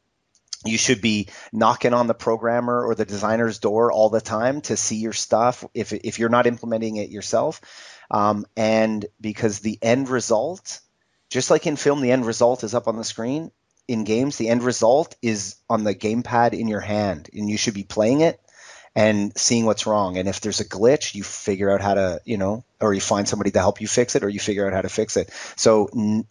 you 0.65 0.79
should 0.79 1.01
be 1.01 1.29
knocking 1.53 1.95
on 1.95 2.07
the 2.07 2.15
programmer 2.15 2.85
or 2.85 2.95
the 2.95 3.05
designer's 3.05 3.59
door 3.59 3.93
all 3.93 4.09
the 4.09 4.21
time 4.21 4.61
to 4.63 4.77
see 4.77 4.97
your 4.97 5.13
stuff 5.13 5.65
if, 5.75 5.93
if 5.93 6.19
you're 6.19 6.29
not 6.29 6.47
implementing 6.47 6.97
it 6.97 7.11
yourself. 7.11 7.61
Um, 8.11 8.47
and 8.57 9.05
because 9.21 9.61
the 9.61 9.79
end 9.83 10.09
result 10.09 10.81
just 11.35 11.51
like 11.51 11.67
in 11.67 11.75
film 11.75 12.01
the 12.01 12.13
end 12.13 12.27
result 12.27 12.63
is 12.63 12.75
up 12.75 12.87
on 12.87 12.97
the 12.97 13.03
screen. 13.03 13.51
In 13.89 14.05
games 14.05 14.37
the 14.37 14.49
end 14.49 14.63
result 14.63 15.17
is 15.21 15.57
on 15.69 15.83
the 15.83 15.93
gamepad 15.93 16.53
in 16.53 16.69
your 16.69 16.81
hand 16.81 17.29
and 17.35 17.51
you 17.51 17.59
should 17.59 17.75
be 17.75 17.83
playing 17.83 18.21
it 18.21 18.41
and 18.95 19.37
seeing 19.37 19.67
what's 19.67 19.85
wrong. 19.85 20.17
And 20.17 20.29
if 20.29 20.41
there's 20.41 20.61
a 20.61 20.65
glitch 20.65 21.15
you 21.17 21.25
figure 21.25 21.71
out 21.71 21.81
how 21.81 21.95
to 21.95 22.21
you 22.25 22.37
know 22.37 22.65
or 22.81 22.95
you 22.95 23.01
find 23.01 23.29
somebody 23.29 23.51
to 23.51 23.59
help 23.59 23.81
you 23.81 23.89
fix 23.89 24.15
it 24.15 24.23
or 24.23 24.29
you 24.29 24.39
figure 24.39 24.65
out 24.65 24.75
how 24.75 24.83
to 24.83 24.89
fix 24.89 25.17
it. 25.17 25.31
So 25.57 25.89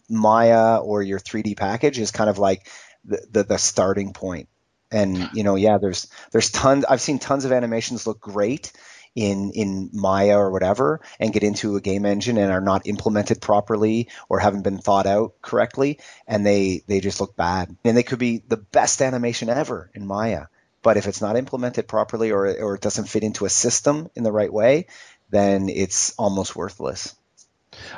maya 0.08 0.78
or 0.78 1.02
your 1.02 1.20
3d 1.20 1.56
package 1.56 1.98
is 1.98 2.10
kind 2.10 2.30
of 2.30 2.38
like 2.38 2.66
the, 3.04 3.26
the, 3.30 3.42
the 3.44 3.58
starting 3.58 4.12
point. 4.12 4.48
And 4.90 5.30
you 5.32 5.42
know, 5.42 5.56
yeah, 5.56 5.78
there's 5.78 6.08
there's 6.30 6.50
tons. 6.50 6.84
I've 6.84 7.00
seen 7.00 7.18
tons 7.18 7.44
of 7.44 7.52
animations 7.52 8.06
look 8.06 8.20
great 8.20 8.72
in 9.14 9.50
in 9.52 9.90
Maya 9.92 10.38
or 10.38 10.50
whatever, 10.50 11.00
and 11.18 11.32
get 11.32 11.42
into 11.42 11.76
a 11.76 11.80
game 11.80 12.04
engine 12.06 12.38
and 12.38 12.52
are 12.52 12.60
not 12.60 12.86
implemented 12.86 13.40
properly 13.40 14.08
or 14.28 14.38
haven't 14.38 14.62
been 14.62 14.78
thought 14.78 15.06
out 15.06 15.34
correctly, 15.42 15.98
and 16.26 16.46
they 16.46 16.82
they 16.86 17.00
just 17.00 17.20
look 17.20 17.34
bad. 17.34 17.76
And 17.84 17.96
they 17.96 18.02
could 18.02 18.18
be 18.18 18.42
the 18.46 18.56
best 18.56 19.02
animation 19.02 19.48
ever 19.48 19.90
in 19.94 20.06
Maya, 20.06 20.46
but 20.82 20.96
if 20.96 21.06
it's 21.08 21.20
not 21.20 21.36
implemented 21.36 21.88
properly 21.88 22.30
or 22.30 22.46
or 22.46 22.74
it 22.74 22.80
doesn't 22.80 23.08
fit 23.08 23.24
into 23.24 23.46
a 23.46 23.50
system 23.50 24.10
in 24.14 24.22
the 24.22 24.32
right 24.32 24.52
way, 24.52 24.86
then 25.30 25.68
it's 25.68 26.14
almost 26.18 26.54
worthless. 26.54 27.16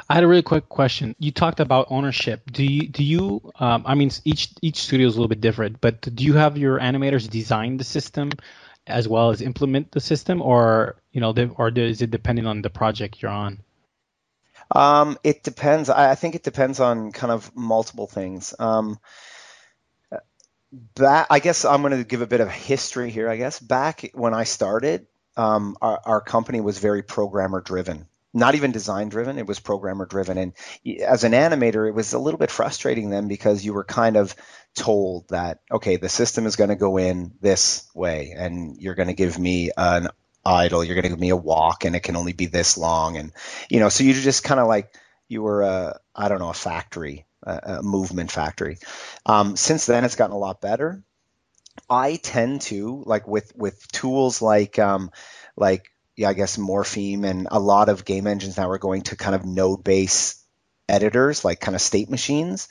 I 0.08 0.14
had 0.14 0.24
a 0.24 0.28
really 0.28 0.42
quick 0.42 0.68
question. 0.68 1.14
You 1.18 1.30
talked 1.30 1.60
about 1.60 1.88
ownership. 1.90 2.50
Do 2.50 2.64
you 2.64 2.88
do 2.88 3.02
you? 3.02 3.52
Um, 3.58 3.84
I 3.86 3.94
mean, 3.94 4.10
each 4.24 4.50
each 4.62 4.76
studio 4.76 5.06
is 5.06 5.14
a 5.14 5.18
little 5.18 5.28
bit 5.28 5.40
different, 5.40 5.80
but 5.80 6.00
do 6.02 6.24
you 6.24 6.34
have 6.34 6.56
your 6.56 6.78
animators 6.78 7.28
design 7.28 7.76
the 7.76 7.84
system 7.84 8.30
as 8.86 9.08
well 9.08 9.30
as 9.30 9.42
implement 9.42 9.90
the 9.90 10.00
system, 10.00 10.40
or 10.40 10.96
you 11.12 11.20
know, 11.20 11.34
or 11.56 11.68
is 11.70 12.02
it 12.02 12.10
depending 12.10 12.46
on 12.46 12.62
the 12.62 12.70
project 12.70 13.20
you're 13.20 13.30
on? 13.30 13.60
Um, 14.70 15.18
it 15.22 15.42
depends. 15.42 15.90
I, 15.90 16.14
think 16.16 16.34
it 16.34 16.42
depends 16.42 16.80
on 16.80 17.12
kind 17.12 17.32
of 17.32 17.54
multiple 17.54 18.06
things. 18.06 18.54
Um, 18.58 18.98
that 20.96 21.28
I 21.30 21.38
guess 21.38 21.64
I'm 21.64 21.82
going 21.82 21.96
to 21.96 22.04
give 22.04 22.20
a 22.20 22.26
bit 22.26 22.40
of 22.40 22.50
history 22.50 23.10
here. 23.10 23.28
I 23.28 23.36
guess 23.36 23.60
back 23.60 24.10
when 24.12 24.34
I 24.34 24.44
started, 24.44 25.06
um, 25.36 25.76
our, 25.80 26.00
our 26.04 26.20
company 26.20 26.60
was 26.60 26.78
very 26.78 27.02
programmer 27.02 27.60
driven 27.60 28.08
not 28.37 28.55
even 28.55 28.72
design 28.72 29.09
driven 29.09 29.38
it 29.38 29.46
was 29.46 29.59
programmer 29.59 30.07
driven 30.07 30.38
and 30.38 30.53
as 31.01 31.25
an 31.25 31.33
animator 31.33 31.88
it 31.88 31.94
was 31.94 32.12
a 32.12 32.18
little 32.18 32.38
bit 32.38 32.51
frustrating 32.51 33.11
then 33.11 33.29
because 33.29 33.64
you 33.64 33.72
were 33.72 33.85
kind 33.85 34.16
of 34.16 34.35
told 34.75 35.29
that 35.29 35.61
okay 35.70 35.96
the 35.96 36.09
system 36.09 36.46
is 36.46 36.57
going 36.57 36.70
to 36.70 36.77
go 36.77 36.99
in 36.99 37.33
this 37.40 37.88
way 37.94 38.35
and 38.37 38.77
you're 38.81 38.94
going 38.94 39.09
to 39.09 39.14
give 39.14 39.38
me 39.38 39.70
an 39.77 40.09
idle 40.44 40.85
you're 40.85 40.94
going 40.94 41.03
to 41.03 41.09
give 41.09 41.18
me 41.18 41.31
a 41.31 41.37
walk 41.37 41.85
and 41.85 41.96
it 41.96 42.01
can 42.01 42.16
only 42.16 42.33
be 42.33 42.46
this 42.46 42.79
long. 42.79 43.16
And 43.16 43.33
you 43.68 43.81
know 43.81 43.88
so 43.88 44.05
you 44.05 44.12
just 44.12 44.44
kind 44.44 44.61
of 44.61 44.68
like 44.68 44.94
you 45.29 45.42
were 45.42 45.62
a 45.62 46.01
i 46.14 46.29
don't 46.29 46.38
know 46.38 46.51
a 46.51 46.55
factory 46.55 47.27
a, 47.46 47.79
a 47.79 47.83
movement 47.83 48.31
factory. 48.31 48.79
Um, 49.25 49.57
since 49.57 49.87
then 49.87 50.05
it's 50.05 50.16
gotten 50.16 50.35
a 50.35 50.38
lot 50.38 50.61
better. 50.61 51.03
I 51.88 52.16
tend 52.16 52.62
to 52.62 53.03
like 53.07 53.27
with 53.29 53.55
with 53.57 53.87
tools 53.92 54.42
like 54.42 54.79
um, 54.79 55.11
like 55.57 55.90
yeah, 56.16 56.31
I 56.31 56.33
guess 56.33 56.57
Morpheme 56.57 57.24
and 57.24 57.46
a 57.50 57.61
lot 57.61 57.88
of 57.88 58.05
game 58.05 58.26
engines 58.26 58.57
now 58.57 58.70
are 58.70 58.79
going 58.79 59.02
to 59.02 59.16
kind 59.16 59.35
of 59.35 59.44
node 59.44 59.85
based 59.85 60.42
editors, 60.88 61.44
like 61.44 61.61
kind 61.61 61.74
of 61.74 61.83
state 61.83 62.11
machines, 62.11 62.68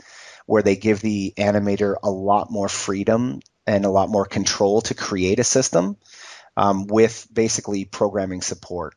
where 0.48 0.64
they 0.64 0.76
give 0.76 1.00
the 1.00 1.34
animator 1.38 1.96
a 2.02 2.10
lot 2.10 2.52
more 2.52 2.70
freedom 2.70 3.40
and 3.68 3.86
a 3.86 3.90
lot 3.90 4.10
more 4.10 4.26
control 4.26 4.82
to 4.82 4.94
create 4.94 5.40
a 5.40 5.44
system 5.44 5.98
um, 6.58 6.88
with 6.88 7.28
basically 7.32 7.86
programming 7.86 8.42
support. 8.42 8.96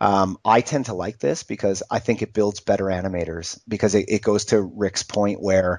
Um, 0.00 0.38
I 0.44 0.62
tend 0.62 0.86
to 0.86 0.94
like 0.94 1.18
this 1.18 1.42
because 1.42 1.82
I 1.90 2.00
think 2.00 2.22
it 2.22 2.32
builds 2.34 2.60
better 2.60 2.86
animators 2.86 3.60
because 3.68 3.94
it, 3.94 4.06
it 4.08 4.22
goes 4.22 4.46
to 4.46 4.60
Rick's 4.60 5.04
point 5.04 5.40
where 5.40 5.78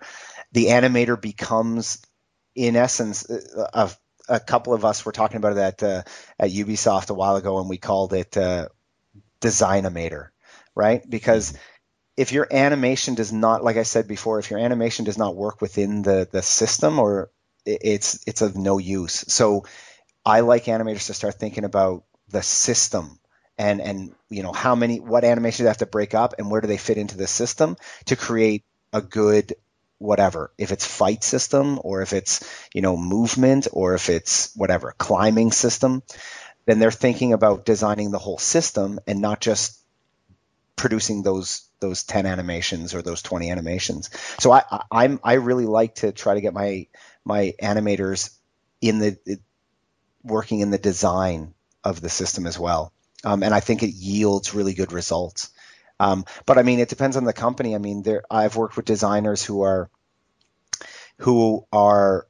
the 0.53 0.67
animator 0.67 1.19
becomes, 1.19 2.01
in 2.55 2.75
essence, 2.75 3.29
a, 3.29 3.69
a 3.73 3.91
couple 4.39 4.73
of 4.73 4.85
us 4.85 5.05
were 5.05 5.11
talking 5.11 5.37
about 5.37 5.53
it 5.53 5.57
at 5.59 5.83
uh, 5.83 6.03
at 6.39 6.51
Ubisoft 6.51 7.09
a 7.09 7.13
while 7.13 7.35
ago, 7.35 7.59
and 7.59 7.69
we 7.69 7.77
called 7.77 8.13
it 8.13 8.37
uh, 8.37 8.69
Designamator, 9.41 10.29
right? 10.75 11.07
Because 11.09 11.53
if 12.17 12.31
your 12.31 12.47
animation 12.51 13.15
does 13.15 13.33
not, 13.33 13.63
like 13.63 13.77
I 13.77 13.83
said 13.83 14.07
before, 14.07 14.39
if 14.39 14.51
your 14.51 14.59
animation 14.59 15.05
does 15.05 15.17
not 15.17 15.35
work 15.35 15.61
within 15.61 16.01
the 16.03 16.27
the 16.31 16.41
system, 16.41 16.99
or 16.99 17.31
it's 17.65 18.23
it's 18.27 18.41
of 18.41 18.57
no 18.57 18.77
use. 18.77 19.25
So 19.27 19.65
I 20.25 20.41
like 20.41 20.65
animators 20.65 21.07
to 21.07 21.13
start 21.13 21.35
thinking 21.35 21.65
about 21.65 22.03
the 22.29 22.41
system 22.41 23.19
and 23.57 23.81
and 23.81 24.13
you 24.29 24.43
know 24.43 24.51
how 24.53 24.75
many 24.75 24.99
what 24.99 25.23
animations 25.23 25.63
they 25.63 25.69
have 25.69 25.77
to 25.77 25.85
break 25.85 26.13
up 26.13 26.35
and 26.37 26.49
where 26.49 26.61
do 26.61 26.67
they 26.67 26.77
fit 26.77 26.97
into 26.97 27.17
the 27.17 27.27
system 27.27 27.77
to 28.05 28.15
create 28.15 28.63
a 28.93 29.01
good 29.01 29.53
whatever. 30.03 30.51
If 30.57 30.71
it's 30.71 30.85
fight 30.85 31.23
system 31.23 31.79
or 31.83 32.01
if 32.01 32.13
it's 32.13 32.43
you 32.73 32.81
know 32.81 32.97
movement 32.97 33.67
or 33.71 33.95
if 33.95 34.09
it's 34.09 34.53
whatever 34.55 34.93
climbing 34.97 35.51
system 35.51 36.03
then 36.65 36.79
they're 36.79 36.91
thinking 36.91 37.33
about 37.33 37.65
designing 37.65 38.11
the 38.11 38.19
whole 38.19 38.37
system 38.37 38.99
and 39.07 39.19
not 39.21 39.41
just 39.41 39.79
producing 40.75 41.23
those 41.23 41.67
those 41.79 42.03
10 42.03 42.25
animations 42.25 42.93
or 42.93 43.01
those 43.01 43.21
20 43.21 43.51
animations. 43.51 44.09
So 44.39 44.51
i, 44.51 44.63
I 44.91 45.05
am 45.05 45.19
i 45.23 45.33
really 45.33 45.65
like 45.65 45.95
to 45.95 46.11
try 46.11 46.33
to 46.35 46.41
get 46.41 46.53
my 46.53 46.87
my 47.25 47.53
animators 47.61 48.35
in 48.81 48.99
the 48.99 49.39
working 50.23 50.61
in 50.61 50.71
the 50.71 50.77
design 50.77 51.53
of 51.83 52.01
the 52.01 52.09
system 52.09 52.47
as 52.47 52.57
well. 52.57 52.91
Um, 53.23 53.43
and 53.43 53.53
i 53.53 53.59
think 53.59 53.83
it 53.83 53.93
yields 53.93 54.53
really 54.53 54.73
good 54.73 54.91
results. 54.91 55.49
Um, 55.99 56.25
but 56.45 56.57
I 56.57 56.63
mean, 56.63 56.79
it 56.79 56.89
depends 56.89 57.15
on 57.17 57.23
the 57.23 57.33
company. 57.33 57.75
I 57.75 57.77
mean, 57.77 58.01
there 58.03 58.23
I've 58.29 58.55
worked 58.55 58.75
with 58.75 58.85
designers 58.85 59.43
who 59.43 59.61
are 59.61 59.89
who 61.23 61.65
are 61.71 62.27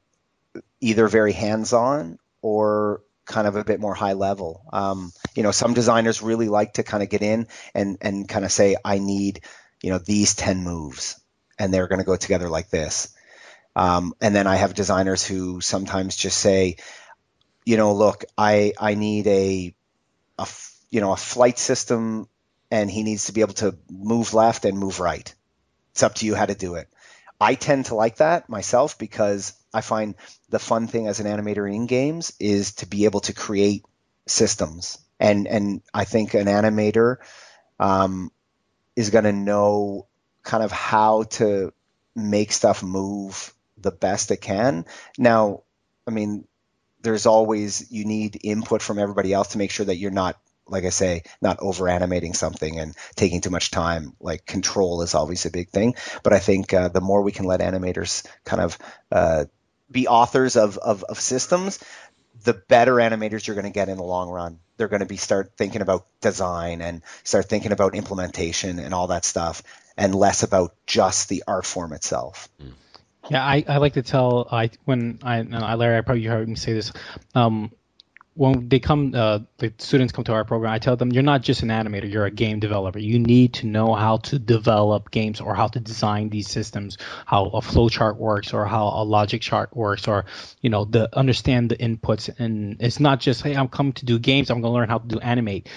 either 0.80 1.08
very 1.08 1.32
hands-on 1.32 2.18
or 2.42 3.02
kind 3.24 3.48
of 3.48 3.56
a 3.56 3.64
bit 3.64 3.80
more 3.80 3.94
high 3.94 4.12
level. 4.12 4.62
Um, 4.72 5.12
you 5.34 5.42
know, 5.42 5.50
some 5.50 5.74
designers 5.74 6.22
really 6.22 6.48
like 6.48 6.74
to 6.74 6.84
kind 6.84 7.02
of 7.02 7.08
get 7.08 7.22
in 7.22 7.48
and 7.74 7.98
and 8.00 8.28
kind 8.28 8.44
of 8.44 8.52
say, 8.52 8.76
I 8.84 8.98
need, 8.98 9.40
you 9.82 9.90
know, 9.90 9.98
these 9.98 10.36
ten 10.36 10.62
moves, 10.62 11.20
and 11.58 11.74
they're 11.74 11.88
going 11.88 11.98
to 11.98 12.04
go 12.04 12.14
together 12.14 12.48
like 12.48 12.70
this. 12.70 13.12
Um, 13.74 14.14
and 14.20 14.32
then 14.32 14.46
I 14.46 14.54
have 14.54 14.74
designers 14.74 15.26
who 15.26 15.60
sometimes 15.60 16.14
just 16.14 16.38
say, 16.38 16.76
you 17.64 17.76
know, 17.76 17.94
look, 17.94 18.24
I 18.38 18.74
I 18.78 18.94
need 18.94 19.26
a 19.26 19.74
a 20.38 20.48
you 20.90 21.00
know 21.00 21.12
a 21.12 21.16
flight 21.16 21.58
system 21.58 22.28
and 22.70 22.88
he 22.88 23.02
needs 23.02 23.26
to 23.26 23.32
be 23.32 23.40
able 23.40 23.54
to 23.54 23.76
move 23.90 24.34
left 24.34 24.64
and 24.64 24.78
move 24.78 25.00
right. 25.00 25.34
It's 25.92 26.04
up 26.04 26.14
to 26.16 26.26
you 26.26 26.36
how 26.36 26.46
to 26.46 26.54
do 26.54 26.76
it. 26.76 26.88
I 27.40 27.54
tend 27.54 27.86
to 27.86 27.94
like 27.94 28.16
that 28.16 28.48
myself 28.48 28.98
because 28.98 29.52
I 29.72 29.80
find 29.80 30.14
the 30.48 30.58
fun 30.58 30.86
thing 30.86 31.08
as 31.08 31.20
an 31.20 31.26
animator 31.26 31.72
in 31.72 31.86
games 31.86 32.32
is 32.38 32.74
to 32.76 32.86
be 32.86 33.04
able 33.04 33.20
to 33.20 33.32
create 33.32 33.84
systems. 34.26 34.98
And 35.20 35.46
and 35.46 35.82
I 35.92 36.04
think 36.04 36.34
an 36.34 36.46
animator 36.46 37.16
um, 37.78 38.30
is 38.96 39.10
going 39.10 39.24
to 39.24 39.32
know 39.32 40.06
kind 40.42 40.62
of 40.62 40.72
how 40.72 41.24
to 41.24 41.72
make 42.14 42.52
stuff 42.52 42.82
move 42.82 43.52
the 43.78 43.90
best 43.90 44.30
it 44.30 44.40
can. 44.40 44.84
Now, 45.18 45.62
I 46.06 46.10
mean, 46.10 46.46
there's 47.02 47.26
always 47.26 47.90
you 47.90 48.04
need 48.04 48.40
input 48.42 48.82
from 48.82 48.98
everybody 48.98 49.32
else 49.32 49.48
to 49.48 49.58
make 49.58 49.70
sure 49.70 49.86
that 49.86 49.96
you're 49.96 50.10
not 50.10 50.40
like 50.68 50.84
I 50.84 50.90
say, 50.90 51.22
not 51.40 51.58
over 51.60 51.88
animating 51.88 52.34
something 52.34 52.78
and 52.78 52.94
taking 53.16 53.40
too 53.40 53.50
much 53.50 53.70
time. 53.70 54.14
Like 54.20 54.46
control 54.46 55.02
is 55.02 55.14
always 55.14 55.46
a 55.46 55.50
big 55.50 55.70
thing. 55.70 55.94
But 56.22 56.32
I 56.32 56.38
think 56.38 56.72
uh, 56.72 56.88
the 56.88 57.00
more 57.00 57.22
we 57.22 57.32
can 57.32 57.44
let 57.44 57.60
animators 57.60 58.26
kind 58.44 58.62
of 58.62 58.78
uh, 59.12 59.44
be 59.90 60.08
authors 60.08 60.56
of, 60.56 60.78
of, 60.78 61.04
of 61.04 61.20
systems, 61.20 61.78
the 62.44 62.54
better 62.54 62.94
animators 62.94 63.46
you're 63.46 63.54
going 63.54 63.64
to 63.64 63.70
get 63.70 63.88
in 63.88 63.96
the 63.96 64.02
long 64.02 64.30
run. 64.30 64.58
They're 64.76 64.88
going 64.88 65.00
to 65.00 65.06
be 65.06 65.16
start 65.16 65.52
thinking 65.56 65.82
about 65.82 66.06
design 66.20 66.80
and 66.80 67.02
start 67.22 67.48
thinking 67.48 67.72
about 67.72 67.94
implementation 67.94 68.78
and 68.78 68.92
all 68.92 69.08
that 69.08 69.24
stuff, 69.24 69.62
and 69.96 70.14
less 70.14 70.42
about 70.42 70.74
just 70.86 71.28
the 71.28 71.44
art 71.46 71.64
form 71.64 71.92
itself. 71.92 72.48
Yeah, 73.30 73.44
I, 73.44 73.64
I 73.68 73.76
like 73.78 73.94
to 73.94 74.02
tell 74.02 74.48
I 74.50 74.70
when 74.84 75.20
I, 75.22 75.38
I 75.38 75.74
Larry 75.74 75.96
I 75.96 76.00
probably 76.00 76.24
heard 76.24 76.48
me 76.48 76.56
say 76.56 76.72
this. 76.72 76.92
Um, 77.34 77.70
when 78.34 78.68
they 78.68 78.80
come, 78.80 79.12
uh, 79.14 79.40
the 79.58 79.72
students 79.78 80.12
come 80.12 80.24
to 80.24 80.32
our 80.32 80.44
program, 80.44 80.72
I 80.72 80.78
tell 80.78 80.96
them 80.96 81.12
you're 81.12 81.22
not 81.22 81.42
just 81.42 81.62
an 81.62 81.68
animator, 81.68 82.10
you're 82.10 82.26
a 82.26 82.30
game 82.30 82.58
developer. 82.58 82.98
You 82.98 83.20
need 83.20 83.54
to 83.54 83.66
know 83.66 83.94
how 83.94 84.18
to 84.18 84.38
develop 84.38 85.12
games 85.12 85.40
or 85.40 85.54
how 85.54 85.68
to 85.68 85.78
design 85.78 86.30
these 86.30 86.48
systems, 86.48 86.98
how 87.26 87.46
a 87.46 87.60
flowchart 87.60 88.16
works 88.16 88.52
or 88.52 88.66
how 88.66 88.88
a 88.88 89.04
logic 89.04 89.40
chart 89.40 89.76
works, 89.76 90.08
or 90.08 90.24
you 90.60 90.70
know, 90.70 90.84
the 90.84 91.16
understand 91.16 91.70
the 91.70 91.76
inputs. 91.76 92.28
And 92.38 92.76
it's 92.80 92.98
not 92.98 93.20
just 93.20 93.42
hey, 93.42 93.54
I'm 93.54 93.68
coming 93.68 93.92
to 93.94 94.04
do 94.04 94.18
games. 94.18 94.50
I'm 94.50 94.60
gonna 94.60 94.74
learn 94.74 94.88
how 94.88 94.98
to 94.98 95.06
do 95.06 95.20
animate. 95.20 95.68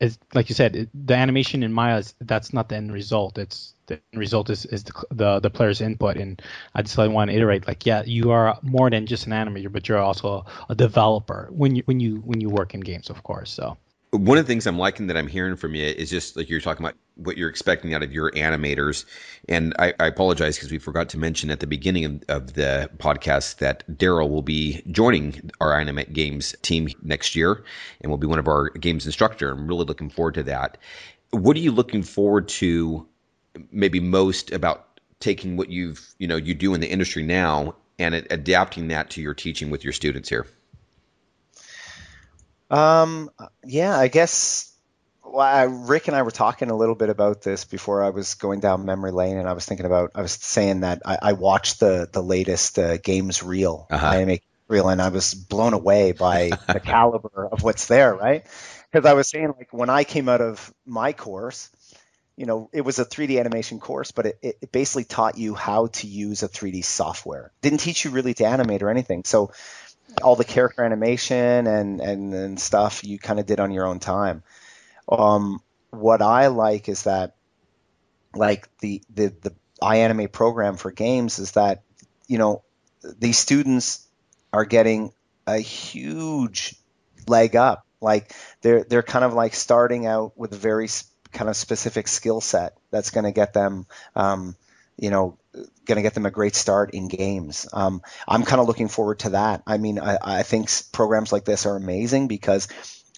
It's, 0.00 0.18
like 0.34 0.48
you 0.48 0.54
said, 0.54 0.90
the 0.94 1.14
animation 1.14 1.62
in 1.62 1.72
Maya 1.72 1.98
is 1.98 2.14
that's 2.20 2.52
not 2.52 2.68
the 2.68 2.76
end 2.76 2.92
result. 2.92 3.38
It's 3.38 3.74
the 3.86 4.00
result 4.14 4.50
is, 4.50 4.66
is 4.66 4.84
the, 4.84 4.92
the, 5.10 5.40
the 5.40 5.50
player's 5.50 5.80
input. 5.80 6.16
And 6.16 6.40
I 6.74 6.82
just 6.82 6.96
want 6.98 7.30
to 7.30 7.36
iterate 7.36 7.66
like, 7.66 7.86
yeah, 7.86 8.02
you 8.04 8.30
are 8.32 8.58
more 8.62 8.90
than 8.90 9.06
just 9.06 9.26
an 9.26 9.32
animator, 9.32 9.72
but 9.72 9.88
you're 9.88 9.98
also 9.98 10.46
a 10.68 10.74
developer 10.74 11.48
when 11.52 11.76
you 11.76 11.82
when 11.86 12.00
you 12.00 12.16
when 12.24 12.40
you 12.40 12.50
work 12.50 12.74
in 12.74 12.80
games, 12.80 13.10
of 13.10 13.22
course. 13.22 13.50
So 13.52 13.76
one 14.16 14.38
of 14.38 14.46
the 14.46 14.48
things 14.48 14.66
I'm 14.66 14.78
liking 14.78 15.08
that 15.08 15.16
I'm 15.16 15.26
hearing 15.26 15.56
from 15.56 15.74
you 15.74 15.84
is 15.84 16.08
just 16.08 16.36
like 16.36 16.48
you're 16.48 16.60
talking 16.60 16.86
about 16.86 16.96
what 17.16 17.36
you're 17.36 17.48
expecting 17.48 17.94
out 17.94 18.02
of 18.02 18.12
your 18.12 18.30
animators. 18.30 19.04
And 19.48 19.74
I, 19.78 19.92
I 19.98 20.06
apologize 20.06 20.56
because 20.56 20.70
we 20.70 20.78
forgot 20.78 21.08
to 21.10 21.18
mention 21.18 21.50
at 21.50 21.60
the 21.60 21.66
beginning 21.66 22.04
of, 22.04 22.24
of 22.28 22.52
the 22.54 22.90
podcast 22.98 23.58
that 23.58 23.82
Darryl 23.90 24.30
will 24.30 24.42
be 24.42 24.82
joining 24.90 25.50
our 25.60 25.78
Animate 25.78 26.12
Games 26.12 26.54
team 26.62 26.88
next 27.02 27.34
year 27.34 27.64
and 28.00 28.10
will 28.10 28.18
be 28.18 28.26
one 28.26 28.38
of 28.38 28.46
our 28.46 28.70
games 28.70 29.04
instructor. 29.04 29.50
I'm 29.50 29.66
really 29.66 29.84
looking 29.84 30.10
forward 30.10 30.34
to 30.34 30.44
that. 30.44 30.78
What 31.30 31.56
are 31.56 31.60
you 31.60 31.72
looking 31.72 32.04
forward 32.04 32.48
to 32.48 33.08
maybe 33.72 33.98
most 33.98 34.52
about 34.52 35.00
taking 35.18 35.56
what 35.56 35.70
you've 35.70 36.14
you 36.18 36.28
know 36.28 36.36
you 36.36 36.54
do 36.54 36.74
in 36.74 36.80
the 36.80 36.90
industry 36.90 37.22
now 37.22 37.74
and 37.98 38.14
adapting 38.14 38.88
that 38.88 39.10
to 39.10 39.22
your 39.22 39.34
teaching 39.34 39.70
with 39.70 39.82
your 39.82 39.92
students 39.92 40.28
here? 40.28 40.46
Um, 42.74 43.30
yeah, 43.64 43.96
I 43.96 44.08
guess 44.08 44.74
well, 45.24 45.40
I, 45.40 45.62
Rick 45.64 46.08
and 46.08 46.16
I 46.16 46.22
were 46.22 46.30
talking 46.30 46.70
a 46.70 46.76
little 46.76 46.94
bit 46.94 47.08
about 47.08 47.42
this 47.42 47.64
before 47.64 48.02
I 48.02 48.10
was 48.10 48.34
going 48.34 48.60
down 48.60 48.84
memory 48.84 49.12
lane, 49.12 49.36
and 49.36 49.48
I 49.48 49.52
was 49.52 49.64
thinking 49.64 49.86
about 49.86 50.12
I 50.14 50.22
was 50.22 50.32
saying 50.32 50.80
that 50.80 51.02
I, 51.04 51.18
I 51.22 51.32
watched 51.34 51.80
the 51.80 52.08
the 52.10 52.22
latest 52.22 52.78
uh, 52.78 52.96
games 52.96 53.42
reel, 53.42 53.86
uh-huh. 53.90 54.36
reel, 54.68 54.88
and 54.88 55.00
I 55.00 55.08
was 55.08 55.34
blown 55.34 55.72
away 55.72 56.12
by 56.12 56.50
the 56.66 56.80
caliber 56.84 57.48
of 57.50 57.62
what's 57.62 57.86
there, 57.86 58.14
right? 58.14 58.44
Because 58.90 59.06
I 59.06 59.14
was 59.14 59.28
saying 59.28 59.54
like 59.56 59.72
when 59.72 59.90
I 59.90 60.04
came 60.04 60.28
out 60.28 60.40
of 60.40 60.72
my 60.84 61.12
course, 61.12 61.70
you 62.36 62.46
know, 62.46 62.68
it 62.72 62.80
was 62.80 62.98
a 62.98 63.04
3D 63.04 63.38
animation 63.38 63.78
course, 63.78 64.10
but 64.10 64.26
it, 64.26 64.38
it 64.42 64.72
basically 64.72 65.04
taught 65.04 65.38
you 65.38 65.54
how 65.54 65.86
to 65.86 66.06
use 66.06 66.42
a 66.42 66.48
3D 66.48 66.84
software. 66.84 67.52
Didn't 67.62 67.78
teach 67.78 68.04
you 68.04 68.10
really 68.10 68.34
to 68.34 68.44
animate 68.44 68.82
or 68.82 68.90
anything. 68.90 69.22
So 69.24 69.52
all 70.22 70.36
the 70.36 70.44
character 70.44 70.82
animation 70.82 71.66
and 71.66 72.00
and, 72.00 72.34
and 72.34 72.60
stuff 72.60 73.04
you 73.04 73.18
kind 73.18 73.40
of 73.40 73.46
did 73.46 73.60
on 73.60 73.72
your 73.72 73.86
own 73.86 73.98
time. 73.98 74.42
Um, 75.08 75.60
what 75.90 76.22
I 76.22 76.48
like 76.48 76.88
is 76.88 77.04
that, 77.04 77.36
like 78.34 78.68
the 78.78 79.02
the 79.14 79.32
the 79.42 79.54
iAnimate 79.82 80.32
program 80.32 80.76
for 80.76 80.90
games 80.90 81.38
is 81.38 81.52
that, 81.52 81.82
you 82.26 82.38
know, 82.38 82.62
these 83.18 83.38
students 83.38 84.06
are 84.52 84.64
getting 84.64 85.12
a 85.46 85.58
huge 85.58 86.74
leg 87.28 87.56
up. 87.56 87.86
Like 88.00 88.34
they're 88.62 88.84
they're 88.84 89.02
kind 89.02 89.24
of 89.24 89.34
like 89.34 89.54
starting 89.54 90.06
out 90.06 90.36
with 90.36 90.52
a 90.52 90.56
very 90.56 90.88
kind 91.32 91.50
of 91.50 91.56
specific 91.56 92.08
skill 92.08 92.40
set 92.40 92.76
that's 92.90 93.10
going 93.10 93.24
to 93.24 93.32
get 93.32 93.52
them, 93.52 93.86
um, 94.14 94.56
you 94.96 95.10
know, 95.10 95.36
going 95.84 95.96
to 95.96 96.02
get 96.02 96.14
them 96.14 96.26
a 96.26 96.30
great 96.30 96.54
start 96.54 96.94
in 96.94 97.08
games. 97.08 97.66
Um, 97.72 98.02
I'm 98.26 98.44
kind 98.44 98.60
of 98.60 98.66
looking 98.66 98.88
forward 98.88 99.20
to 99.20 99.30
that. 99.30 99.62
I 99.66 99.78
mean, 99.78 99.98
I, 99.98 100.18
I 100.22 100.42
think 100.42 100.68
programs 100.92 101.32
like 101.32 101.44
this 101.44 101.66
are 101.66 101.76
amazing 101.76 102.28
because 102.28 102.68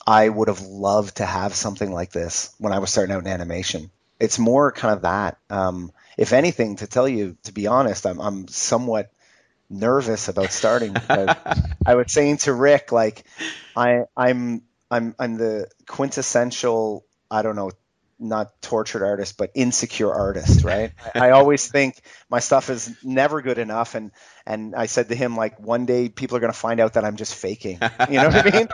I 0.07 0.29
would 0.29 0.49
have 0.49 0.61
loved 0.61 1.17
to 1.17 1.27
have 1.27 1.55
something 1.55 1.91
like 1.91 2.13
this 2.13 2.55
when 2.59 2.73
I 2.73 2.79
was 2.79 2.91
starting 2.91 3.15
out 3.15 3.23
in 3.23 3.29
animation. 3.29 3.91
It's 4.21 4.39
more 4.39 4.73
kind 4.73 4.95
of 4.95 5.03
that. 5.03 5.39
Um, 5.51 5.93
if 6.17 6.33
anything, 6.33 6.77
to 6.77 6.87
tell 6.87 7.09
you, 7.09 7.37
to 7.45 7.53
be 7.53 7.67
honest, 7.67 8.07
I'm, 8.07 8.21
I'm 8.21 8.49
somewhat 8.49 9.11
nervous 9.69 10.29
about 10.29 10.53
starting 10.53 10.97
I 11.87 11.95
was 11.95 12.13
saying 12.13 12.39
to 12.39 12.53
Rick, 12.53 12.93
like, 12.93 13.25
I, 13.75 14.05
I'm, 14.17 14.63
I'm, 14.91 15.15
I'm 15.19 15.37
the 15.37 15.69
quintessential, 15.87 17.05
I 17.31 17.43
don't 17.43 17.57
know, 17.57 17.73
not 18.19 18.61
tortured 18.63 19.05
artist, 19.05 19.37
but 19.37 19.51
insecure 19.55 20.13
artist, 20.13 20.65
right? 20.65 20.93
I, 21.15 21.19
I, 21.29 21.31
always 21.33 21.69
think 21.69 22.01
my 22.31 22.41
stuff 22.41 22.71
is 22.71 22.95
never 23.05 23.43
good 23.43 23.59
enough, 23.59 23.95
and 23.95 24.11
and 24.47 24.75
I 24.75 24.87
said 24.87 25.09
to 25.09 25.15
him 25.15 25.37
like, 25.37 25.61
one 25.61 25.87
day 25.87 26.09
people 26.09 26.37
are 26.37 26.41
going 26.41 26.53
to 26.53 26.59
find 26.59 26.81
out 26.81 26.95
that 26.95 27.05
I'm 27.05 27.17
just 27.17 27.35
faking. 27.35 27.79
You 28.09 28.21
know 28.21 28.29
what 28.29 28.47
I 28.47 28.59
mean? 28.59 28.69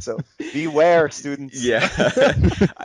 so, 0.00 0.16
so, 0.16 0.18
beware, 0.52 1.08
students. 1.10 1.64
Yeah, 1.64 1.88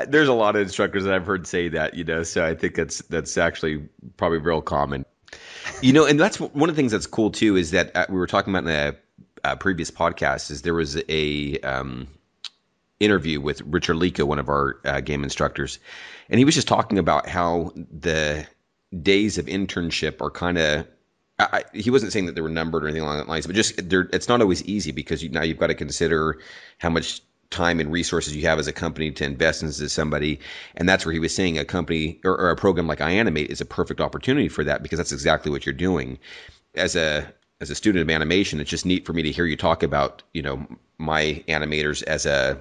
there's 0.07 0.29
a 0.29 0.33
lot 0.33 0.55
of 0.55 0.61
instructors 0.63 1.03
that 1.03 1.13
I've 1.13 1.25
heard 1.25 1.47
say 1.47 1.69
that, 1.69 1.93
you 1.93 2.03
know. 2.03 2.23
So 2.23 2.45
I 2.45 2.55
think 2.55 2.75
that's 2.75 2.99
that's 3.03 3.37
actually 3.37 3.89
probably 4.17 4.39
real 4.39 4.61
common. 4.61 5.05
You 5.81 5.93
know, 5.93 6.05
and 6.05 6.19
that's 6.19 6.39
one 6.39 6.69
of 6.69 6.75
the 6.75 6.79
things 6.79 6.91
that's 6.91 7.07
cool 7.07 7.31
too 7.31 7.55
is 7.55 7.71
that 7.71 7.95
uh, 7.95 8.05
we 8.09 8.15
were 8.15 8.27
talking 8.27 8.51
about 8.53 8.67
in 8.67 8.69
the 8.69 8.97
uh, 9.43 9.55
previous 9.55 9.91
podcast 9.91 10.51
is 10.51 10.61
there 10.61 10.73
was 10.73 11.01
a 11.07 11.59
um, 11.59 12.07
interview 12.99 13.39
with 13.39 13.61
Richard 13.61 13.95
Lico, 13.95 14.25
one 14.25 14.39
of 14.39 14.49
our 14.49 14.79
uh, 14.85 15.01
game 15.01 15.23
instructors, 15.23 15.79
and 16.29 16.39
he 16.39 16.45
was 16.45 16.55
just 16.55 16.67
talking 16.67 16.99
about 16.99 17.27
how 17.27 17.71
the 17.75 18.45
days 19.01 19.37
of 19.37 19.45
internship 19.45 20.21
are 20.21 20.31
kind 20.31 20.57
of. 20.57 20.87
he 21.73 21.89
wasn't 21.89 22.11
saying 22.11 22.25
that 22.25 22.35
they 22.35 22.41
were 22.41 22.49
numbered 22.49 22.83
or 22.83 22.87
anything 22.87 23.03
along 23.03 23.17
that 23.17 23.27
lines, 23.27 23.47
but 23.47 23.55
just 23.55 23.79
it's 23.79 24.27
not 24.27 24.41
always 24.41 24.63
easy 24.63 24.91
because 24.91 25.23
you, 25.23 25.29
now 25.29 25.43
you've 25.43 25.57
got 25.57 25.67
to 25.67 25.75
consider 25.75 26.39
how 26.77 26.89
much 26.89 27.21
time 27.49 27.79
and 27.79 27.91
resources 27.91 28.35
you 28.35 28.43
have 28.43 28.59
as 28.59 28.67
a 28.67 28.73
company 28.73 29.11
to 29.11 29.23
invest 29.25 29.63
into 29.63 29.89
somebody. 29.89 30.39
And 30.75 30.87
that's 30.87 31.05
where 31.05 31.13
he 31.13 31.19
was 31.19 31.33
saying 31.33 31.57
a 31.57 31.65
company 31.65 32.19
or, 32.23 32.37
or, 32.37 32.49
a 32.51 32.55
program 32.55 32.87
like 32.87 32.99
iAnimate 32.99 33.47
is 33.47 33.61
a 33.61 33.65
perfect 33.65 34.01
opportunity 34.01 34.49
for 34.49 34.63
that 34.63 34.83
because 34.83 34.97
that's 34.97 35.11
exactly 35.11 35.51
what 35.51 35.65
you're 35.65 35.73
doing. 35.73 36.19
As 36.75 36.95
a 36.95 37.33
as 37.61 37.69
a 37.69 37.75
student 37.75 38.03
of 38.03 38.09
animation, 38.09 38.59
it's 38.59 38.69
just 38.69 38.85
neat 38.85 39.05
for 39.05 39.13
me 39.13 39.23
to 39.23 39.31
hear 39.31 39.45
you 39.45 39.57
talk 39.57 39.83
about, 39.83 40.23
you 40.33 40.41
know, 40.41 40.65
my 40.97 41.43
animators 41.47 42.03
as 42.03 42.25
a 42.25 42.57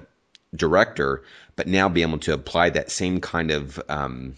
director, 0.55 1.23
but 1.55 1.67
now 1.67 1.89
be 1.89 2.01
able 2.01 2.19
to 2.19 2.33
apply 2.33 2.71
that 2.71 2.91
same 2.91 3.21
kind 3.21 3.51
of 3.51 3.79
um, 3.89 4.35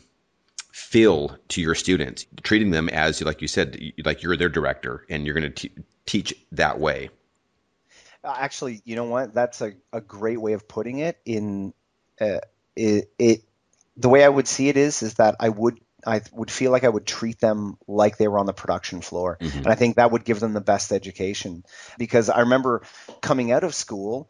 feel 0.72 1.38
to 1.50 1.62
your 1.62 1.76
students, 1.76 2.26
treating 2.44 2.72
them 2.72 2.90
as, 2.90 3.22
like 3.22 3.42
you 3.42 3.48
said, 3.48 3.80
like 4.04 4.24
you're 4.24 4.38
their 4.38 4.50
director 4.50 5.06
and 5.10 5.26
you're 5.26 5.36
going 5.36 5.52
to 5.52 5.70
teach 6.06 6.34
that 6.52 6.80
way. 6.80 7.10
Uh, 8.24 8.36
actually, 8.38 8.82
you 8.86 8.96
know 8.96 9.06
what? 9.06 9.34
That's 9.34 9.62
a, 9.62 9.74
a 9.92 10.02
great 10.02 10.40
way 10.40 10.54
of 10.54 10.68
putting 10.68 11.00
it. 11.00 11.18
In 11.26 11.74
uh, 12.20 12.40
it, 12.76 13.12
it, 13.18 13.44
the 13.98 14.10
way 14.10 14.24
I 14.24 14.30
would 14.30 14.48
see 14.48 14.70
it 14.70 14.78
is, 14.78 15.02
is 15.02 15.16
that 15.16 15.36
I 15.40 15.50
would 15.50 15.80
I 16.06 16.22
would 16.32 16.50
feel 16.50 16.72
like 16.72 16.84
I 16.84 16.90
would 16.90 17.06
treat 17.06 17.40
them 17.40 17.78
like 17.88 18.18
they 18.18 18.28
were 18.28 18.40
on 18.40 18.46
the 18.46 18.54
production 18.54 19.02
floor. 19.02 19.38
Mm-hmm. 19.40 19.60
And 19.60 19.68
I 19.68 19.76
think 19.76 19.96
that 19.96 20.12
would 20.12 20.26
give 20.26 20.40
them 20.40 20.54
the 20.54 20.62
best 20.62 20.92
education. 20.92 21.64
Because 21.98 22.30
I 22.30 22.40
remember 22.40 22.82
coming 23.22 23.52
out 23.52 23.64
of 23.64 23.76
school 23.76 24.30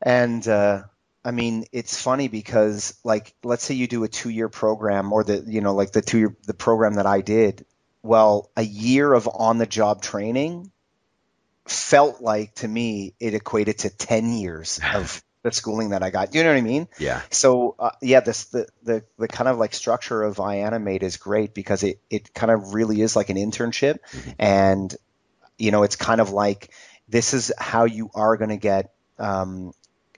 and 0.00 0.46
uh, 0.46 0.84
I 1.24 1.30
mean, 1.30 1.64
it's 1.72 2.00
funny 2.00 2.28
because 2.28 2.98
like 3.02 3.34
let's 3.42 3.64
say 3.64 3.74
you 3.74 3.86
do 3.86 4.04
a 4.04 4.08
2-year 4.08 4.48
program 4.48 5.12
or 5.12 5.24
the 5.24 5.42
you 5.46 5.60
know 5.60 5.74
like 5.74 5.92
the 5.92 6.02
2-year 6.02 6.36
the 6.46 6.54
program 6.54 6.94
that 6.94 7.06
I 7.06 7.22
did, 7.22 7.64
well, 8.02 8.50
a 8.56 8.62
year 8.62 9.12
of 9.12 9.28
on 9.32 9.58
the 9.58 9.66
job 9.66 10.02
training 10.02 10.70
felt 11.66 12.20
like 12.20 12.54
to 12.56 12.68
me 12.68 13.14
it 13.18 13.34
equated 13.34 13.78
to 13.78 13.90
10 13.90 14.34
years 14.34 14.78
of 14.94 15.22
the 15.42 15.52
schooling 15.52 15.90
that 15.90 16.02
I 16.02 16.10
got. 16.10 16.30
Do 16.30 16.38
you 16.38 16.44
know 16.44 16.50
what 16.50 16.58
I 16.58 16.62
mean? 16.62 16.88
Yeah. 16.98 17.22
So 17.30 17.74
uh, 17.78 17.90
yeah, 18.02 18.20
this 18.20 18.44
the, 18.46 18.66
the 18.82 19.04
the 19.18 19.28
kind 19.28 19.48
of 19.48 19.58
like 19.58 19.74
structure 19.74 20.22
of 20.22 20.36
iAnimate 20.36 21.02
is 21.02 21.16
great 21.16 21.54
because 21.54 21.82
it 21.82 22.00
it 22.10 22.34
kind 22.34 22.50
of 22.50 22.74
really 22.74 23.00
is 23.00 23.14
like 23.16 23.30
an 23.30 23.36
internship, 23.36 23.98
mm-hmm. 24.10 24.30
and 24.38 24.96
you 25.56 25.70
know 25.70 25.82
it's 25.82 25.96
kind 25.96 26.20
of 26.20 26.30
like 26.30 26.70
this 27.08 27.34
is 27.34 27.52
how 27.58 27.84
you 27.84 28.10
are 28.14 28.36
going 28.36 28.50
to 28.50 28.56
get 28.56 28.92
um, 29.18 29.72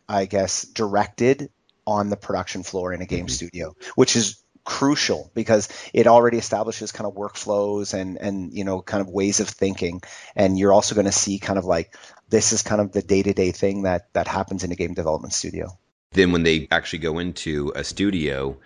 I 0.09 0.27
guess, 0.27 0.63
directed 0.63 1.51
on 1.87 2.11
the 2.11 2.17
production 2.17 2.63
floor 2.63 2.93
in 2.93 3.01
a 3.01 3.07
game 3.07 3.27
mm-hmm. 3.27 3.29
studio, 3.29 3.77
which 3.95 4.17
is 4.17 4.43
crucial 4.65 5.31
because 5.33 5.69
it 5.95 6.09
already 6.09 6.39
establishes 6.39 6.91
kind 6.91 7.07
of 7.07 7.15
workflows 7.15 7.95
and 7.95 8.19
and 8.21 8.53
you 8.53 8.65
know 8.65 8.83
kind 8.83 9.01
of 9.01 9.09
ways 9.09 9.39
of 9.39 9.49
thinking 9.49 10.03
and 10.35 10.59
you're 10.59 10.73
also 10.73 10.97
going 10.97 11.05
to 11.05 11.13
see 11.13 11.39
kind 11.39 11.57
of 11.57 11.65
like 11.65 11.97
this 12.29 12.53
is 12.53 12.63
kind 12.63 12.81
of 12.81 12.91
the 12.91 13.01
day-to-day 13.01 13.53
thing 13.53 13.83
that 13.83 14.13
that 14.13 14.27
happens 14.27 14.65
in 14.65 14.73
a 14.73 14.75
game 14.75 14.93
development 14.93 15.33
studio. 15.33 15.69
Then 16.13 16.33
when 16.33 16.43
they 16.43 16.67
actually 16.71 16.99
go 16.99 17.21
into 17.21 17.73
a 17.77 17.85
studio, 17.85 18.59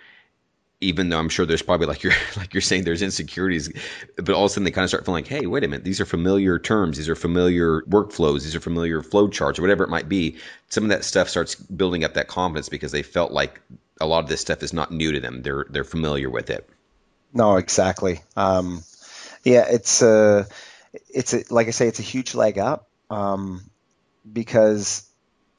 even 0.80 1.10
though 1.10 1.18
I'm 1.18 1.28
sure 1.28 1.44
there's 1.44 1.62
probably 1.62 1.86
like 1.86 2.02
you're 2.02 2.12
like 2.36 2.54
you're 2.54 2.60
saying 2.60 2.84
there's 2.84 3.02
insecurities, 3.02 3.70
but 4.16 4.30
all 4.30 4.44
of 4.44 4.46
a 4.46 4.48
sudden 4.48 4.64
they 4.64 4.70
kind 4.70 4.84
of 4.84 4.90
start 4.90 5.04
feeling 5.04 5.24
like, 5.24 5.28
hey, 5.30 5.46
wait 5.46 5.64
a 5.64 5.68
minute, 5.68 5.84
these 5.84 6.00
are 6.00 6.06
familiar 6.06 6.58
terms, 6.58 6.96
these 6.96 7.08
are 7.08 7.16
familiar 7.16 7.82
workflows, 7.82 8.42
these 8.42 8.56
are 8.56 8.60
familiar 8.60 9.02
flow 9.02 9.28
charts, 9.28 9.58
or 9.58 9.62
whatever 9.62 9.84
it 9.84 9.90
might 9.90 10.08
be. 10.08 10.38
Some 10.68 10.84
of 10.84 10.90
that 10.90 11.04
stuff 11.04 11.28
starts 11.28 11.54
building 11.54 12.04
up 12.04 12.14
that 12.14 12.28
confidence 12.28 12.68
because 12.68 12.92
they 12.92 13.02
felt 13.02 13.32
like 13.32 13.60
a 14.00 14.06
lot 14.06 14.24
of 14.24 14.30
this 14.30 14.40
stuff 14.40 14.62
is 14.62 14.72
not 14.72 14.90
new 14.90 15.12
to 15.12 15.20
them. 15.20 15.42
They're 15.42 15.66
they're 15.68 15.84
familiar 15.84 16.30
with 16.30 16.50
it. 16.50 16.68
No, 17.32 17.56
exactly. 17.56 18.20
Um, 18.36 18.82
yeah, 19.44 19.66
it's 19.70 20.02
a, 20.02 20.46
it's 21.08 21.34
a, 21.34 21.44
like 21.50 21.68
I 21.68 21.70
say, 21.70 21.86
it's 21.86 22.00
a 22.00 22.02
huge 22.02 22.34
leg 22.34 22.58
up 22.58 22.88
um, 23.08 23.62
because 24.30 25.08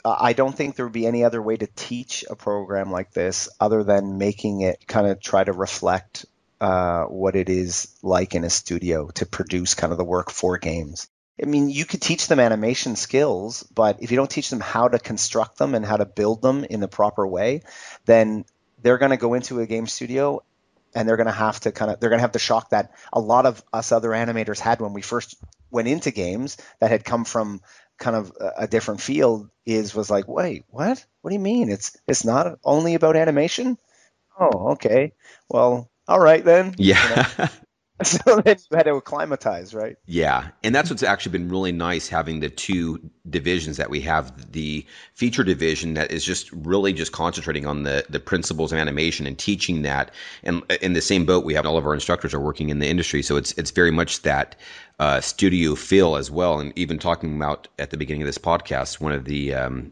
I 0.03 0.33
don't 0.33 0.55
think 0.55 0.75
there 0.75 0.85
would 0.85 0.93
be 0.93 1.05
any 1.05 1.23
other 1.23 1.41
way 1.41 1.57
to 1.57 1.67
teach 1.67 2.25
a 2.29 2.35
program 2.35 2.91
like 2.91 3.11
this 3.11 3.49
other 3.59 3.83
than 3.83 4.17
making 4.17 4.61
it 4.61 4.87
kind 4.87 5.07
of 5.07 5.19
try 5.19 5.43
to 5.43 5.53
reflect 5.53 6.25
uh, 6.59 7.05
what 7.05 7.35
it 7.35 7.49
is 7.49 7.87
like 8.01 8.35
in 8.35 8.43
a 8.43 8.49
studio 8.49 9.09
to 9.09 9.25
produce 9.25 9.73
kind 9.73 9.91
of 9.91 9.97
the 9.97 10.03
work 10.03 10.31
for 10.31 10.57
games. 10.57 11.09
I 11.41 11.45
mean, 11.45 11.69
you 11.69 11.85
could 11.85 12.01
teach 12.01 12.27
them 12.27 12.39
animation 12.39 12.95
skills, 12.95 13.63
but 13.63 14.01
if 14.01 14.11
you 14.11 14.17
don't 14.17 14.29
teach 14.29 14.49
them 14.49 14.59
how 14.59 14.87
to 14.87 14.99
construct 14.99 15.57
them 15.57 15.73
and 15.73 15.85
how 15.85 15.97
to 15.97 16.05
build 16.05 16.41
them 16.41 16.63
in 16.63 16.79
the 16.79 16.87
proper 16.87 17.25
way, 17.25 17.63
then 18.05 18.45
they're 18.81 18.99
going 18.99 19.11
to 19.11 19.17
go 19.17 19.33
into 19.33 19.59
a 19.59 19.65
game 19.65 19.87
studio 19.87 20.43
and 20.93 21.07
they're 21.07 21.17
going 21.17 21.27
to 21.27 21.31
have 21.31 21.59
to 21.61 21.71
kind 21.71 21.91
of 21.91 21.99
they're 21.99 22.09
going 22.09 22.19
to 22.19 22.23
have 22.23 22.31
the 22.31 22.39
shock 22.39 22.69
that 22.71 22.91
a 23.13 23.19
lot 23.19 23.45
of 23.45 23.63
us 23.71 23.91
other 23.91 24.09
animators 24.09 24.59
had 24.59 24.81
when 24.81 24.93
we 24.93 25.01
first 25.01 25.35
went 25.69 25.87
into 25.87 26.11
games 26.11 26.57
that 26.79 26.91
had 26.91 27.05
come 27.05 27.23
from 27.23 27.61
kind 28.01 28.17
of 28.17 28.33
a 28.57 28.67
different 28.67 29.01
field 29.01 29.49
is 29.65 29.95
was 29.95 30.09
like 30.09 30.27
wait 30.27 30.65
what? 30.69 31.05
What 31.21 31.29
do 31.31 31.35
you 31.35 31.39
mean? 31.39 31.69
It's 31.69 31.95
it's 32.07 32.25
not 32.25 32.59
only 32.65 32.95
about 32.95 33.15
animation? 33.15 33.77
Oh 34.39 34.71
okay. 34.73 35.13
Well 35.49 35.89
all 36.07 36.19
right 36.19 36.43
then. 36.43 36.75
Yeah. 36.77 37.27
You 37.37 37.43
know? 37.43 37.49
so 38.03 38.41
then 38.41 38.57
you 38.69 38.77
had 38.77 38.83
to 38.83 38.95
acclimatize, 38.95 39.73
right? 39.73 39.95
Yeah, 40.05 40.49
and 40.63 40.73
that's 40.73 40.89
what's 40.89 41.03
actually 41.03 41.33
been 41.33 41.49
really 41.49 41.71
nice 41.71 42.07
having 42.07 42.39
the 42.39 42.49
two 42.49 43.09
divisions 43.29 43.77
that 43.77 43.89
we 43.89 44.01
have. 44.01 44.51
The 44.51 44.85
feature 45.13 45.43
division 45.43 45.95
that 45.95 46.11
is 46.11 46.23
just 46.23 46.51
really 46.51 46.93
just 46.93 47.11
concentrating 47.11 47.65
on 47.65 47.83
the 47.83 48.05
the 48.09 48.19
principles 48.19 48.71
of 48.71 48.79
animation 48.79 49.27
and 49.27 49.37
teaching 49.37 49.83
that. 49.83 50.11
And 50.43 50.63
in 50.81 50.93
the 50.93 51.01
same 51.01 51.25
boat, 51.25 51.45
we 51.45 51.53
have 51.55 51.65
all 51.65 51.77
of 51.77 51.85
our 51.85 51.93
instructors 51.93 52.33
are 52.33 52.39
working 52.39 52.69
in 52.69 52.79
the 52.79 52.87
industry, 52.87 53.21
so 53.21 53.37
it's 53.37 53.51
it's 53.53 53.71
very 53.71 53.91
much 53.91 54.21
that 54.23 54.55
uh, 54.99 55.21
studio 55.21 55.75
feel 55.75 56.15
as 56.15 56.29
well. 56.29 56.59
And 56.59 56.73
even 56.77 56.99
talking 56.99 57.35
about 57.35 57.67
at 57.79 57.89
the 57.89 57.97
beginning 57.97 58.21
of 58.21 58.27
this 58.27 58.37
podcast, 58.37 58.99
one 58.99 59.11
of 59.11 59.25
the 59.25 59.53
um, 59.55 59.91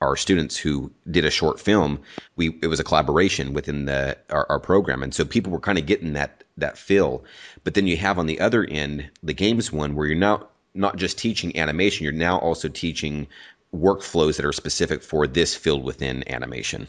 our 0.00 0.16
students 0.16 0.56
who 0.56 0.92
did 1.10 1.24
a 1.24 1.30
short 1.30 1.60
film, 1.60 2.00
we 2.36 2.58
it 2.62 2.68
was 2.68 2.80
a 2.80 2.84
collaboration 2.84 3.52
within 3.52 3.84
the 3.84 4.16
our, 4.30 4.46
our 4.48 4.60
program, 4.60 5.02
and 5.02 5.14
so 5.14 5.24
people 5.24 5.52
were 5.52 5.60
kind 5.60 5.78
of 5.78 5.86
getting 5.86 6.12
that 6.14 6.44
that 6.60 6.78
feel. 6.78 7.24
But 7.64 7.74
then 7.74 7.86
you 7.86 7.96
have 7.96 8.18
on 8.18 8.26
the 8.26 8.40
other 8.40 8.64
end 8.64 9.10
the 9.22 9.34
games 9.34 9.72
one 9.72 9.94
where 9.94 10.06
you're 10.06 10.16
not 10.16 10.50
not 10.74 10.96
just 10.96 11.18
teaching 11.18 11.56
animation, 11.56 12.04
you're 12.04 12.12
now 12.12 12.38
also 12.38 12.68
teaching 12.68 13.26
workflows 13.74 14.36
that 14.36 14.44
are 14.44 14.52
specific 14.52 15.02
for 15.02 15.26
this 15.26 15.54
field 15.54 15.84
within 15.84 16.30
animation. 16.30 16.86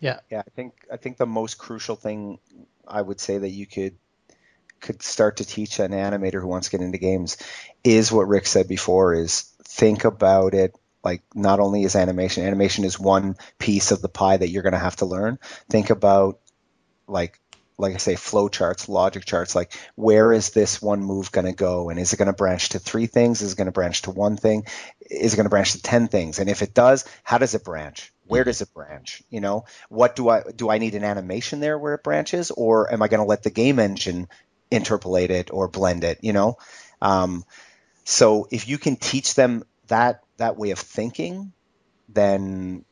Yeah, 0.00 0.20
yeah. 0.30 0.40
I 0.40 0.50
think 0.54 0.74
I 0.92 0.96
think 0.96 1.16
the 1.16 1.26
most 1.26 1.58
crucial 1.58 1.96
thing 1.96 2.38
I 2.86 3.02
would 3.02 3.20
say 3.20 3.38
that 3.38 3.48
you 3.48 3.66
could 3.66 3.96
could 4.80 5.02
start 5.02 5.38
to 5.38 5.44
teach 5.44 5.80
an 5.80 5.90
animator 5.90 6.40
who 6.40 6.46
wants 6.46 6.68
to 6.68 6.76
get 6.76 6.84
into 6.84 6.98
games 6.98 7.36
is 7.82 8.12
what 8.12 8.28
Rick 8.28 8.46
said 8.46 8.68
before: 8.68 9.14
is 9.14 9.52
think 9.64 10.04
about 10.04 10.54
it 10.54 10.74
like 11.04 11.22
not 11.34 11.60
only 11.60 11.84
is 11.84 11.96
animation 11.96 12.44
animation 12.44 12.84
is 12.84 12.98
one 12.98 13.36
piece 13.58 13.92
of 13.92 14.02
the 14.02 14.08
pie 14.08 14.36
that 14.36 14.48
you're 14.48 14.62
going 14.62 14.72
to 14.72 14.78
have 14.78 14.96
to 14.96 15.06
learn 15.06 15.38
think 15.70 15.90
about 15.90 16.40
like 17.06 17.40
like 17.78 17.94
I 17.94 17.98
say, 17.98 18.16
flow 18.16 18.48
charts, 18.48 18.88
logic 18.88 19.24
charts, 19.24 19.54
like 19.54 19.72
where 19.94 20.32
is 20.32 20.50
this 20.50 20.82
one 20.82 21.00
move 21.00 21.30
going 21.30 21.46
to 21.46 21.52
go? 21.52 21.90
And 21.90 21.98
is 21.98 22.12
it 22.12 22.16
going 22.16 22.26
to 22.26 22.32
branch 22.32 22.70
to 22.70 22.80
three 22.80 23.06
things? 23.06 23.40
Is 23.40 23.52
it 23.52 23.56
going 23.56 23.66
to 23.66 23.72
branch 23.72 24.02
to 24.02 24.10
one 24.10 24.36
thing? 24.36 24.64
Is 25.00 25.32
it 25.32 25.36
going 25.36 25.44
to 25.44 25.50
branch 25.50 25.72
to 25.72 25.82
10 25.82 26.08
things? 26.08 26.40
And 26.40 26.50
if 26.50 26.60
it 26.62 26.74
does, 26.74 27.04
how 27.22 27.38
does 27.38 27.54
it 27.54 27.64
branch? 27.64 28.12
Where 28.26 28.44
does 28.44 28.60
it 28.60 28.74
branch? 28.74 29.22
You 29.30 29.40
know, 29.40 29.64
what 29.88 30.16
do 30.16 30.28
I, 30.28 30.42
do 30.54 30.68
I 30.68 30.78
need 30.78 30.96
an 30.96 31.04
animation 31.04 31.60
there 31.60 31.78
where 31.78 31.94
it 31.94 32.02
branches 32.02 32.50
or 32.50 32.92
am 32.92 33.00
I 33.00 33.08
going 33.08 33.20
to 33.20 33.28
let 33.28 33.44
the 33.44 33.50
game 33.50 33.78
engine 33.78 34.28
interpolate 34.70 35.30
it 35.30 35.52
or 35.52 35.68
blend 35.68 36.02
it, 36.02 36.18
you 36.22 36.32
know? 36.32 36.58
Um, 37.00 37.44
so 38.04 38.48
if 38.50 38.68
you 38.68 38.76
can 38.76 38.96
teach 38.96 39.34
them 39.34 39.64
that 39.86 40.22
that 40.38 40.56
way 40.56 40.70
of 40.70 40.78
thinking, 40.78 41.52
then 42.08 42.84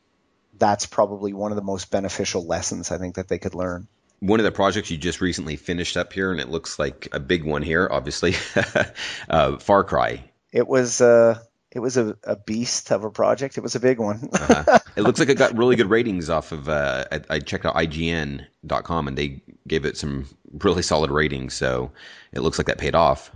that's 0.57 0.85
probably 0.85 1.33
one 1.33 1.51
of 1.51 1.55
the 1.55 1.63
most 1.63 1.91
beneficial 1.91 2.45
lessons 2.45 2.91
I 2.91 2.97
think 2.97 3.15
that 3.15 3.27
they 3.27 3.37
could 3.37 3.55
learn. 3.55 3.87
One 4.19 4.39
of 4.39 4.43
the 4.43 4.51
projects 4.51 4.89
you 4.89 4.97
just 4.97 5.21
recently 5.21 5.55
finished 5.57 5.95
up 5.95 6.11
here, 6.11 6.31
and 6.31 6.39
it 6.39 6.49
looks 6.49 6.79
like 6.79 7.07
a 7.11 7.19
big 7.19 7.43
one 7.43 7.61
here, 7.61 7.87
obviously, 7.91 8.35
uh, 9.29 9.57
Far 9.57 9.83
Cry. 9.83 10.23
It 10.51 10.67
was 10.67 11.01
uh, 11.01 11.39
it 11.71 11.79
was 11.79 11.97
a, 11.97 12.17
a, 12.23 12.35
beast 12.35 12.91
of 12.91 13.03
a 13.03 13.11
project. 13.11 13.57
It 13.57 13.61
was 13.61 13.75
a 13.75 13.79
big 13.79 13.99
one. 13.99 14.29
uh-huh. 14.33 14.79
It 14.95 15.03
looks 15.03 15.19
like 15.19 15.29
it 15.29 15.37
got 15.37 15.55
really 15.55 15.75
good 15.75 15.91
ratings 15.91 16.27
off 16.27 16.51
of. 16.51 16.67
Uh, 16.67 17.05
I, 17.11 17.21
I, 17.29 17.39
checked 17.39 17.67
out 17.67 17.75
IGN.com 17.75 19.07
and 19.07 19.15
they 19.15 19.43
gave 19.67 19.85
it 19.85 19.95
some 19.95 20.25
really 20.51 20.81
solid 20.81 21.11
ratings. 21.11 21.53
So 21.53 21.91
it 22.31 22.39
looks 22.39 22.57
like 22.57 22.65
that 22.65 22.79
paid 22.79 22.95
off 22.95 23.31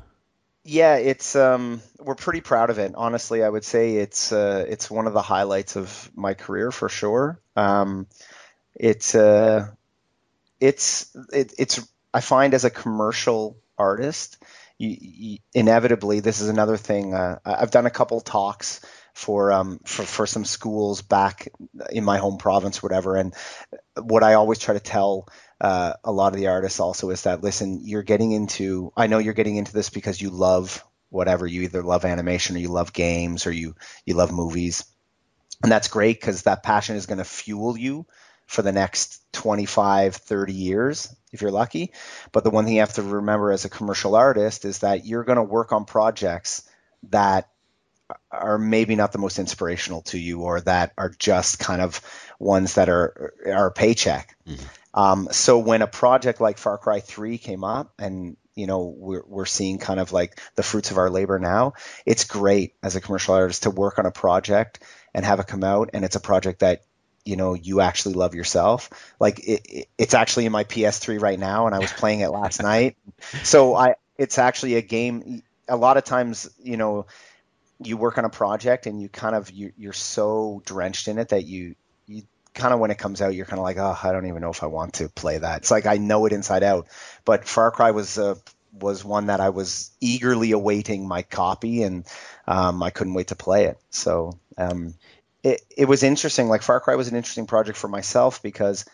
yeah, 0.63 0.97
it's 0.97 1.35
um, 1.35 1.81
we're 1.99 2.15
pretty 2.15 2.41
proud 2.41 2.69
of 2.69 2.77
it. 2.77 2.93
Honestly, 2.95 3.43
I 3.43 3.49
would 3.49 3.63
say 3.63 3.95
it's 3.95 4.31
uh, 4.31 4.65
it's 4.67 4.91
one 4.91 5.07
of 5.07 5.13
the 5.13 5.21
highlights 5.21 5.75
of 5.75 6.11
my 6.15 6.33
career 6.33 6.71
for 6.71 6.87
sure. 6.87 7.39
Um, 7.55 8.07
it's 8.75 9.15
uh, 9.15 9.69
it's 10.61 11.13
it, 11.33 11.53
it's 11.59 11.81
I 12.13 12.21
find 12.21 12.53
as 12.53 12.65
a 12.65 12.69
commercial 12.69 13.57
artist, 13.77 14.37
you, 14.77 14.95
you, 14.99 15.37
inevitably 15.53 16.21
this 16.21 16.41
is 16.41 16.49
another 16.49 16.77
thing. 16.77 17.13
Uh, 17.13 17.39
I've 17.45 17.71
done 17.71 17.87
a 17.87 17.91
couple 17.91 18.21
talks 18.21 18.81
for 19.13 19.51
um 19.51 19.79
for, 19.85 20.03
for 20.03 20.27
some 20.27 20.45
schools 20.45 21.01
back 21.01 21.49
in 21.91 22.05
my 22.05 22.19
home 22.19 22.37
province, 22.37 22.81
whatever, 22.81 23.17
and 23.17 23.35
what 24.01 24.23
I 24.23 24.35
always 24.35 24.59
try 24.59 24.75
to 24.75 24.79
tell 24.79 25.27
uh, 25.59 25.93
a 26.03 26.11
lot 26.11 26.33
of 26.33 26.39
the 26.39 26.47
artists 26.47 26.79
also 26.79 27.09
is 27.09 27.23
that 27.23 27.43
listen, 27.43 27.81
you're 27.83 28.03
getting 28.03 28.31
into. 28.31 28.93
I 28.95 29.07
know 29.07 29.19
you're 29.19 29.33
getting 29.33 29.57
into 29.57 29.73
this 29.73 29.89
because 29.89 30.21
you 30.21 30.29
love 30.29 30.85
whatever. 31.09 31.45
You 31.47 31.63
either 31.63 31.83
love 31.83 32.05
animation 32.05 32.55
or 32.55 32.59
you 32.59 32.69
love 32.69 32.93
games 32.93 33.47
or 33.47 33.51
you 33.51 33.75
you 34.05 34.15
love 34.15 34.31
movies, 34.31 34.85
and 35.63 35.71
that's 35.71 35.89
great 35.89 36.19
because 36.19 36.43
that 36.43 36.63
passion 36.63 36.95
is 36.95 37.05
going 37.05 37.19
to 37.19 37.25
fuel 37.25 37.77
you 37.77 38.05
for 38.51 38.63
the 38.63 38.73
next 38.73 39.21
25, 39.31 40.17
30 40.17 40.53
years 40.53 41.15
if 41.31 41.41
you're 41.41 41.51
lucky. 41.51 41.93
But 42.33 42.43
the 42.43 42.49
one 42.49 42.65
thing 42.65 42.73
you 42.73 42.81
have 42.81 42.93
to 42.95 43.01
remember 43.01 43.53
as 43.53 43.63
a 43.63 43.69
commercial 43.69 44.13
artist 44.13 44.65
is 44.65 44.79
that 44.79 45.05
you're 45.05 45.23
going 45.23 45.37
to 45.37 45.43
work 45.43 45.71
on 45.71 45.85
projects 45.85 46.69
that 47.11 47.47
are 48.29 48.57
maybe 48.57 48.97
not 48.97 49.13
the 49.13 49.19
most 49.19 49.39
inspirational 49.39 50.01
to 50.01 50.19
you 50.19 50.41
or 50.41 50.59
that 50.59 50.91
are 50.97 51.13
just 51.17 51.59
kind 51.59 51.81
of 51.81 52.01
ones 52.39 52.73
that 52.73 52.89
are 52.89 53.33
are 53.45 53.67
a 53.67 53.71
paycheck. 53.71 54.35
Mm-hmm. 54.45 54.99
Um, 54.99 55.27
so 55.31 55.59
when 55.59 55.81
a 55.81 55.87
project 55.87 56.41
like 56.41 56.57
Far 56.57 56.77
Cry 56.77 56.99
3 56.99 57.37
came 57.37 57.63
up 57.63 57.93
and 57.97 58.35
you 58.53 58.67
know 58.67 58.93
we're, 58.97 59.23
we're 59.25 59.45
seeing 59.45 59.77
kind 59.77 60.01
of 60.01 60.11
like 60.11 60.41
the 60.55 60.63
fruits 60.63 60.91
of 60.91 60.97
our 60.97 61.09
labor 61.09 61.39
now 61.39 61.71
it's 62.05 62.25
great 62.25 62.73
as 62.83 62.97
a 62.97 63.01
commercial 63.01 63.33
artist 63.33 63.63
to 63.63 63.69
work 63.69 63.97
on 63.97 64.05
a 64.05 64.11
project 64.11 64.83
and 65.13 65.23
have 65.23 65.39
it 65.39 65.47
come 65.47 65.63
out 65.63 65.91
and 65.93 66.03
it's 66.03 66.17
a 66.17 66.19
project 66.19 66.59
that 66.59 66.81
you 67.25 67.35
know 67.35 67.53
you 67.53 67.81
actually 67.81 68.15
love 68.15 68.35
yourself 68.35 68.89
like 69.19 69.39
it, 69.39 69.61
it, 69.65 69.87
it's 69.97 70.13
actually 70.13 70.45
in 70.45 70.51
my 70.51 70.63
ps3 70.63 71.21
right 71.21 71.39
now 71.39 71.65
and 71.67 71.75
i 71.75 71.79
was 71.79 71.91
playing 71.91 72.21
it 72.21 72.29
last 72.29 72.61
night 72.63 72.97
so 73.43 73.75
i 73.75 73.95
it's 74.17 74.37
actually 74.37 74.75
a 74.75 74.81
game 74.81 75.41
a 75.67 75.75
lot 75.75 75.97
of 75.97 76.03
times 76.03 76.49
you 76.61 76.77
know 76.77 77.05
you 77.83 77.97
work 77.97 78.17
on 78.17 78.25
a 78.25 78.29
project 78.29 78.85
and 78.85 79.01
you 79.01 79.09
kind 79.09 79.35
of 79.35 79.49
you, 79.51 79.71
you're 79.77 79.93
so 79.93 80.61
drenched 80.65 81.07
in 81.07 81.17
it 81.17 81.29
that 81.29 81.45
you 81.45 81.75
you 82.07 82.23
kind 82.53 82.73
of 82.73 82.79
when 82.79 82.91
it 82.91 82.97
comes 82.97 83.21
out, 83.21 83.33
you're 83.33 83.45
kind 83.45 83.59
of 83.59 83.63
like, 83.63 83.77
oh, 83.77 83.97
I 84.01 84.11
don't 84.11 84.27
even 84.27 84.41
know 84.41 84.49
if 84.49 84.63
I 84.63 84.67
want 84.67 84.95
to 84.95 85.09
play 85.09 85.37
that. 85.37 85.59
It's 85.59 85.71
like 85.71 85.85
I 85.85 85.97
know 85.97 86.25
it 86.25 86.33
inside 86.33 86.63
out. 86.63 86.87
But 87.25 87.47
Far 87.47 87.71
Cry 87.71 87.91
was 87.91 88.17
a 88.17 88.37
was 88.73 89.03
one 89.03 89.27
that 89.27 89.41
I 89.41 89.49
was 89.49 89.91
eagerly 89.99 90.51
awaiting 90.51 91.07
my 91.07 91.23
copy, 91.23 91.83
and 91.83 92.05
um, 92.47 92.81
I 92.83 92.89
couldn't 92.89 93.13
wait 93.13 93.27
to 93.27 93.35
play 93.35 93.65
it. 93.65 93.79
So 93.89 94.39
um, 94.57 94.95
it 95.43 95.61
it 95.75 95.85
was 95.85 96.03
interesting. 96.03 96.47
Like 96.47 96.61
Far 96.61 96.79
Cry 96.79 96.95
was 96.95 97.07
an 97.07 97.15
interesting 97.15 97.47
project 97.47 97.77
for 97.77 97.87
myself 97.87 98.41
because 98.41 98.85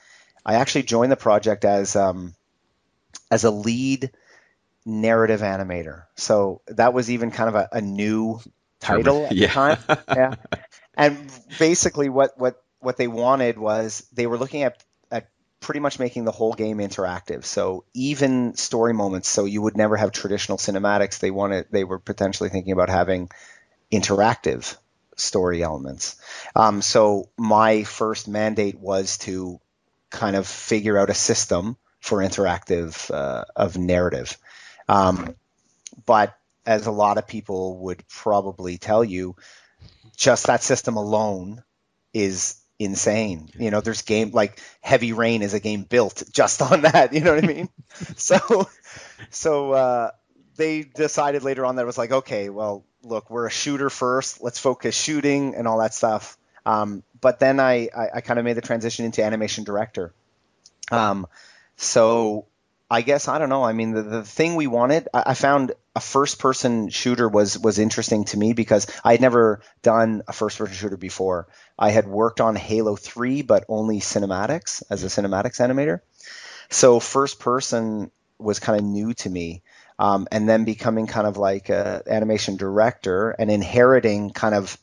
I 0.46 0.56
actually 0.56 0.84
joined 0.84 1.12
the 1.12 1.18
project 1.18 1.66
as 1.66 1.96
um, 1.96 2.34
as 3.30 3.44
a 3.44 3.52
lead 3.52 4.12
narrative 4.86 5.42
animator. 5.42 6.04
So 6.16 6.62
that 6.68 6.94
was 6.94 7.12
even 7.12 7.32
kind 7.32 7.50
of 7.50 7.56
a, 7.56 7.70
a 7.74 7.82
new 7.82 8.40
title 8.80 9.26
at 9.26 9.34
yeah. 9.34 9.48
the 9.48 9.54
time. 9.54 9.78
Yeah. 10.16 10.36
And 10.96 11.32
basically 11.60 12.10
what 12.10 12.40
what 12.40 12.64
what 12.80 12.98
they 12.98 13.08
wanted 13.08 13.58
was 13.58 14.08
they 14.14 14.26
were 14.26 14.38
looking 14.38 14.64
at 14.64 14.84
at 15.12 15.30
pretty 15.60 15.80
much 15.80 16.00
making 16.00 16.24
the 16.24 16.32
whole 16.32 16.54
game 16.54 16.78
interactive. 16.78 17.44
So 17.44 17.84
even 17.94 18.56
story 18.56 18.94
moments, 18.94 19.28
so 19.28 19.46
you 19.46 19.62
would 19.62 19.78
never 19.78 19.98
have 19.98 20.12
traditional 20.12 20.58
cinematics. 20.58 21.20
They 21.20 21.32
wanted 21.32 21.68
they 21.72 21.84
were 21.84 22.00
potentially 22.00 22.50
thinking 22.50 22.72
about 22.72 22.90
having 22.90 23.30
interactive 23.92 24.78
story 25.18 25.64
elements. 25.64 26.16
Um, 26.56 26.82
so 26.82 27.30
my 27.38 27.84
first 27.84 28.28
mandate 28.28 28.80
was 28.80 29.18
to 29.20 29.60
kind 30.10 30.36
of 30.36 30.48
figure 30.48 30.98
out 30.98 31.10
a 31.10 31.14
system 31.14 31.76
for 32.00 32.20
interactive 32.20 33.12
uh, 33.12 33.46
of 33.56 33.78
narrative. 33.78 34.38
Um, 34.88 35.36
but 36.06 36.38
as 36.66 36.88
a 36.88 36.92
lot 36.92 37.18
of 37.18 37.28
people 37.28 37.80
would 37.80 38.08
probably 38.08 38.78
tell 38.78 39.04
you, 39.04 39.36
just 40.16 40.48
that 40.48 40.64
system 40.64 40.98
alone 40.98 41.64
is 42.14 42.56
insane. 42.80 43.50
You 43.58 43.72
know, 43.72 43.82
there's 43.82 44.02
game 44.02 44.32
like 44.32 44.62
Heavy 44.82 45.14
Rain 45.14 45.42
is 45.42 45.54
a 45.54 45.60
game 45.60 45.84
built 45.84 46.24
just 46.32 46.62
on 46.72 46.82
that. 46.82 47.14
You 47.14 47.22
know 47.22 47.36
what 47.36 47.44
I 47.44 47.48
mean? 47.48 47.70
so, 48.16 48.70
so 49.30 49.72
uh, 49.72 50.12
they 50.58 50.84
decided 50.84 51.44
later 51.44 51.66
on 51.66 51.76
that 51.76 51.84
it 51.84 51.86
was 51.86 51.98
like, 51.98 52.12
okay, 52.12 52.50
well, 52.50 52.84
look, 53.04 53.30
we're 53.30 53.48
a 53.48 53.52
shooter 53.52 53.90
first. 53.90 54.42
Let's 54.42 54.60
focus 54.60 54.96
shooting 54.96 55.56
and 55.56 55.68
all 55.68 55.80
that 55.80 55.94
stuff. 55.94 56.38
Um, 56.66 57.04
but 57.22 57.40
then 57.40 57.60
I, 57.60 57.90
I, 57.96 58.10
I 58.16 58.22
kind 58.22 58.40
of 58.40 58.46
made 58.46 58.58
the 58.58 58.62
transition 58.62 59.06
into 59.06 59.24
animation 59.24 59.64
director. 59.64 60.14
Um, 60.92 61.28
so 61.78 62.48
I 62.90 63.02
guess 63.02 63.28
I 63.28 63.38
don't 63.38 63.50
know. 63.50 63.64
I 63.64 63.74
mean, 63.74 63.92
the, 63.92 64.02
the 64.02 64.24
thing 64.24 64.56
we 64.56 64.68
wanted, 64.68 65.08
I, 65.14 65.24
I 65.28 65.34
found 65.34 65.74
a 65.96 66.00
first 66.00 66.40
person 66.40 66.90
shooter 66.90 67.28
was 67.28 67.58
was 67.58 67.80
interesting 67.80 68.26
to 68.26 68.38
me 68.38 68.54
because 68.54 68.88
I 69.04 69.14
had 69.14 69.22
never 69.22 69.62
done 69.82 70.24
a 70.28 70.34
first 70.34 70.58
person 70.58 70.76
shooter 70.76 70.98
before. 70.98 71.48
I 71.78 71.92
had 71.92 72.08
worked 72.08 72.42
on 72.42 72.56
Halo 72.56 72.96
3, 72.96 73.42
but 73.42 73.66
only 73.68 74.00
cinematics 74.00 74.84
as 74.90 75.04
a 75.04 75.08
cinematics 75.08 75.60
animator. 75.60 76.02
So 76.70 77.00
first 77.00 77.40
person 77.40 78.12
was 78.38 78.60
kind 78.60 78.80
of 78.80 78.86
new 78.86 79.14
to 79.16 79.30
me. 79.30 79.64
Um, 80.00 80.28
and 80.32 80.48
then 80.48 80.64
becoming 80.64 81.08
kind 81.08 81.26
of 81.26 81.38
like 81.38 81.70
an 81.70 82.04
animation 82.08 82.56
director 82.56 83.32
and 83.32 83.50
inheriting 83.50 84.30
kind 84.30 84.54
of 84.54 84.78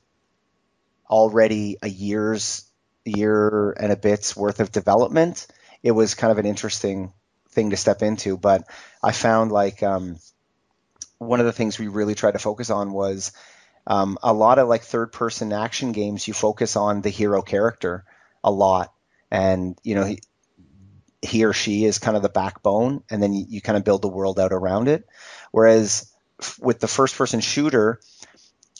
already 1.08 1.76
a 1.82 1.88
year's 1.88 2.64
year 3.04 3.70
and 3.78 3.92
a 3.92 3.96
bit's 3.96 4.36
worth 4.36 4.60
of 4.60 4.72
development, 4.72 5.46
it 5.82 5.92
was 5.92 6.14
kind 6.14 6.32
of 6.32 6.38
an 6.38 6.46
interesting 6.46 7.12
thing 7.50 7.70
to 7.70 7.76
step 7.76 8.02
into. 8.02 8.36
But 8.36 8.64
I 9.02 9.12
found 9.12 9.52
like 9.52 9.82
um, 9.82 10.16
one 11.18 11.40
of 11.40 11.46
the 11.46 11.52
things 11.52 11.78
we 11.78 11.88
really 11.88 12.14
tried 12.14 12.32
to 12.32 12.38
focus 12.38 12.70
on 12.70 12.92
was 12.92 13.32
um, 13.86 14.18
a 14.22 14.32
lot 14.32 14.58
of 14.58 14.68
like 14.68 14.82
third 14.82 15.12
person 15.12 15.52
action 15.52 15.92
games. 15.92 16.26
You 16.26 16.34
focus 16.34 16.76
on 16.76 17.02
the 17.02 17.10
hero 17.10 17.42
character 17.42 18.04
a 18.42 18.50
lot, 18.50 18.92
and 19.30 19.78
you 19.82 19.94
know 19.94 20.04
he, 20.04 20.20
he 21.24 21.44
or 21.44 21.52
she 21.52 21.84
is 21.84 21.98
kind 21.98 22.16
of 22.16 22.22
the 22.22 22.28
backbone, 22.28 23.02
and 23.10 23.22
then 23.22 23.32
you, 23.32 23.46
you 23.48 23.60
kind 23.60 23.76
of 23.76 23.84
build 23.84 24.02
the 24.02 24.08
world 24.08 24.38
out 24.38 24.52
around 24.52 24.88
it. 24.88 25.06
Whereas 25.50 26.12
f- 26.40 26.58
with 26.60 26.80
the 26.80 26.88
first 26.88 27.16
person 27.16 27.40
shooter, 27.40 28.00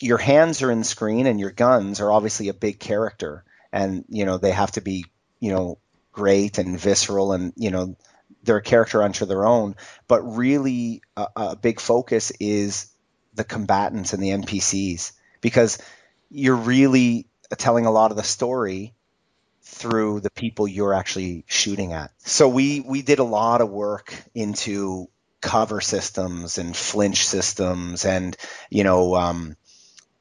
your 0.00 0.18
hands 0.18 0.62
are 0.62 0.70
in 0.70 0.80
the 0.80 0.84
screen 0.84 1.26
and 1.26 1.40
your 1.40 1.50
guns 1.50 2.00
are 2.00 2.12
obviously 2.12 2.48
a 2.48 2.54
big 2.54 2.78
character, 2.78 3.44
and 3.72 4.04
you 4.08 4.24
know 4.24 4.38
they 4.38 4.52
have 4.52 4.72
to 4.72 4.80
be 4.80 5.06
you 5.40 5.52
know 5.52 5.78
great 6.12 6.58
and 6.58 6.78
visceral, 6.78 7.32
and 7.32 7.52
you 7.56 7.70
know 7.70 7.96
they're 8.42 8.58
a 8.58 8.62
character 8.62 9.02
unto 9.02 9.26
their 9.26 9.46
own. 9.46 9.76
But 10.08 10.22
really, 10.22 11.02
a, 11.16 11.26
a 11.36 11.56
big 11.56 11.80
focus 11.80 12.32
is 12.40 12.90
the 13.34 13.44
combatants 13.44 14.12
and 14.12 14.22
the 14.22 14.30
NPCs 14.30 15.12
because 15.40 15.78
you're 16.30 16.56
really 16.56 17.26
telling 17.58 17.86
a 17.86 17.90
lot 17.90 18.10
of 18.10 18.16
the 18.16 18.22
story 18.22 18.94
through 19.64 20.20
the 20.20 20.30
people 20.30 20.68
you're 20.68 20.94
actually 20.94 21.44
shooting 21.46 21.92
at. 21.92 22.10
So 22.18 22.48
we 22.48 22.80
we 22.80 23.02
did 23.02 23.18
a 23.18 23.24
lot 23.24 23.60
of 23.60 23.70
work 23.70 24.14
into 24.34 25.08
cover 25.40 25.80
systems 25.80 26.58
and 26.58 26.76
flinch 26.76 27.26
systems 27.26 28.04
and 28.04 28.36
you 28.70 28.84
know 28.84 29.14
um, 29.14 29.56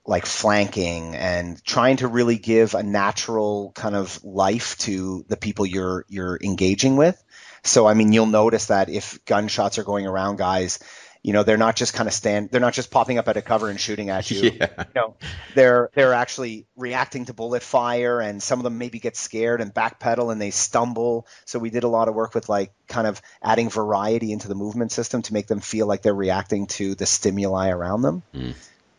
like 0.05 0.25
flanking 0.25 1.15
and 1.15 1.63
trying 1.63 1.97
to 1.97 2.07
really 2.07 2.37
give 2.37 2.73
a 2.73 2.83
natural 2.83 3.71
kind 3.75 3.95
of 3.95 4.21
life 4.23 4.77
to 4.79 5.25
the 5.29 5.37
people 5.37 5.65
you're 5.65 6.05
you're 6.09 6.39
engaging 6.41 6.95
with. 6.95 7.21
So 7.63 7.85
I 7.85 7.93
mean 7.93 8.11
you'll 8.11 8.25
notice 8.25 8.67
that 8.67 8.89
if 8.89 9.23
gunshots 9.25 9.77
are 9.77 9.83
going 9.83 10.07
around 10.07 10.37
guys 10.37 10.79
you 11.23 11.31
know 11.33 11.43
they're 11.43 11.57
not 11.57 11.75
just 11.75 11.93
kind 11.93 12.07
of 12.07 12.13
stand 12.13 12.49
they're 12.51 12.61
not 12.61 12.73
just 12.73 12.91
popping 12.91 13.17
up 13.17 13.27
at 13.29 13.37
a 13.37 13.41
cover 13.41 13.69
and 13.69 13.79
shooting 13.79 14.09
at 14.09 14.29
you 14.29 14.51
Yeah. 14.59 14.67
you 14.77 14.85
know 14.95 15.15
they're 15.55 15.89
they're 15.95 16.13
actually 16.13 16.67
reacting 16.75 17.25
to 17.25 17.33
bullet 17.33 17.63
fire 17.63 18.19
and 18.19 18.43
some 18.43 18.59
of 18.59 18.63
them 18.63 18.77
maybe 18.77 18.99
get 18.99 19.15
scared 19.15 19.61
and 19.61 19.73
backpedal 19.73 20.31
and 20.31 20.41
they 20.41 20.51
stumble 20.51 21.25
so 21.45 21.59
we 21.59 21.69
did 21.69 21.83
a 21.83 21.87
lot 21.87 22.07
of 22.09 22.13
work 22.15 22.35
with 22.35 22.49
like 22.49 22.73
kind 22.87 23.07
of 23.07 23.21
adding 23.41 23.69
variety 23.69 24.31
into 24.33 24.47
the 24.49 24.55
movement 24.55 24.91
system 24.91 25.21
to 25.21 25.33
make 25.33 25.47
them 25.47 25.61
feel 25.61 25.87
like 25.87 26.01
they're 26.01 26.13
reacting 26.13 26.67
to 26.67 26.93
the 26.95 27.05
stimuli 27.05 27.69
around 27.69 28.01
them 28.01 28.23
Mm. 28.35 28.53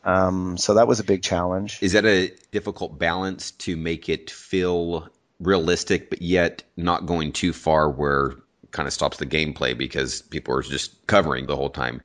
um, 0.05 0.57
so 0.57 0.75
that 0.75 0.89
was 0.89 1.01
a 1.01 1.05
big 1.05 1.23
challenge 1.23 1.79
Is 1.83 1.93
that 1.93 2.05
a 2.07 2.33
difficult 2.53 2.99
balance 2.99 3.51
to 3.53 3.77
make 3.77 4.09
it 4.09 4.31
feel 4.31 5.09
realistic, 5.41 6.09
but 6.11 6.23
yet 6.23 6.63
not 6.77 7.07
going 7.07 7.33
too 7.33 7.53
far 7.53 7.91
where 7.91 8.27
it 8.63 8.71
kind 8.71 8.87
of 8.87 8.93
stops 8.95 9.19
the 9.19 9.27
gameplay 9.27 9.77
because 9.77 10.23
people 10.23 10.55
are 10.55 10.63
just 10.63 11.07
covering 11.07 11.47
the 11.47 11.57
whole 11.57 11.71
time? 11.71 12.01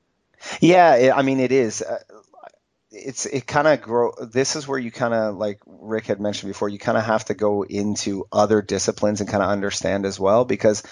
Yeah, 0.61 0.95
it, 0.95 1.11
I 1.11 1.21
mean 1.21 1.39
it 1.39 1.51
is. 1.51 1.81
Uh, 1.81 1.99
it's 2.91 3.25
it 3.25 3.45
kind 3.45 3.67
of 3.67 3.81
grow. 3.81 4.13
This 4.19 4.55
is 4.55 4.67
where 4.67 4.79
you 4.79 4.91
kind 4.91 5.13
of 5.13 5.35
like 5.35 5.59
Rick 5.65 6.07
had 6.07 6.19
mentioned 6.19 6.49
before. 6.49 6.69
You 6.69 6.79
kind 6.79 6.97
of 6.97 7.05
have 7.05 7.25
to 7.25 7.33
go 7.33 7.63
into 7.63 8.25
other 8.31 8.61
disciplines 8.61 9.21
and 9.21 9.29
kind 9.29 9.43
of 9.43 9.49
understand 9.49 10.05
as 10.05 10.19
well 10.19 10.45
because 10.45 10.83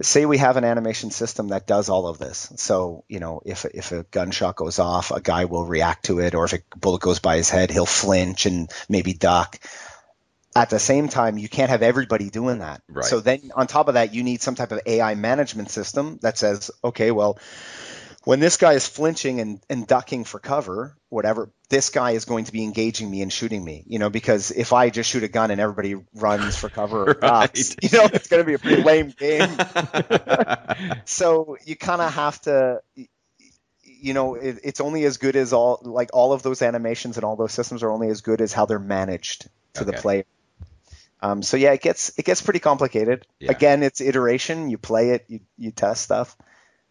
say 0.00 0.26
we 0.26 0.38
have 0.38 0.56
an 0.56 0.64
animation 0.64 1.10
system 1.10 1.48
that 1.48 1.66
does 1.66 1.88
all 1.88 2.06
of 2.06 2.18
this. 2.18 2.52
So 2.56 3.04
you 3.08 3.20
know 3.20 3.42
if 3.44 3.64
if 3.66 3.92
a 3.92 4.04
gunshot 4.04 4.56
goes 4.56 4.78
off, 4.78 5.10
a 5.10 5.20
guy 5.20 5.44
will 5.44 5.66
react 5.66 6.06
to 6.06 6.20
it, 6.20 6.34
or 6.34 6.44
if 6.44 6.54
a 6.54 6.60
bullet 6.76 7.02
goes 7.02 7.18
by 7.18 7.36
his 7.36 7.50
head, 7.50 7.70
he'll 7.70 7.86
flinch 7.86 8.46
and 8.46 8.70
maybe 8.88 9.12
duck. 9.12 9.58
At 10.56 10.70
the 10.70 10.78
same 10.78 11.08
time, 11.08 11.38
you 11.38 11.48
can't 11.48 11.70
have 11.70 11.82
everybody 11.82 12.30
doing 12.30 12.60
that. 12.60 12.82
Right. 12.88 13.04
So 13.04 13.20
then, 13.20 13.52
on 13.54 13.66
top 13.66 13.86
of 13.86 13.94
that, 13.94 14.14
you 14.14 14.24
need 14.24 14.40
some 14.40 14.54
type 14.54 14.72
of 14.72 14.80
AI 14.86 15.14
management 15.14 15.70
system 15.70 16.18
that 16.22 16.36
says, 16.36 16.70
okay, 16.82 17.12
well, 17.12 17.38
when 18.28 18.40
this 18.40 18.58
guy 18.58 18.74
is 18.74 18.86
flinching 18.86 19.40
and, 19.40 19.58
and 19.70 19.86
ducking 19.86 20.22
for 20.24 20.38
cover, 20.38 20.94
whatever, 21.08 21.48
this 21.70 21.88
guy 21.88 22.10
is 22.10 22.26
going 22.26 22.44
to 22.44 22.52
be 22.52 22.62
engaging 22.62 23.10
me 23.10 23.22
and 23.22 23.32
shooting 23.32 23.64
me, 23.64 23.84
you 23.86 23.98
know, 23.98 24.10
because 24.10 24.50
if 24.50 24.74
I 24.74 24.90
just 24.90 25.08
shoot 25.08 25.22
a 25.22 25.28
gun 25.28 25.50
and 25.50 25.58
everybody 25.58 25.94
runs 26.14 26.54
for 26.54 26.68
cover 26.68 27.04
or 27.08 27.14
ducks, 27.14 27.70
Right. 27.70 27.76
you 27.90 27.98
know, 27.98 28.04
it's 28.12 28.28
going 28.28 28.42
to 28.42 28.46
be 28.46 28.52
a 28.52 28.58
pretty 28.58 28.82
lame 28.82 29.14
game. 29.18 29.48
so 31.06 31.56
you 31.64 31.74
kind 31.74 32.02
of 32.02 32.12
have 32.12 32.38
to, 32.42 32.82
you 33.82 34.12
know, 34.12 34.34
it, 34.34 34.58
it's 34.62 34.82
only 34.82 35.06
as 35.06 35.16
good 35.16 35.34
as 35.34 35.54
all, 35.54 35.80
like 35.82 36.10
all 36.12 36.34
of 36.34 36.42
those 36.42 36.60
animations 36.60 37.16
and 37.16 37.24
all 37.24 37.36
those 37.36 37.52
systems 37.52 37.82
are 37.82 37.90
only 37.90 38.10
as 38.10 38.20
good 38.20 38.42
as 38.42 38.52
how 38.52 38.66
they're 38.66 38.78
managed 38.78 39.48
to 39.72 39.84
the 39.84 39.94
player. 39.94 40.24
Um, 41.22 41.42
so 41.42 41.56
yeah, 41.56 41.72
it 41.72 41.80
gets 41.80 42.12
it 42.18 42.26
gets 42.26 42.42
pretty 42.42 42.60
complicated. 42.60 43.26
Yeah. 43.40 43.52
Again, 43.52 43.82
it's 43.82 44.02
iteration. 44.02 44.68
You 44.68 44.76
play 44.76 45.12
it, 45.12 45.24
you 45.28 45.40
you 45.56 45.70
test 45.70 46.02
stuff. 46.02 46.36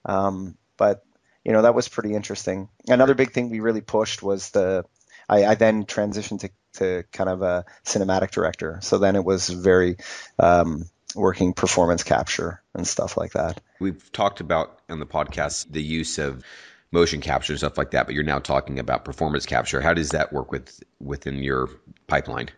Um, 0.03 0.57
but 0.77 1.03
you 1.47 1.53
know 1.53 1.61
that 1.61 1.73
was 1.73 1.87
pretty 1.87 2.13
interesting. 2.13 2.67
Another 2.89 3.15
big 3.15 3.31
thing 3.31 3.49
we 3.49 3.61
really 3.61 3.81
pushed 3.81 4.21
was 4.21 4.51
the. 4.51 4.83
I, 5.29 5.45
I 5.45 5.55
then 5.55 5.85
transitioned 5.85 6.41
to 6.41 6.49
to 6.73 7.03
kind 7.13 7.29
of 7.29 7.41
a 7.41 7.65
cinematic 7.85 8.31
director. 8.31 8.79
So 8.81 8.97
then 8.97 9.15
it 9.15 9.23
was 9.23 9.47
very 9.47 9.95
um, 10.37 10.89
working 11.15 11.53
performance 11.53 12.03
capture 12.03 12.61
and 12.73 12.85
stuff 12.85 13.15
like 13.15 13.31
that. 13.31 13.61
We've 13.79 14.11
talked 14.11 14.41
about 14.41 14.79
on 14.89 14.99
the 14.99 15.05
podcast 15.05 15.71
the 15.71 15.81
use 15.81 16.17
of 16.17 16.43
motion 16.91 17.21
capture 17.21 17.53
and 17.53 17.59
stuff 17.59 17.77
like 17.77 17.91
that, 17.91 18.07
but 18.07 18.13
you're 18.13 18.25
now 18.25 18.39
talking 18.39 18.77
about 18.77 19.05
performance 19.05 19.45
capture. 19.45 19.79
How 19.79 19.93
does 19.93 20.09
that 20.09 20.33
work 20.33 20.51
with 20.51 20.83
within 20.99 21.37
your 21.37 21.69
pipeline? 22.07 22.49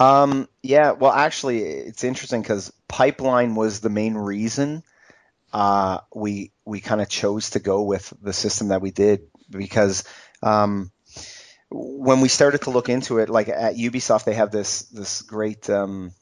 Um, 0.00 0.48
yeah, 0.64 0.92
well, 0.92 1.12
actually, 1.12 1.62
it's 1.62 2.02
interesting 2.02 2.42
because 2.42 2.72
pipeline 2.88 3.54
was 3.54 3.80
the 3.80 3.90
main 3.90 4.14
reason 4.14 4.82
uh, 5.52 5.98
we 6.14 6.52
we 6.64 6.80
kind 6.80 7.00
of 7.00 7.08
chose 7.08 7.50
to 7.50 7.60
go 7.60 7.82
with 7.82 8.12
the 8.22 8.32
system 8.32 8.68
that 8.68 8.80
we 8.80 8.90
did 8.90 9.22
because 9.50 10.04
um, 10.42 10.90
when 11.70 12.20
we 12.20 12.28
started 12.28 12.62
to 12.62 12.70
look 12.70 12.88
into 12.88 13.18
it, 13.18 13.28
like 13.28 13.48
at 13.48 13.76
Ubisoft, 13.76 14.24
they 14.24 14.34
have 14.34 14.50
this 14.50 14.82
this 14.82 15.22
great 15.22 15.68
um, 15.70 16.12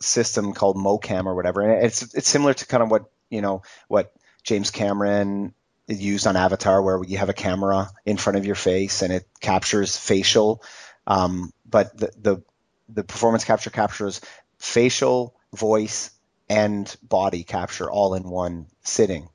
system 0.00 0.52
called 0.52 0.76
MoCam 0.76 1.26
or 1.26 1.34
whatever, 1.34 1.62
and 1.62 1.84
it's 1.84 2.14
it's 2.14 2.28
similar 2.28 2.54
to 2.54 2.66
kind 2.66 2.82
of 2.82 2.90
what 2.90 3.04
you 3.28 3.40
know 3.40 3.62
what 3.88 4.12
James 4.42 4.70
Cameron 4.70 5.54
used 5.86 6.26
on 6.26 6.36
Avatar, 6.36 6.80
where 6.82 7.02
you 7.04 7.18
have 7.18 7.28
a 7.28 7.34
camera 7.34 7.90
in 8.04 8.16
front 8.16 8.38
of 8.38 8.46
your 8.46 8.54
face 8.54 9.02
and 9.02 9.12
it 9.12 9.26
captures 9.40 9.96
facial. 9.96 10.62
Um, 11.06 11.52
but 11.68 11.96
the, 11.96 12.12
the 12.20 12.42
the 12.88 13.04
performance 13.04 13.44
capture 13.44 13.70
captures 13.70 14.20
facial, 14.58 15.34
voice, 15.54 16.10
and 16.50 16.94
body 17.00 17.44
capture 17.44 17.88
all 17.88 18.14
in 18.14 18.24
one 18.24 18.66
sitting. 18.82 19.28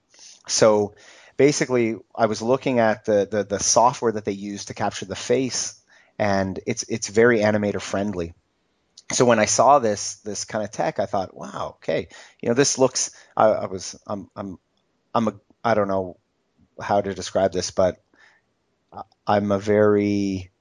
So 0.50 0.96
basically, 1.38 1.96
I 2.14 2.26
was 2.26 2.42
looking 2.42 2.80
at 2.80 3.06
the, 3.06 3.26
the 3.32 3.44
the 3.46 3.60
software 3.60 4.12
that 4.12 4.26
they 4.26 4.34
use 4.34 4.66
to 4.66 4.74
capture 4.74 5.06
the 5.06 5.16
face, 5.16 5.82
and 6.20 6.60
it's 6.68 6.84
it's 6.84 7.08
very 7.08 7.40
animator 7.40 7.82
friendly. 7.82 8.34
So 9.14 9.24
when 9.24 9.40
I 9.40 9.46
saw 9.46 9.80
this 9.80 10.16
this 10.18 10.44
kind 10.44 10.66
of 10.66 10.72
tech, 10.72 11.00
I 11.00 11.06
thought, 11.06 11.36
wow, 11.36 11.78
okay, 11.78 12.10
you 12.42 12.50
know, 12.50 12.56
this 12.56 12.78
looks. 12.78 13.12
I, 13.38 13.46
I 13.46 13.66
was 13.68 13.96
I'm 14.06 14.30
I'm 14.36 14.60
I'm 15.14 15.28
a 15.30 15.34
I 15.64 15.74
don't 15.74 15.88
know 15.88 16.18
how 16.82 17.00
to 17.00 17.14
describe 17.14 17.54
this, 17.54 17.72
but 17.72 18.04
I'm 19.26 19.54
a 19.54 19.60
very 19.60 20.52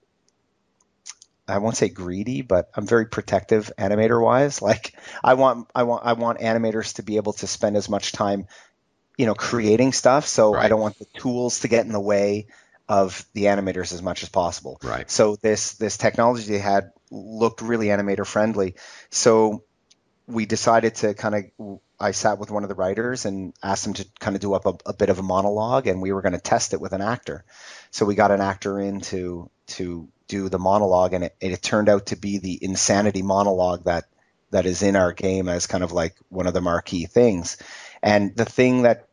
I 1.46 1.58
won't 1.58 1.76
say 1.76 1.88
greedy, 1.88 2.42
but 2.42 2.70
I'm 2.74 2.86
very 2.86 3.06
protective 3.06 3.70
animator 3.78 4.22
wise. 4.22 4.62
Like 4.62 4.94
I 5.22 5.34
want 5.34 5.68
I 5.74 5.82
want 5.82 6.04
I 6.06 6.14
want 6.14 6.40
animators 6.40 6.94
to 6.94 7.02
be 7.02 7.16
able 7.16 7.34
to 7.34 7.46
spend 7.46 7.76
as 7.76 7.88
much 7.88 8.12
time, 8.12 8.46
you 9.18 9.26
know, 9.26 9.34
creating 9.34 9.92
stuff. 9.92 10.26
So 10.26 10.54
right. 10.54 10.64
I 10.64 10.68
don't 10.68 10.80
want 10.80 10.98
the 10.98 11.06
tools 11.18 11.60
to 11.60 11.68
get 11.68 11.84
in 11.84 11.92
the 11.92 12.00
way 12.00 12.46
of 12.88 13.26
the 13.34 13.44
animators 13.44 13.92
as 13.92 14.02
much 14.02 14.22
as 14.22 14.28
possible. 14.28 14.78
Right. 14.82 15.10
So 15.10 15.36
this 15.36 15.74
this 15.74 15.96
technology 15.96 16.50
they 16.50 16.58
had 16.58 16.92
looked 17.10 17.60
really 17.60 17.88
animator 17.88 18.26
friendly. 18.26 18.76
So 19.10 19.64
we 20.26 20.46
decided 20.46 20.94
to 20.96 21.14
kind 21.14 21.34
of 21.58 21.80
I 22.00 22.10
sat 22.10 22.38
with 22.38 22.50
one 22.50 22.64
of 22.64 22.68
the 22.68 22.74
writers 22.74 23.24
and 23.24 23.54
asked 23.62 23.86
him 23.86 23.94
to 23.94 24.06
kind 24.18 24.34
of 24.34 24.42
do 24.42 24.54
up 24.54 24.66
a, 24.66 24.74
a 24.86 24.94
bit 24.94 25.10
of 25.10 25.18
a 25.18 25.22
monologue, 25.22 25.86
and 25.86 26.02
we 26.02 26.12
were 26.12 26.22
going 26.22 26.32
to 26.32 26.40
test 26.40 26.72
it 26.74 26.80
with 26.80 26.92
an 26.92 27.02
actor. 27.02 27.44
So 27.90 28.04
we 28.06 28.14
got 28.14 28.30
an 28.30 28.40
actor 28.40 28.80
in 28.80 29.00
to 29.02 29.50
to 29.68 30.08
do 30.28 30.48
the 30.48 30.58
monologue, 30.58 31.12
and 31.12 31.24
it, 31.24 31.36
it 31.40 31.62
turned 31.62 31.88
out 31.88 32.06
to 32.06 32.16
be 32.16 32.38
the 32.38 32.58
insanity 32.62 33.22
monologue 33.22 33.84
that 33.84 34.04
that 34.50 34.66
is 34.66 34.82
in 34.82 34.94
our 34.94 35.12
game 35.12 35.48
as 35.48 35.66
kind 35.66 35.82
of 35.82 35.92
like 35.92 36.14
one 36.28 36.46
of 36.46 36.54
the 36.54 36.60
marquee 36.60 37.06
things. 37.06 37.56
And 38.02 38.36
the 38.36 38.44
thing 38.44 38.82
that 38.82 39.08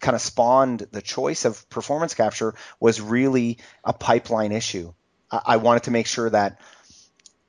kind 0.00 0.14
of 0.14 0.20
spawned 0.20 0.86
the 0.92 1.02
choice 1.02 1.44
of 1.44 1.68
performance 1.70 2.14
capture 2.14 2.54
was 2.78 3.00
really 3.00 3.58
a 3.84 3.92
pipeline 3.92 4.52
issue. 4.52 4.92
I, 5.30 5.40
I 5.46 5.56
wanted 5.56 5.84
to 5.84 5.90
make 5.90 6.06
sure 6.06 6.28
that 6.30 6.60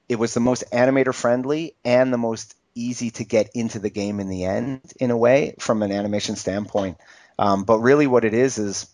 it 0.08 0.16
was 0.20 0.34
the 0.34 0.40
most 0.40 0.64
animator 0.72 1.14
friendly 1.14 1.76
and 1.84 2.12
the 2.12 2.18
most 2.18 2.56
easy 2.76 3.12
to 3.12 3.26
get 3.26 3.50
into 3.54 3.80
the 3.80 3.90
game 3.90 4.20
in 4.20 4.30
the 4.30 4.46
end, 4.46 4.82
in 5.00 5.12
a 5.12 5.18
way, 5.18 5.56
from 5.60 5.84
an 5.84 5.92
animation 5.92 6.36
standpoint. 6.36 6.98
Um, 7.38 7.64
but 7.64 7.80
really, 7.80 8.08
what 8.08 8.26
it 8.26 8.34
is 8.34 8.58
is 8.58 8.88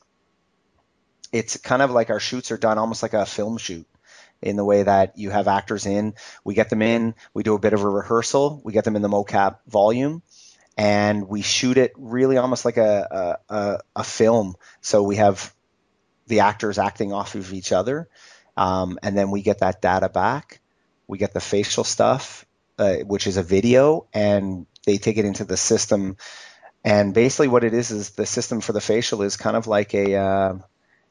it's 1.31 1.57
kind 1.57 1.81
of 1.81 1.91
like 1.91 2.09
our 2.09 2.19
shoots 2.19 2.51
are 2.51 2.57
done 2.57 2.77
almost 2.77 3.03
like 3.03 3.13
a 3.13 3.25
film 3.25 3.57
shoot 3.57 3.87
in 4.41 4.55
the 4.55 4.65
way 4.65 4.83
that 4.83 5.17
you 5.17 5.29
have 5.29 5.47
actors 5.47 5.85
in, 5.85 6.13
we 6.43 6.53
get 6.53 6.69
them 6.69 6.81
in, 6.81 7.15
we 7.33 7.43
do 7.43 7.55
a 7.55 7.59
bit 7.59 7.73
of 7.73 7.81
a 7.81 7.89
rehearsal, 7.89 8.61
we 8.63 8.73
get 8.73 8.83
them 8.83 8.95
in 8.95 9.01
the 9.01 9.09
mocap 9.09 9.57
volume, 9.67 10.21
and 10.77 11.27
we 11.27 11.41
shoot 11.41 11.77
it 11.77 11.93
really 11.97 12.37
almost 12.37 12.63
like 12.63 12.77
a, 12.77 13.39
a, 13.49 13.79
a 13.95 14.03
film. 14.03 14.55
So 14.81 15.03
we 15.03 15.15
have 15.15 15.53
the 16.27 16.41
actors 16.41 16.77
acting 16.77 17.13
off 17.13 17.35
of 17.35 17.51
each 17.51 17.71
other, 17.71 18.07
um, 18.55 18.99
and 19.01 19.17
then 19.17 19.31
we 19.31 19.41
get 19.41 19.59
that 19.59 19.81
data 19.81 20.09
back. 20.09 20.61
We 21.07 21.17
get 21.17 21.33
the 21.33 21.39
facial 21.39 21.83
stuff, 21.83 22.45
uh, 22.77 22.97
which 22.97 23.27
is 23.27 23.37
a 23.37 23.43
video, 23.43 24.07
and 24.13 24.67
they 24.85 24.97
take 24.97 25.17
it 25.17 25.25
into 25.25 25.45
the 25.45 25.57
system. 25.57 26.17
And 26.83 27.13
basically, 27.13 27.47
what 27.47 27.63
it 27.63 27.73
is 27.73 27.91
is 27.91 28.11
the 28.11 28.25
system 28.25 28.61
for 28.61 28.73
the 28.73 28.81
facial 28.81 29.23
is 29.23 29.35
kind 29.35 29.55
of 29.55 29.67
like 29.67 29.93
a 29.93 30.15
uh, 30.15 30.53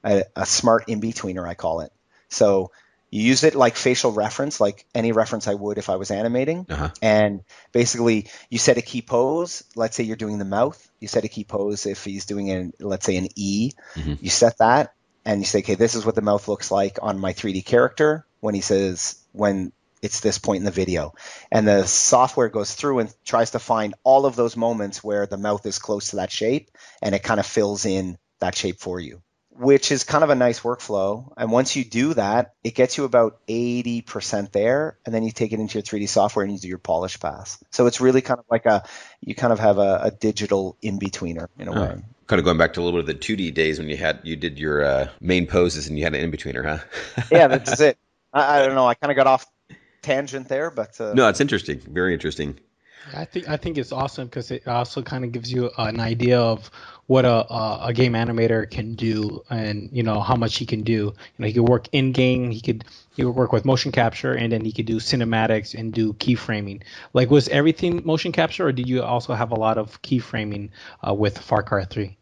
a, 0.07 0.25
a 0.35 0.47
smart 0.47 0.85
in 0.89 1.01
betweener, 1.01 1.47
I 1.47 1.55
call 1.55 1.81
it. 1.81 1.93
So 2.29 2.71
you 3.11 3.23
use 3.23 3.45
it 3.45 3.55
like 3.55 3.77
facial 3.77 4.13
reference, 4.13 4.61
like 4.61 4.87
any 4.95 5.13
reference 5.13 5.47
I 5.49 5.55
would 5.55 5.79
if 5.79 5.91
I 5.91 5.97
was 5.97 6.11
animating. 6.11 6.67
Uh-huh. 6.69 6.91
And 7.03 7.43
basically, 7.73 8.29
you 8.51 8.59
set 8.59 8.79
a 8.79 8.83
key 8.83 9.03
pose. 9.03 9.65
Let's 9.75 9.97
say 9.97 10.05
you're 10.05 10.17
doing 10.17 10.39
the 10.39 10.45
mouth. 10.45 10.91
You 11.01 11.09
set 11.09 11.25
a 11.25 11.29
key 11.29 11.45
pose 11.45 11.87
if 11.87 12.05
he's 12.05 12.27
doing 12.27 12.51
an, 12.51 12.73
let's 12.81 13.07
say, 13.07 13.17
an 13.17 13.29
E. 13.37 13.73
Mm-hmm. 13.95 14.15
You 14.21 14.31
set 14.31 14.59
that, 14.59 14.95
and 15.25 15.41
you 15.41 15.47
say, 15.47 15.61
okay, 15.61 15.75
this 15.75 15.95
is 15.95 16.05
what 16.05 16.15
the 16.15 16.23
mouth 16.23 16.49
looks 16.49 16.71
like 16.71 16.99
on 17.03 17.19
my 17.19 17.33
3D 17.33 17.65
character 17.65 18.27
when 18.41 18.55
he 18.55 18.61
says 18.61 19.17
when 19.33 19.73
it's 20.03 20.21
this 20.21 20.39
point 20.39 20.59
in 20.59 20.65
the 20.65 20.71
video. 20.71 21.15
And 21.51 21.67
the 21.67 21.87
software 21.87 22.49
goes 22.49 22.75
through 22.75 23.01
and 23.01 23.15
tries 23.25 23.53
to 23.53 23.59
find 23.59 23.95
all 24.05 24.27
of 24.27 24.37
those 24.37 24.57
moments 24.57 25.03
where 25.03 25.27
the 25.27 25.39
mouth 25.39 25.65
is 25.65 25.79
close 25.79 26.11
to 26.11 26.17
that 26.17 26.31
shape, 26.31 26.71
and 27.03 27.15
it 27.15 27.23
kind 27.23 27.41
of 27.41 27.47
fills 27.47 27.87
in 27.87 28.19
that 28.41 28.57
shape 28.57 28.79
for 28.81 29.01
you 29.01 29.23
which 29.59 29.91
is 29.93 30.05
kind 30.05 30.25
of 30.25 30.31
a 30.31 30.35
nice 30.35 30.61
workflow. 30.61 31.33
And 31.37 31.51
once 31.51 31.77
you 31.77 31.85
do 31.85 32.15
that, 32.15 32.55
it 32.63 32.75
gets 32.75 32.97
you 32.97 33.05
about 33.05 33.39
80% 33.49 34.53
there. 34.53 34.99
And 35.05 35.15
then 35.15 35.23
you 35.23 35.33
take 35.33 35.53
it 35.53 35.61
into 35.61 35.79
your 35.79 35.83
3D 35.83 36.09
software 36.09 36.45
and 36.45 36.53
you 36.53 36.59
do 36.59 36.69
your 36.69 36.79
polish 36.79 37.19
pass. 37.19 37.63
So 37.71 37.87
it's 37.87 38.01
really 38.01 38.21
kind 38.21 38.39
of 38.39 38.47
like 38.51 38.67
a, 38.67 38.85
you 39.21 39.35
kind 39.35 39.53
of 39.53 39.59
have 39.59 39.79
a, 39.79 40.01
a 40.05 40.11
digital 40.11 40.77
in 40.83 40.99
betweener 40.99 41.49
in 41.59 41.69
a 41.69 41.73
uh, 41.73 41.81
way. 41.81 42.03
Kind 42.27 42.39
of 42.39 42.45
going 42.45 42.59
back 42.59 42.75
to 42.75 42.81
a 42.81 42.83
little 42.83 43.03
bit 43.03 43.09
of 43.09 43.21
the 43.21 43.37
2D 43.37 43.55
days 43.55 43.79
when 43.79 43.89
you 43.89 43.97
had, 43.97 44.21
you 44.25 44.37
did 44.37 44.59
your 44.59 44.85
uh, 44.85 45.09
main 45.21 45.47
poses 45.47 45.89
and 45.89 45.99
you 45.99 46.05
had 46.05 46.15
an 46.15 46.21
in 46.21 46.33
betweener, 46.33 46.65
huh? 46.65 47.23
yeah, 47.31 47.47
that's 47.47 47.81
it. 47.81 47.99
I, 48.33 48.59
I, 48.59 48.67
don't 48.67 48.75
know. 48.75 48.87
I 48.87 48.95
kind 48.95 49.11
of 49.11 49.17
got 49.17 49.27
off 49.27 49.47
tangent 50.03 50.49
there, 50.49 50.71
but. 50.71 51.01
Uh, 51.01 51.15
no, 51.15 51.29
it's 51.29 51.41
interesting. 51.41 51.81
Very 51.81 52.13
interesting. 52.13 52.59
I 53.15 53.25
think 53.25 53.49
I 53.49 53.57
think 53.57 53.79
it's 53.79 53.93
awesome 53.93 54.27
because 54.27 54.51
it 54.51 54.67
also 54.67 55.03
kind 55.03 55.25
of 55.25 55.33
gives 55.33 55.53
you 55.53 55.71
an 55.79 56.01
idea 56.01 56.41
of 56.41 56.71
what 57.07 57.25
a, 57.25 57.87
a, 57.87 57.93
game 57.93 58.15
animator 58.15 58.69
can 58.69 58.95
do 58.95 59.45
and 59.49 59.89
you 59.93 60.03
know 60.03 60.21
how 60.21 60.35
much 60.35 60.57
he 60.57 60.67
can 60.67 60.83
do. 60.83 60.93
You 60.93 61.15
know, 61.39 61.47
he 61.47 61.53
could 61.53 61.69
work 61.69 61.89
in 61.93 62.13
game, 62.13 62.51
he 62.51 62.61
could 62.61 62.85
he 63.15 63.25
would 63.25 63.35
work 63.35 63.53
with 63.53 63.65
motion 63.65 63.93
capture, 63.93 64.33
and 64.33 64.53
then 64.53 64.65
he 64.65 64.73
could 64.73 64.87
do 64.87 64.97
cinematics 64.97 65.79
and 65.79 65.93
do 65.93 66.13
keyframing. 66.15 66.83
Like, 67.13 67.31
was 67.31 67.49
everything 67.49 68.03
motion 68.05 68.33
capture, 68.33 68.67
or 68.67 68.73
did 68.73 68.89
you 68.89 69.03
also 69.03 69.35
have 69.35 69.53
a 69.53 69.57
lot 69.57 69.79
of 69.79 70.03
keyframing 70.03 70.71
uh, 71.07 71.15
with 71.15 71.39
Far 71.39 71.63
Cry 71.63 71.85
Three? 71.85 72.17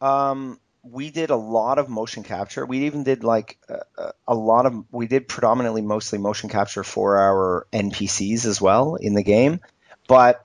Um, 0.00 0.58
we 0.82 1.10
did 1.10 1.30
a 1.30 1.36
lot 1.36 1.78
of 1.78 1.88
motion 1.88 2.22
capture. 2.22 2.66
We 2.66 2.86
even 2.86 3.04
did 3.04 3.24
like 3.24 3.58
a, 3.68 4.12
a, 4.28 4.34
lot 4.34 4.66
of 4.66 4.84
we 4.90 5.06
did 5.06 5.28
predominantly 5.28 5.82
mostly 5.82 6.18
motion 6.18 6.50
capture 6.50 6.84
for 6.84 7.16
our 7.16 7.66
NPCs 7.72 8.44
as 8.44 8.60
well 8.60 8.96
in 8.96 9.14
the 9.14 9.22
game 9.22 9.60
but 10.06 10.44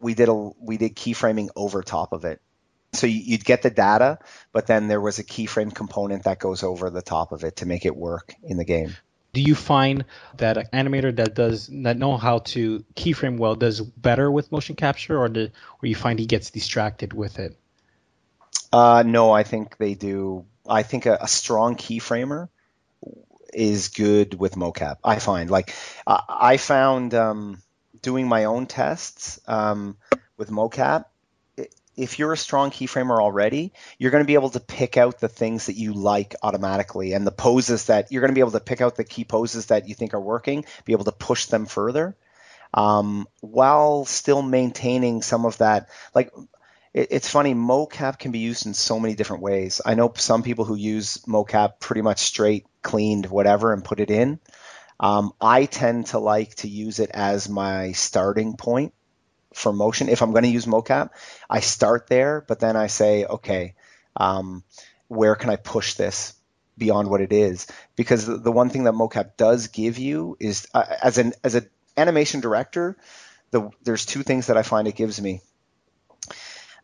we 0.00 0.14
did 0.14 0.28
a 0.28 0.34
we 0.34 0.76
did 0.76 0.96
keyframing 0.96 1.48
over 1.56 1.82
top 1.82 2.12
of 2.12 2.24
it. 2.24 2.40
So 2.96 3.06
you'd 3.06 3.44
get 3.44 3.62
the 3.62 3.70
data, 3.70 4.18
but 4.52 4.66
then 4.66 4.88
there 4.88 5.00
was 5.00 5.18
a 5.18 5.24
keyframe 5.24 5.74
component 5.74 6.24
that 6.24 6.38
goes 6.38 6.62
over 6.62 6.90
the 6.90 7.02
top 7.02 7.32
of 7.32 7.44
it 7.44 7.56
to 7.56 7.66
make 7.66 7.84
it 7.84 7.94
work 7.94 8.34
in 8.42 8.56
the 8.56 8.64
game. 8.64 8.96
Do 9.32 9.42
you 9.42 9.54
find 9.54 10.06
that 10.38 10.56
an 10.56 10.66
animator 10.72 11.14
that 11.16 11.34
does 11.34 11.68
that 11.70 11.98
know 11.98 12.16
how 12.16 12.38
to 12.38 12.84
keyframe 12.94 13.36
well 13.36 13.54
does 13.54 13.82
better 13.82 14.30
with 14.30 14.50
motion 14.50 14.76
capture, 14.76 15.18
or 15.18 15.28
do, 15.28 15.50
or 15.82 15.86
you 15.86 15.94
find 15.94 16.18
he 16.18 16.26
gets 16.26 16.50
distracted 16.50 17.12
with 17.12 17.38
it? 17.38 17.54
Uh, 18.72 19.02
no, 19.06 19.30
I 19.30 19.42
think 19.42 19.76
they 19.76 19.94
do. 19.94 20.46
I 20.68 20.82
think 20.82 21.06
a, 21.06 21.18
a 21.20 21.28
strong 21.28 21.76
keyframer 21.76 22.48
is 23.52 23.88
good 23.88 24.38
with 24.38 24.54
mocap. 24.54 24.96
I 25.04 25.18
find 25.18 25.50
like 25.50 25.74
uh, 26.06 26.20
I 26.28 26.56
found 26.56 27.14
um, 27.14 27.62
doing 28.02 28.28
my 28.28 28.44
own 28.44 28.66
tests 28.66 29.38
um, 29.46 29.96
with 30.36 30.50
mocap, 30.50 31.06
if 31.96 32.18
you're 32.18 32.32
a 32.32 32.36
strong 32.36 32.70
keyframer 32.70 33.20
already, 33.20 33.72
you're 33.98 34.10
going 34.10 34.22
to 34.22 34.26
be 34.26 34.34
able 34.34 34.50
to 34.50 34.60
pick 34.60 34.96
out 34.96 35.18
the 35.18 35.28
things 35.28 35.66
that 35.66 35.76
you 35.76 35.94
like 35.94 36.34
automatically 36.42 37.12
and 37.12 37.26
the 37.26 37.32
poses 37.32 37.86
that 37.86 38.12
you're 38.12 38.20
going 38.20 38.30
to 38.30 38.34
be 38.34 38.40
able 38.40 38.50
to 38.52 38.60
pick 38.60 38.80
out 38.80 38.96
the 38.96 39.04
key 39.04 39.24
poses 39.24 39.66
that 39.66 39.88
you 39.88 39.94
think 39.94 40.12
are 40.12 40.20
working, 40.20 40.64
be 40.84 40.92
able 40.92 41.04
to 41.04 41.12
push 41.12 41.46
them 41.46 41.66
further 41.66 42.16
um, 42.74 43.26
while 43.40 44.04
still 44.04 44.42
maintaining 44.42 45.22
some 45.22 45.46
of 45.46 45.58
that. 45.58 45.88
Like, 46.14 46.30
it, 46.92 47.08
it's 47.10 47.30
funny, 47.30 47.54
mocap 47.54 48.18
can 48.18 48.30
be 48.30 48.40
used 48.40 48.66
in 48.66 48.74
so 48.74 49.00
many 49.00 49.14
different 49.14 49.42
ways. 49.42 49.80
I 49.84 49.94
know 49.94 50.12
some 50.16 50.42
people 50.42 50.66
who 50.66 50.76
use 50.76 51.18
mocap 51.26 51.80
pretty 51.80 52.02
much 52.02 52.20
straight, 52.20 52.66
cleaned, 52.82 53.26
whatever, 53.26 53.72
and 53.72 53.84
put 53.84 54.00
it 54.00 54.10
in. 54.10 54.38
Um, 55.00 55.32
I 55.40 55.66
tend 55.66 56.06
to 56.06 56.18
like 56.18 56.54
to 56.56 56.68
use 56.68 57.00
it 57.00 57.10
as 57.12 57.48
my 57.48 57.92
starting 57.92 58.56
point 58.56 58.94
for 59.56 59.72
motion. 59.72 60.08
If 60.08 60.22
I'm 60.22 60.32
going 60.32 60.44
to 60.44 60.50
use 60.50 60.66
mocap, 60.66 61.10
I 61.48 61.60
start 61.60 62.08
there, 62.08 62.44
but 62.46 62.60
then 62.60 62.76
I 62.76 62.88
say, 62.88 63.24
okay, 63.24 63.74
um, 64.14 64.62
where 65.08 65.34
can 65.34 65.50
I 65.50 65.56
push 65.56 65.94
this 65.94 66.34
beyond 66.76 67.08
what 67.08 67.22
it 67.22 67.32
is? 67.32 67.66
Because 67.96 68.26
the, 68.26 68.52
one 68.52 68.68
thing 68.68 68.84
that 68.84 68.94
mocap 68.94 69.36
does 69.38 69.68
give 69.68 69.98
you 69.98 70.36
is, 70.38 70.66
uh, 70.74 70.84
as 71.02 71.16
an 71.18 71.32
as 71.42 71.54
an 71.54 71.68
animation 71.96 72.40
director, 72.40 72.98
the, 73.50 73.70
there's 73.82 74.04
two 74.04 74.22
things 74.22 74.48
that 74.48 74.58
I 74.58 74.62
find 74.62 74.86
it 74.86 74.94
gives 74.94 75.20
me. 75.20 75.40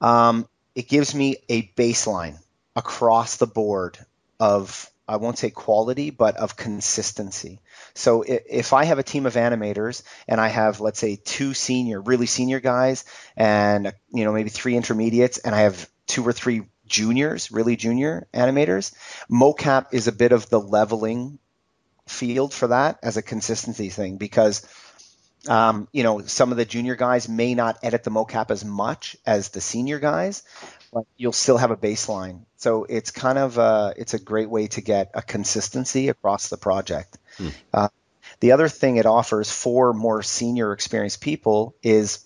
Um, 0.01 0.49
it 0.75 0.89
gives 0.89 1.15
me 1.15 1.37
a 1.51 1.63
baseline 1.77 2.39
across 2.75 3.37
the 3.37 3.47
board 3.47 3.99
of 4.41 4.91
I 5.07 5.17
won't 5.17 5.37
say 5.37 5.51
quality, 5.51 6.09
but 6.09 6.37
of 6.37 6.57
consistency. 6.57 7.61
So 7.95 8.25
if 8.27 8.73
I 8.73 8.85
have 8.85 8.99
a 8.99 9.03
team 9.03 9.27
of 9.27 9.35
animators 9.35 10.03
and 10.27 10.41
I 10.41 10.49
have, 10.49 10.81
let's 10.81 10.99
say, 10.99 11.17
two 11.17 11.55
senior, 11.55 12.01
really 12.01 12.27
senior 12.27 12.61
guys, 12.61 13.05
and 13.37 13.93
you 14.13 14.25
know 14.25 14.33
maybe 14.33 14.51
three 14.51 14.77
intermediates, 14.77 15.39
and 15.39 15.55
I 15.55 15.61
have 15.61 15.89
two 16.07 16.27
or 16.27 16.33
three 16.33 16.63
juniors, 16.87 17.51
really 17.51 17.77
junior 17.77 18.27
animators, 18.35 18.95
mocap 19.31 19.87
is 19.93 20.09
a 20.09 20.13
bit 20.13 20.33
of 20.33 20.49
the 20.49 20.61
leveling 20.61 21.39
field 22.07 22.53
for 22.53 22.69
that 22.69 22.99
as 23.03 23.17
a 23.17 23.23
consistency 23.23 23.89
thing 23.89 24.17
because 24.17 24.67
um, 25.49 25.89
you 25.93 26.03
know 26.03 26.23
some 26.23 26.51
of 26.51 26.57
the 26.57 26.65
junior 26.65 26.97
guys 26.97 27.29
may 27.29 27.55
not 27.55 27.79
edit 27.83 28.05
the 28.05 28.11
mocap 28.11 28.51
as 28.51 28.65
much 28.65 29.17
as 29.25 29.51
the 29.51 29.61
senior 29.61 29.99
guys 29.99 30.43
but 30.93 31.05
you'll 31.17 31.33
still 31.33 31.57
have 31.57 31.71
a 31.71 31.77
baseline. 31.77 32.45
So 32.57 32.85
it's 32.85 33.11
kind 33.11 33.39
of 33.39 33.57
a, 33.57 33.95
it's 33.97 34.13
a 34.15 34.19
great 34.19 34.51
way 34.51 34.67
to 34.69 34.83
get 34.83 35.11
a 35.15 35.23
consistency 35.23 36.09
across 36.11 36.49
the 36.49 36.59
project 36.59 37.17
Hmm. 37.39 37.49
Uh, 37.73 37.89
the 38.41 38.53
other 38.53 38.69
thing 38.69 38.97
it 38.97 39.07
offers 39.07 39.51
for 39.51 39.93
more 39.93 40.23
senior 40.23 40.73
experienced 40.73 41.21
people 41.21 41.75
is 41.83 42.25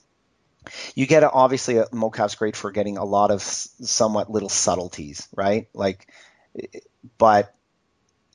you 0.94 1.06
get 1.06 1.22
a, 1.22 1.30
obviously 1.30 1.78
a 1.78 1.86
mocap's 1.86 2.34
great 2.34 2.56
for 2.56 2.70
getting 2.70 2.98
a 2.98 3.04
lot 3.04 3.30
of 3.30 3.42
somewhat 3.42 4.30
little 4.30 4.48
subtleties, 4.48 5.28
right? 5.34 5.68
Like, 5.74 6.08
but 7.18 7.54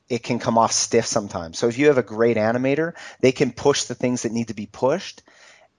it 0.09 0.24
can 0.24 0.39
come 0.39 0.57
off 0.57 0.72
stiff 0.72 1.05
sometimes. 1.05 1.57
So 1.57 1.67
if 1.67 1.78
you 1.78 1.88
have 1.88 1.97
a 1.97 2.03
great 2.03 2.38
animator, 2.38 2.93
they 3.22 3.32
can 3.32 3.51
push 3.51 3.84
the 3.84 3.95
things 3.95 4.24
that 4.24 4.32
need 4.32 4.49
to 4.49 4.53
be 4.53 4.65
pushed. 4.65 5.24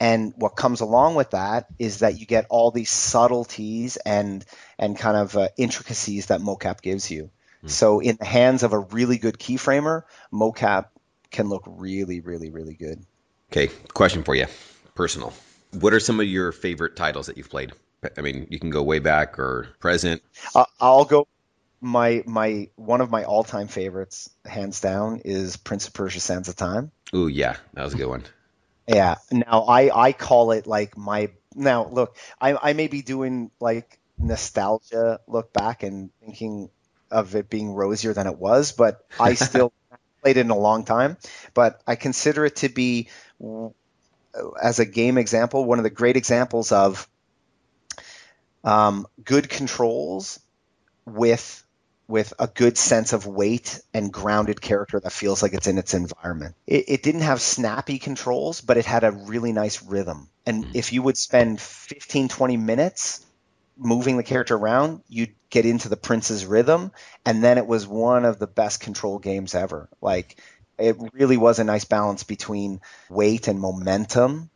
And 0.01 0.32
what 0.36 0.57
comes 0.57 0.80
along 0.80 1.14
with 1.14 1.30
that 1.30 1.66
is 1.78 1.99
that 1.99 2.18
you 2.18 2.26
get 2.26 2.47
all 2.49 2.70
these 2.70 2.90
subtleties 2.90 3.99
and 3.99 4.45
and 4.78 4.99
kind 4.99 5.16
of 5.16 5.36
uh, 5.36 5.49
intricacies 5.57 6.26
that 6.26 6.40
mocap 6.40 6.80
gives 6.80 7.11
you. 7.11 7.30
Mm. 7.65 7.71
So 7.71 8.01
in 8.01 8.17
the 8.17 8.25
hands 8.25 8.63
of 8.63 8.73
a 8.73 8.79
really 8.79 9.19
good 9.19 9.39
keyframer, 9.39 10.03
mocap 10.33 10.87
can 11.31 11.49
look 11.49 11.65
really, 11.67 12.21
really, 12.21 12.51
really 12.51 12.75
good. 12.75 13.05
Okay, 13.51 13.69
question 13.95 14.23
for 14.23 14.35
you, 14.35 14.47
personal. 14.95 15.33
What 15.73 15.93
are 15.95 16.01
some 16.01 16.21
of 16.21 16.27
your 16.27 16.53
favorite 16.53 16.97
titles 16.97 17.27
that 17.27 17.37
you've 17.37 17.51
played? 17.51 17.73
I 18.17 18.21
mean, 18.21 18.47
you 18.51 18.59
can 18.59 18.71
go 18.71 18.83
way 18.83 18.99
back 18.99 19.39
or 19.39 19.69
present. 19.79 20.23
Uh, 20.55 20.65
I'll 20.81 21.05
go. 21.05 21.29
My 21.81 22.23
my 22.27 22.69
one 22.77 23.01
of 23.01 23.11
my 23.11 23.25
all 23.25 23.43
time 23.43 23.67
favorites, 23.67 24.31
hands 24.45 24.81
down, 24.81 25.21
is 25.25 25.57
Prince 25.57 25.89
of 25.89 25.95
Persia: 25.95 26.21
Sands 26.21 26.49
of 26.49 26.57
Time. 26.57 26.93
Ooh, 27.15 27.27
yeah, 27.27 27.57
that 27.75 27.83
was 27.83 27.95
a 27.95 27.97
good 27.97 28.07
one. 28.07 28.23
Yeah. 28.87 29.17
Now 29.31 29.63
I 29.63 30.07
I 30.09 30.13
call 30.13 30.53
it 30.53 30.67
like 30.67 30.97
my 30.97 31.31
now 31.55 31.89
look 31.89 32.17
I 32.41 32.57
I 32.71 32.73
may 32.73 32.89
be 32.89 33.03
doing 33.03 33.51
like 33.61 33.99
nostalgia 34.19 35.21
look 35.27 35.53
back 35.53 35.83
and 35.83 36.11
thinking 36.21 36.71
of 37.13 37.35
it 37.37 37.49
being 37.49 37.73
rosier 37.73 38.13
than 38.13 38.27
it 38.27 38.39
was, 38.39 38.73
but 38.73 39.05
I 39.21 39.35
still 39.49 39.73
played 40.23 40.37
it 40.37 40.41
in 40.41 40.51
a 40.51 40.59
long 40.59 40.85
time. 40.85 41.17
But 41.55 41.81
I 41.87 41.97
consider 41.97 42.45
it 42.45 42.57
to 42.57 42.69
be 42.69 43.09
as 44.61 44.79
a 44.79 44.87
game 44.87 45.19
example 45.19 45.65
one 45.65 45.79
of 45.79 45.83
the 45.83 45.91
great 45.91 46.17
examples 46.17 46.73
of 46.73 47.07
um, 48.65 49.07
good 49.23 49.49
controls 49.49 50.41
with 51.05 51.65
with 52.09 52.35
a 52.39 52.47
good 52.47 52.77
sense 52.77 53.13
of 53.13 53.27
weight 53.27 53.81
and 53.95 54.13
grounded 54.13 54.61
character 54.61 55.01
that 55.01 55.13
feels 55.13 55.43
like 55.43 55.55
it's 55.55 55.67
in 55.67 55.79
its 55.79 55.95
environment. 55.95 56.55
It, 56.67 56.85
it 56.89 57.03
didn't 57.03 57.23
have 57.23 57.41
snappy 57.41 57.99
controls, 57.99 58.61
but 58.61 58.77
it 58.77 58.85
had 58.85 59.05
a 59.05 59.13
really 59.13 59.53
nice 59.53 59.83
rhythm. 59.83 60.29
And 60.45 60.65
mm-hmm. 60.65 60.73
if 60.77 60.93
you 60.93 61.03
would 61.03 61.17
spend 61.17 61.61
15, 61.61 62.29
20 62.29 62.57
minutes 62.59 63.25
moving 63.83 64.16
the 64.16 64.22
character 64.22 64.57
around, 64.57 65.03
you'd 65.09 65.35
get 65.51 65.66
into 65.66 65.89
the 65.89 65.97
prince's 65.97 66.47
rhythm. 66.47 66.93
And 67.26 67.43
then 67.43 67.59
it 67.59 67.66
was 67.66 67.87
one 67.87 68.24
of 68.24 68.39
the 68.39 68.47
best 68.47 68.80
control 68.80 69.18
games 69.18 69.55
ever. 69.55 69.89
Like, 70.01 70.41
it 70.78 70.97
really 71.12 71.37
was 71.37 71.59
a 71.59 71.64
nice 71.64 71.85
balance 71.85 72.24
between 72.24 72.80
weight 73.09 73.49
and 73.49 73.61
momentum 73.61 74.51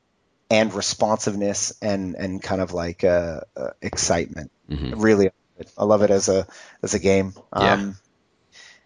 and 0.51 0.73
responsiveness 0.73 1.73
and 1.83 2.15
and 2.15 2.43
kind 2.43 2.61
of 2.61 2.73
like 2.73 3.05
uh, 3.05 3.41
uh, 3.57 3.71
excitement. 3.83 4.51
Mm-hmm. 4.71 5.01
Really, 5.01 5.31
I 5.77 5.85
love 5.85 6.03
it 6.03 6.11
as 6.11 6.29
a 6.29 6.47
as 6.83 6.95
a 6.95 6.99
game. 6.99 7.35
Yeah. 7.57 7.73
Um, 7.75 7.97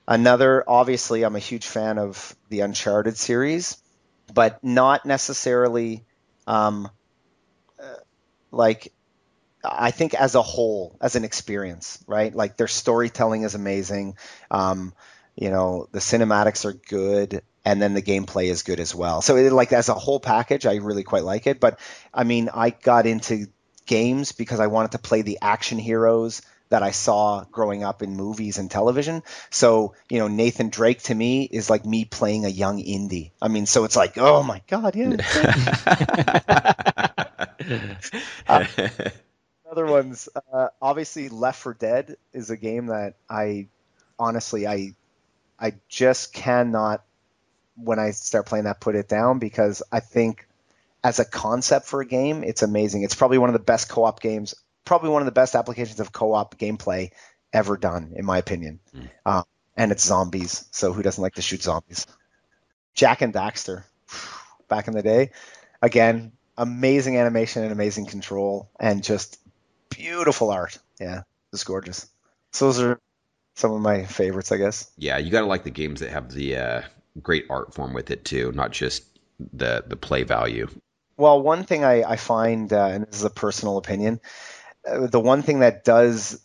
another, 0.09 0.65
obviously, 0.67 1.23
I'm 1.23 1.37
a 1.37 1.41
huge 1.41 1.67
fan 1.67 1.99
of 1.99 2.35
the 2.49 2.61
Uncharted 2.61 3.17
series, 3.17 3.77
but 4.33 4.63
not 4.65 5.07
necessarily 5.07 6.05
um, 6.47 6.91
uh, 7.79 7.95
like 8.51 8.93
I 9.65 9.91
think 9.91 10.15
as 10.15 10.35
a 10.35 10.43
whole, 10.43 10.97
as 11.01 11.17
an 11.17 11.25
experience, 11.25 12.03
right? 12.07 12.35
Like 12.35 12.57
their 12.57 12.69
storytelling 12.69 13.43
is 13.43 13.55
amazing. 13.55 14.17
Um, 14.51 14.95
you 15.37 15.51
know, 15.51 15.89
the 15.93 15.99
cinematics 15.99 16.65
are 16.65 16.73
good 16.73 17.43
and 17.65 17.81
then 17.81 17.95
the 17.95 18.03
gameplay 18.03 18.47
is 18.47 18.63
good 18.63 18.81
as 18.81 18.95
well. 18.95 19.23
So 19.23 19.37
it, 19.37 19.53
like 19.53 19.73
as 19.73 19.89
a 19.89 19.95
whole 19.95 20.21
package, 20.21 20.67
I 20.67 20.77
really 20.77 21.05
quite 21.05 21.25
like 21.25 21.47
it. 21.47 21.61
But 21.61 21.79
I 22.13 22.25
mean, 22.25 22.49
I 22.53 22.71
got 22.71 23.07
into 23.07 23.47
games 23.87 24.33
because 24.33 24.61
I 24.61 24.69
wanted 24.69 24.93
to 24.93 24.99
play 24.99 25.23
the 25.23 25.39
action 25.43 25.79
heroes 25.79 26.43
that 26.71 26.83
I 26.83 26.93
saw 26.93 27.45
growing 27.51 27.83
up 27.83 28.03
in 28.03 28.17
movies 28.17 28.59
and 28.59 28.71
television. 28.71 29.23
So, 29.51 29.95
you 30.09 30.21
know, 30.21 30.29
Nathan 30.29 30.69
Drake 30.69 31.03
to 31.05 31.15
me 31.15 31.43
is 31.43 31.69
like 31.69 31.85
me 31.85 32.05
playing 32.05 32.45
a 32.45 32.49
young 32.49 32.79
Indy. 32.79 33.33
I 33.43 33.49
mean, 33.49 33.67
so 33.67 33.85
it's 33.85 33.97
like, 33.97 34.17
oh 34.17 34.43
my 34.43 34.63
God, 34.69 34.95
yeah. 34.95 35.17
uh, 38.49 38.65
other 39.71 39.87
ones, 39.87 40.29
uh, 40.53 40.69
obviously 40.83 41.29
Left 41.29 41.61
4 41.61 41.75
Dead 41.75 42.17
is 42.33 42.51
a 42.51 42.57
game 42.57 42.87
that 42.87 43.15
I 43.29 43.69
honestly, 44.19 44.67
I, 44.67 44.95
I 45.59 45.75
just 45.89 46.33
cannot 46.33 47.05
when 47.77 47.99
I 47.99 48.11
start 48.11 48.47
playing 48.47 48.65
that 48.65 48.81
put 48.81 48.95
it 48.95 49.09
down 49.09 49.39
because 49.39 49.83
I 49.91 50.01
think 50.01 50.47
as 51.03 51.19
a 51.19 51.25
concept 51.25 51.87
for 51.87 52.01
a 52.01 52.07
game, 52.07 52.45
it's 52.45 52.63
amazing. 52.63 53.03
It's 53.03 53.15
probably 53.15 53.39
one 53.39 53.49
of 53.49 53.55
the 53.55 53.59
best 53.59 53.89
co-op 53.89 54.21
games, 54.21 54.55
probably 54.85 55.11
one 55.11 55.23
of 55.23 55.27
the 55.27 55.33
best 55.33 55.55
applications 55.55 56.01
of 56.01 56.13
co-op 56.13 56.59
gameplay 56.59 57.11
ever 57.53 57.77
done, 57.77 58.13
in 58.17 58.25
my 58.25 58.39
opinion. 58.39 58.81
Mm. 58.95 59.09
Uh, 59.25 59.43
and 59.77 59.93
it's 59.93 60.05
zombies, 60.05 60.67
so 60.73 60.93
who 60.93 61.03
doesn't 61.03 61.23
like 61.23 61.37
to 61.37 61.43
shoot 61.43 61.63
zombies? 61.63 62.07
Jak 62.95 63.23
and 63.23 63.33
Daxter, 63.33 63.85
back 64.69 64.89
in 64.89 64.95
the 64.95 65.03
day, 65.03 65.31
again, 65.81 66.33
amazing 66.59 67.17
animation 67.17 67.63
and 67.63 67.73
amazing 67.73 68.05
control, 68.05 68.69
and 68.79 69.03
just 69.03 69.40
beautiful 69.91 70.51
art. 70.51 70.79
Yeah, 71.01 71.23
it's 71.53 71.65
gorgeous. 71.65 72.09
So 72.53 72.67
those 72.67 72.81
are 72.81 73.01
some 73.55 73.73
of 73.73 73.81
my 73.81 74.05
favorites, 74.05 74.53
I 74.53 74.57
guess. 74.57 74.91
Yeah, 74.97 75.19
you 75.19 75.31
gotta 75.31 75.47
like 75.47 75.65
the 75.65 75.71
games 75.71 76.01
that 76.01 76.11
have 76.11 76.33
the 76.33 76.57
uh, 76.57 76.83
great 77.23 77.47
art 77.51 77.75
form 77.75 77.93
with 77.93 78.11
it 78.11 78.25
too, 78.25 78.53
not 78.53 78.73
just 78.73 79.05
the 79.53 79.85
the 79.87 79.97
play 79.97 80.23
value. 80.23 80.69
Well, 81.17 81.43
one 81.43 81.65
thing 81.65 81.85
I, 81.85 82.03
I 82.03 82.17
find, 82.17 82.73
uh, 82.73 82.87
and 82.87 83.07
this 83.07 83.17
is 83.17 83.25
a 83.25 83.31
personal 83.31 83.77
opinion, 83.77 84.21
uh, 84.89 85.07
the 85.07 85.21
one 85.21 85.43
thing 85.43 85.61
that 85.61 85.85
does 85.85 86.41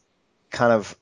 kind 0.52 0.74
of 0.74 0.98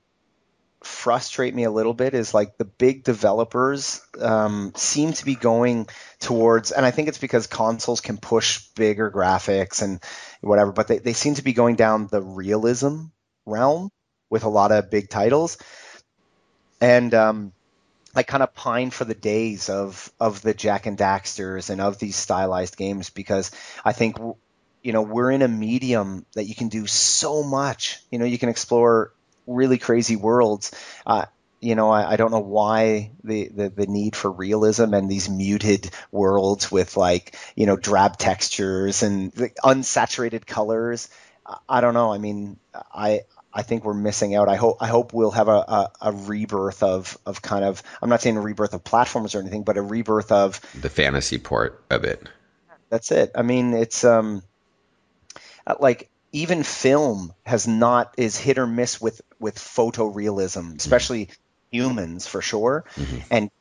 frustrate 0.86 1.56
me 1.56 1.64
a 1.64 1.72
little 1.72 1.94
bit 1.94 2.14
is 2.14 2.34
like 2.34 2.58
the 2.58 2.66
big 2.66 3.04
developers 3.04 4.02
um, 4.20 4.74
seem 4.76 5.14
to 5.14 5.26
be 5.26 5.36
going 5.36 5.88
towards, 6.20 6.72
and 6.72 6.86
I 6.86 6.92
think 6.92 7.08
it's 7.08 7.18
because 7.18 7.48
consoles 7.48 8.02
can 8.02 8.18
push 8.18 8.68
bigger 8.76 9.10
graphics 9.10 9.82
and 9.82 10.00
whatever, 10.42 10.72
but 10.72 10.88
they, 10.88 11.00
they 11.00 11.14
seem 11.14 11.36
to 11.36 11.44
be 11.44 11.54
going 11.54 11.76
down 11.76 12.08
the 12.08 12.22
realism 12.22 13.06
realm 13.46 13.90
with 14.30 14.44
a 14.44 14.50
lot 14.50 14.72
of 14.72 14.90
big 14.90 15.10
titles. 15.10 15.58
And 16.82 17.14
um, 17.14 17.54
I 18.16 18.24
kind 18.24 18.44
of 18.44 18.54
pine 18.54 18.90
for 18.90 19.06
the 19.06 19.16
days 19.16 19.70
of 19.70 20.12
of 20.20 20.42
the 20.42 20.54
Jak 20.54 20.86
and 20.86 20.98
Daxters 20.98 21.70
and 21.70 21.82
of 21.82 21.98
these 21.98 22.16
stylized 22.16 22.78
games 22.78 23.10
because 23.10 23.52
I 23.84 23.94
think 23.94 24.18
you 24.82 24.92
know 24.92 25.02
we're 25.02 25.32
in 25.32 25.42
a 25.42 25.48
medium 25.48 26.26
that 26.34 26.46
you 26.46 26.56
can 26.56 26.68
do 26.68 26.88
so 26.88 27.42
much. 27.42 28.02
You 28.12 28.20
know, 28.20 28.26
you 28.26 28.38
can 28.38 28.50
explore 28.50 29.14
really 29.48 29.78
crazy 29.78 30.16
worlds. 30.16 30.72
Uh, 31.06 31.26
you 31.60 31.76
know, 31.76 31.90
I, 31.90 32.12
I, 32.12 32.16
don't 32.18 32.32
know 32.32 32.40
why 32.40 33.12
the, 33.24 33.48
the, 33.48 33.70
the 33.70 33.88
need 33.88 34.18
for 34.18 34.30
realism 34.30 34.94
and 34.94 35.10
these 35.10 35.30
muted 35.30 35.90
worlds 36.12 36.70
with 36.70 36.98
like, 36.98 37.38
you 37.56 37.66
know, 37.66 37.78
drab 37.78 38.18
textures 38.18 39.02
and 39.02 39.34
unsaturated 39.34 40.46
colors. 40.46 41.10
I 41.70 41.80
don't 41.82 41.94
know. 41.94 42.14
I 42.14 42.18
mean, 42.18 42.58
I 42.94 43.22
I 43.54 43.62
think 43.62 43.86
we're 43.86 43.94
missing 43.94 44.34
out. 44.34 44.50
I 44.50 44.56
hope 44.56 44.78
I 44.82 44.88
hope 44.88 45.14
we'll 45.14 45.32
have 45.32 45.48
a, 45.48 45.52
a, 45.52 45.92
a, 46.02 46.12
rebirth 46.12 46.82
of 46.82 47.18
of 47.26 47.42
kind 47.42 47.64
of 47.64 47.84
I'm 48.02 48.10
not 48.10 48.22
saying 48.22 48.38
a 48.38 48.42
rebirth 48.42 48.74
of 48.74 48.84
platforms 48.84 49.36
or 49.36 49.40
anything, 49.40 49.64
but 49.64 49.78
a 49.78 49.82
rebirth 49.82 50.32
of 50.32 50.60
the 50.80 50.90
fantasy 50.90 51.38
part 51.38 51.84
of 51.92 52.04
it. 52.04 52.28
That's 52.90 53.12
it. 53.12 53.32
I 53.36 53.44
mean, 53.44 53.74
it's 53.74 54.04
um 54.04 54.42
uh, 55.68 55.76
like 55.80 56.10
even 56.34 56.64
film 56.64 57.34
has 57.44 57.68
not 57.68 58.16
is 58.18 58.36
hit 58.36 58.58
or 58.58 58.68
miss 58.68 59.00
with 59.00 59.22
with 59.40 59.56
photorealism, 59.56 60.64
mm-hmm. 60.64 60.76
especially 60.78 61.30
humans 61.72 62.28
for 62.28 62.42
sure, 62.42 62.84
mm-hmm. 62.96 63.20
and 63.32 63.52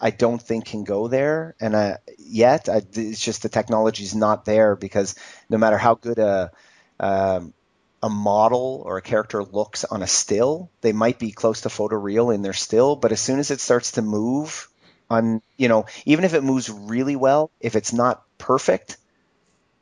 I 0.00 0.10
don't 0.10 0.40
think 0.40 0.66
can 0.66 0.84
go 0.84 1.08
there. 1.08 1.56
And 1.58 1.74
uh, 1.74 1.96
yet, 2.18 2.68
I, 2.68 2.82
it's 2.92 3.18
just 3.18 3.42
the 3.42 3.48
technology's 3.48 4.14
not 4.14 4.44
there 4.44 4.76
because 4.76 5.14
no 5.48 5.56
matter 5.58 5.78
how 5.78 5.94
good 5.94 6.18
a 6.18 6.52
um, 7.00 7.54
a 8.02 8.10
model 8.10 8.82
or 8.84 8.98
a 8.98 9.02
character 9.02 9.42
looks 9.42 9.84
on 9.84 10.02
a 10.02 10.06
still, 10.06 10.70
they 10.80 10.92
might 10.92 11.18
be 11.18 11.32
close 11.32 11.62
to 11.62 11.68
photoreal 11.68 12.34
in 12.34 12.42
their 12.42 12.52
still, 12.52 12.96
but 12.96 13.12
as 13.12 13.20
soon 13.20 13.38
as 13.38 13.50
it 13.50 13.60
starts 13.60 13.92
to 13.92 14.02
move 14.02 14.68
on, 15.10 15.42
you 15.56 15.68
know, 15.68 15.86
even 16.06 16.24
if 16.24 16.34
it 16.34 16.44
moves 16.44 16.70
really 16.70 17.16
well, 17.16 17.50
if 17.60 17.76
it's 17.76 17.92
not 17.92 18.22
perfect, 18.38 18.96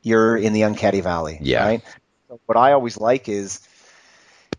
you're 0.01 0.35
in 0.35 0.53
the 0.53 0.63
uncanny 0.63 1.01
valley. 1.01 1.37
Yeah. 1.41 1.65
Right. 1.65 1.83
What 2.45 2.57
I 2.57 2.73
always 2.73 2.97
like 2.97 3.27
is 3.29 3.59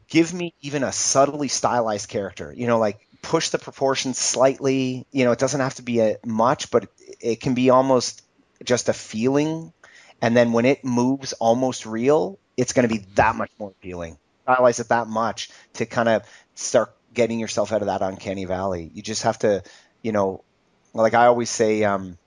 give 0.09 0.35
me 0.35 0.55
even 0.61 0.83
a 0.83 0.93
subtly 0.93 1.49
stylized 1.49 2.09
character. 2.09 2.53
You 2.57 2.66
know, 2.66 2.79
like 2.79 3.07
push 3.23 3.51
the 3.51 3.59
proportions 3.59 4.18
slightly. 4.18 5.07
You 5.12 5.25
know, 5.25 5.33
it 5.33 5.39
doesn't 5.39 5.61
have 5.61 5.75
to 5.77 5.83
be 5.83 6.01
a 6.01 6.16
much, 6.25 6.71
but 6.71 6.89
it 7.21 7.41
can 7.41 7.55
be 7.55 7.71
almost 7.71 8.23
just 8.64 8.89
a 8.89 8.93
feeling. 8.93 9.73
And 10.21 10.37
then 10.37 10.53
when 10.53 10.66
it 10.66 10.85
moves 10.85 11.33
almost 11.35 11.87
real, 11.87 12.39
it's 12.57 12.73
going 12.73 12.87
to 12.89 12.95
be 12.95 13.05
that 13.14 13.37
much 13.37 13.51
more 13.59 13.71
appealing. 13.71 14.18
Stylize 14.47 14.81
it 14.81 14.89
that 14.89 15.07
much 15.07 15.51
to 15.75 15.87
kind 15.87 16.09
of 16.09 16.23
start 16.55 16.95
getting 17.14 17.41
yourself 17.41 17.73
out 17.73 17.83
of 17.83 17.87
that 17.87 18.03
uncanny 18.03 18.45
valley. 18.45 18.91
You 18.93 19.03
just 19.03 19.23
have 19.23 19.39
to, 19.41 19.62
you 20.03 20.12
know, 20.12 20.45
like 20.93 21.14
I 21.14 21.27
always 21.27 21.51
say, 21.51 21.85
um, 21.85 22.18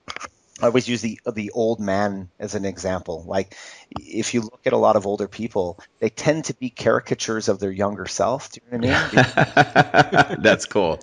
I 0.60 0.66
always 0.66 0.88
use 0.88 1.02
the 1.02 1.18
the 1.32 1.50
old 1.50 1.80
man 1.80 2.30
as 2.38 2.54
an 2.54 2.64
example. 2.64 3.24
Like 3.26 3.56
if 3.98 4.34
you 4.34 4.42
look 4.42 4.60
at 4.66 4.72
a 4.72 4.78
lot 4.78 4.94
of 4.94 5.06
older 5.06 5.26
people, 5.26 5.80
they 5.98 6.10
tend 6.10 6.46
to 6.46 6.54
be 6.54 6.70
caricatures 6.70 7.48
of 7.48 7.58
their 7.58 7.72
younger 7.72 8.06
self. 8.06 8.52
Do 8.52 8.60
you 8.70 8.78
know 8.78 8.88
what 8.88 9.12
I 9.14 10.28
mean? 10.30 10.36
That's 10.42 10.66
cool. 10.66 11.00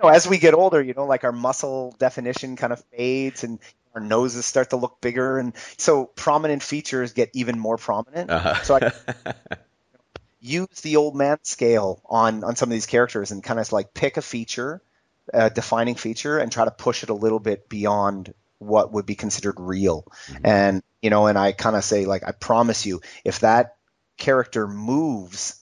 know, 0.00 0.08
as 0.08 0.28
we 0.28 0.38
get 0.38 0.54
older, 0.54 0.80
you 0.80 0.94
know, 0.94 1.06
like 1.06 1.24
our 1.24 1.32
muscle 1.32 1.96
definition 1.98 2.54
kind 2.54 2.72
of 2.72 2.82
fades 2.96 3.42
and 3.42 3.58
our 3.94 4.00
noses 4.00 4.46
start 4.46 4.70
to 4.70 4.76
look 4.76 5.00
bigger, 5.00 5.38
and 5.38 5.52
so 5.76 6.06
prominent 6.06 6.62
features 6.62 7.12
get 7.12 7.30
even 7.34 7.58
more 7.58 7.76
prominent. 7.76 8.30
Uh-huh. 8.30 8.62
So 8.62 8.78
I 8.80 8.92
use 10.40 10.80
the 10.82 10.96
old 10.96 11.16
man 11.16 11.38
scale 11.42 12.00
on 12.06 12.44
on 12.44 12.54
some 12.54 12.68
of 12.68 12.72
these 12.72 12.86
characters 12.86 13.32
and 13.32 13.42
kind 13.42 13.58
of 13.58 13.70
like 13.72 13.94
pick 13.94 14.16
a 14.16 14.22
feature, 14.22 14.80
a 15.34 15.50
defining 15.50 15.96
feature, 15.96 16.38
and 16.38 16.52
try 16.52 16.64
to 16.64 16.70
push 16.70 17.02
it 17.02 17.10
a 17.10 17.14
little 17.14 17.40
bit 17.40 17.68
beyond 17.68 18.32
what 18.62 18.92
would 18.92 19.06
be 19.06 19.14
considered 19.14 19.56
real. 19.58 20.04
Mm-hmm. 20.26 20.46
And 20.46 20.82
you 21.00 21.10
know, 21.10 21.26
and 21.26 21.38
I 21.38 21.52
kind 21.52 21.76
of 21.76 21.84
say 21.84 22.06
like, 22.06 22.22
I 22.26 22.32
promise 22.32 22.86
you, 22.86 23.00
if 23.24 23.40
that 23.40 23.76
character 24.16 24.68
moves 24.68 25.60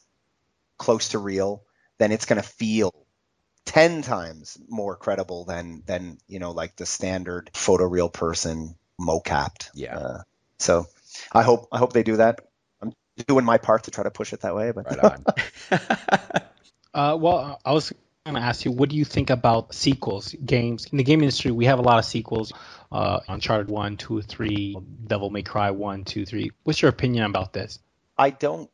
close 0.79 1.11
to 1.11 1.19
real, 1.19 1.63
then 1.99 2.13
it's 2.13 2.27
going 2.27 2.41
to 2.41 2.47
feel 2.49 2.93
10 3.67 4.03
times 4.03 4.59
more 4.69 4.97
credible 4.97 5.45
than 5.45 5.83
than 5.87 6.19
you 6.27 6.39
know 6.39 6.51
like 6.51 6.77
the 6.77 6.87
standard 6.87 7.51
photoreal 7.53 8.13
person 8.13 8.75
mocapped 9.01 9.71
yeah 9.75 9.97
uh, 9.97 10.23
so 10.59 10.87
i 11.33 11.43
hope 11.43 11.69
i 11.71 11.79
hope 11.79 11.93
they 11.93 12.03
do 12.03 12.17
that 12.17 12.41
i'm 12.83 12.93
doing 13.29 13.45
my 13.45 13.59
part 13.59 13.85
to 13.85 13.91
try 13.91 14.03
to 14.03 14.11
push 14.11 14.33
it 14.33 14.41
that 14.41 14.57
way 14.57 14.73
but 14.73 14.87
right 14.87 14.99
on 14.99 15.25
uh, 16.95 17.17
well 17.17 17.61
i 17.65 17.73
was 17.73 17.93
going 18.27 18.35
to 18.35 18.41
ask 18.41 18.67
you 18.67 18.71
what 18.71 18.91
do 18.91 18.97
you 18.97 19.05
think 19.05 19.31
about 19.31 19.75
sequels 19.75 20.35
games 20.45 20.87
in 20.93 20.99
the 20.99 21.05
game 21.05 21.21
industry 21.21 21.51
we 21.51 21.65
have 21.65 21.79
a 21.79 21.83
lot 21.83 21.99
of 21.99 22.05
sequels 22.05 22.53
uh, 22.93 23.21
uncharted 23.29 23.71
1 23.71 23.97
2 23.97 24.21
3 24.21 24.77
devil 25.07 25.31
may 25.31 25.43
cry 25.43 25.71
1 25.71 26.05
2 26.05 26.27
3 26.27 26.51
what's 26.65 26.83
your 26.83 26.91
opinion 26.91 27.25
about 27.25 27.55
this 27.55 27.79
i 28.19 28.29
don't 28.29 28.69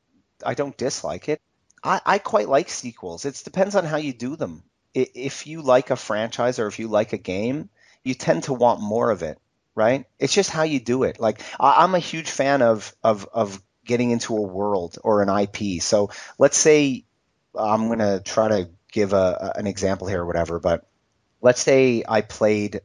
i 0.45 0.55
don't 0.55 0.77
dislike 0.77 1.29
it 1.29 1.41
I, 1.85 2.01
I 2.05 2.19
quite 2.19 2.49
like 2.49 2.69
sequels. 2.69 3.25
It 3.25 3.41
depends 3.45 3.77
on 3.77 3.85
how 3.85 3.99
you 3.99 4.13
do 4.13 4.35
them 4.35 4.65
if 4.97 5.47
you 5.47 5.61
like 5.61 5.91
a 5.91 5.97
franchise 5.97 6.59
or 6.59 6.67
if 6.67 6.79
you 6.79 6.89
like 6.89 7.13
a 7.13 7.19
game, 7.19 7.69
you 8.03 8.15
tend 8.15 8.45
to 8.45 8.55
want 8.55 8.81
more 8.81 9.11
of 9.11 9.23
it, 9.23 9.39
right? 9.75 10.07
It's 10.19 10.33
just 10.33 10.51
how 10.51 10.63
you 10.63 10.81
do 10.81 11.03
it. 11.03 11.21
Like 11.21 11.43
I'm 11.61 11.95
a 11.95 11.99
huge 11.99 12.31
fan 12.31 12.63
of 12.63 12.95
of 13.05 13.29
of 13.33 13.63
getting 13.85 14.11
into 14.11 14.37
a 14.37 14.41
world 14.43 14.99
or 15.05 15.23
an 15.23 15.29
IP. 15.29 15.83
So 15.83 16.11
let's 16.39 16.57
say 16.57 17.05
I'm 17.55 17.89
going 17.89 17.99
to 17.99 18.21
try 18.25 18.49
to 18.49 18.71
give 18.97 19.13
a, 19.13 19.53
an 19.57 19.67
example 19.67 20.07
here 20.07 20.23
or 20.23 20.27
whatever, 20.27 20.59
but 20.59 20.87
let's 21.43 21.61
say 21.61 22.03
I 22.09 22.23
played 22.23 22.81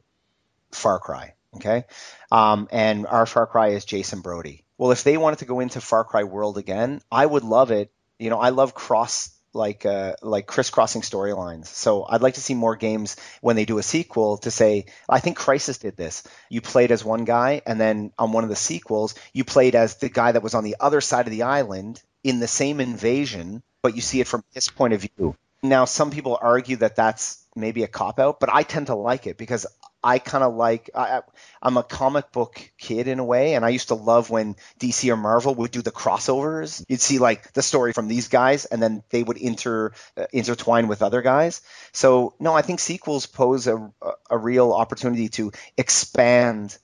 Far 0.70 0.98
Cry, 0.98 1.32
okay? 1.56 1.84
Um, 2.30 2.68
and 2.70 3.06
our 3.06 3.24
Far 3.24 3.46
Cry 3.46 3.68
is 3.68 3.86
Jason 3.86 4.20
Brody. 4.20 4.62
Well, 4.76 4.90
if 4.92 5.04
they 5.04 5.16
wanted 5.16 5.38
to 5.38 5.46
go 5.46 5.60
into 5.60 5.80
Far 5.80 6.04
Cry 6.04 6.24
World 6.24 6.58
again, 6.58 7.00
I 7.10 7.24
would 7.24 7.44
love 7.44 7.70
it. 7.70 7.90
You 8.18 8.28
know, 8.28 8.38
I 8.38 8.50
love 8.50 8.74
cross 8.74 9.30
like 9.54 9.86
uh, 9.86 10.14
like 10.22 10.46
crisscrossing 10.46 11.02
storylines. 11.02 11.66
So 11.66 12.04
I'd 12.08 12.22
like 12.22 12.34
to 12.34 12.40
see 12.40 12.54
more 12.54 12.76
games 12.76 13.16
when 13.40 13.56
they 13.56 13.64
do 13.64 13.78
a 13.78 13.82
sequel 13.82 14.38
to 14.38 14.50
say, 14.50 14.86
I 15.08 15.20
think 15.20 15.38
Crysis 15.38 15.80
did 15.80 15.96
this. 15.96 16.22
You 16.50 16.60
played 16.60 16.92
as 16.92 17.04
one 17.04 17.24
guy, 17.24 17.62
and 17.66 17.80
then 17.80 18.12
on 18.18 18.32
one 18.32 18.44
of 18.44 18.50
the 18.50 18.56
sequels, 18.56 19.14
you 19.32 19.44
played 19.44 19.74
as 19.74 19.96
the 19.96 20.08
guy 20.10 20.32
that 20.32 20.42
was 20.42 20.54
on 20.54 20.64
the 20.64 20.76
other 20.78 21.00
side 21.00 21.26
of 21.26 21.32
the 21.32 21.44
island 21.44 22.02
in 22.22 22.40
the 22.40 22.48
same 22.48 22.80
invasion, 22.80 23.62
but 23.82 23.94
you 23.94 24.02
see 24.02 24.20
it 24.20 24.28
from 24.28 24.44
his 24.52 24.68
point 24.68 24.94
of 24.94 25.00
view. 25.00 25.36
Now, 25.62 25.84
some 25.84 26.10
people 26.10 26.38
argue 26.40 26.76
that 26.76 26.96
that's 26.96 27.46
maybe 27.54 27.82
a 27.82 27.88
cop 27.88 28.18
out, 28.18 28.40
but 28.40 28.52
I 28.52 28.62
tend 28.62 28.88
to 28.88 28.94
like 28.94 29.26
it 29.26 29.36
because 29.36 29.66
I 30.04 30.18
kind 30.18 30.42
of 30.42 30.54
like 30.54 30.90
I, 30.94 31.22
am 31.62 31.76
a 31.76 31.84
comic 31.84 32.32
book 32.32 32.72
kid 32.76 33.06
in 33.06 33.20
a 33.20 33.24
way, 33.24 33.54
and 33.54 33.64
I 33.64 33.68
used 33.68 33.88
to 33.88 33.94
love 33.94 34.30
when 34.30 34.56
DC 34.80 35.08
or 35.12 35.16
Marvel 35.16 35.54
would 35.54 35.70
do 35.70 35.82
the 35.82 35.92
crossovers. 35.92 36.84
You'd 36.88 37.00
see 37.00 37.18
like 37.18 37.52
the 37.52 37.62
story 37.62 37.92
from 37.92 38.08
these 38.08 38.26
guys, 38.28 38.64
and 38.64 38.82
then 38.82 39.04
they 39.10 39.22
would 39.22 39.36
inter 39.36 39.92
uh, 40.16 40.26
intertwine 40.32 40.88
with 40.88 41.02
other 41.02 41.22
guys. 41.22 41.60
So 41.92 42.34
no, 42.40 42.54
I 42.54 42.62
think 42.62 42.80
sequels 42.80 43.26
pose 43.26 43.68
a 43.68 43.92
a 44.28 44.36
real 44.36 44.72
opportunity 44.72 45.28
to 45.30 45.52
expand 45.76 46.76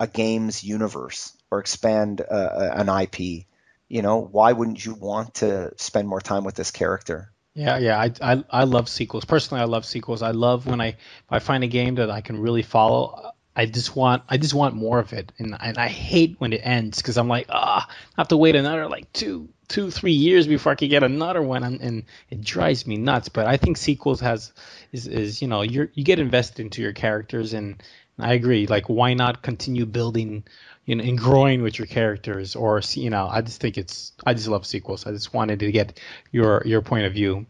a 0.00 0.08
game's 0.08 0.64
universe 0.64 1.36
or 1.52 1.60
expand 1.60 2.20
uh, 2.20 2.70
an 2.74 2.88
IP. 2.88 3.46
You 3.88 4.02
know, 4.02 4.20
why 4.20 4.52
wouldn't 4.52 4.84
you 4.84 4.94
want 4.94 5.34
to 5.34 5.72
spend 5.76 6.08
more 6.08 6.20
time 6.20 6.42
with 6.42 6.56
this 6.56 6.72
character? 6.72 7.33
Yeah, 7.54 7.78
yeah, 7.78 8.00
I, 8.00 8.12
I 8.20 8.44
I 8.50 8.64
love 8.64 8.88
sequels. 8.88 9.24
Personally, 9.24 9.62
I 9.62 9.66
love 9.66 9.84
sequels. 9.84 10.22
I 10.22 10.32
love 10.32 10.66
when 10.66 10.80
I 10.80 10.88
if 10.88 10.96
I 11.30 11.38
find 11.38 11.62
a 11.62 11.68
game 11.68 11.96
that 11.96 12.10
I 12.10 12.20
can 12.20 12.40
really 12.40 12.62
follow. 12.62 13.30
I 13.56 13.66
just 13.66 13.94
want 13.94 14.24
I 14.28 14.38
just 14.38 14.54
want 14.54 14.74
more 14.74 14.98
of 14.98 15.12
it, 15.12 15.30
and 15.38 15.56
and 15.60 15.78
I 15.78 15.86
hate 15.86 16.34
when 16.40 16.52
it 16.52 16.60
ends 16.64 16.98
because 17.00 17.16
I'm 17.16 17.28
like 17.28 17.46
ah, 17.50 17.86
I 17.88 18.20
have 18.20 18.28
to 18.28 18.36
wait 18.36 18.56
another 18.56 18.88
like 18.88 19.12
two 19.12 19.48
two 19.68 19.92
three 19.92 20.12
years 20.12 20.48
before 20.48 20.72
I 20.72 20.74
can 20.74 20.88
get 20.88 21.04
another 21.04 21.42
one, 21.42 21.62
and, 21.62 21.80
and 21.80 22.04
it 22.28 22.40
drives 22.40 22.88
me 22.88 22.96
nuts. 22.96 23.28
But 23.28 23.46
I 23.46 23.56
think 23.56 23.76
sequels 23.76 24.18
has 24.20 24.52
is 24.90 25.06
is 25.06 25.40
you 25.40 25.46
know 25.46 25.62
you 25.62 25.88
you 25.94 26.02
get 26.02 26.18
invested 26.18 26.60
into 26.60 26.82
your 26.82 26.92
characters, 26.92 27.54
and 27.54 27.80
I 28.18 28.32
agree. 28.34 28.66
Like 28.66 28.88
why 28.88 29.14
not 29.14 29.42
continue 29.42 29.86
building 29.86 30.42
you 30.84 30.94
know, 30.96 31.04
and 31.04 31.18
growing 31.18 31.62
with 31.62 31.78
your 31.78 31.86
characters, 31.86 32.56
or 32.56 32.80
you 32.92 33.10
know, 33.10 33.28
I 33.28 33.40
just 33.40 33.60
think 33.60 33.78
it's 33.78 34.12
I 34.24 34.34
just 34.34 34.48
love 34.48 34.66
sequels. 34.66 35.06
I 35.06 35.12
just 35.12 35.32
wanted 35.32 35.60
to 35.60 35.72
get 35.72 35.98
your 36.30 36.62
your 36.66 36.82
point 36.82 37.06
of 37.06 37.12
view. 37.12 37.46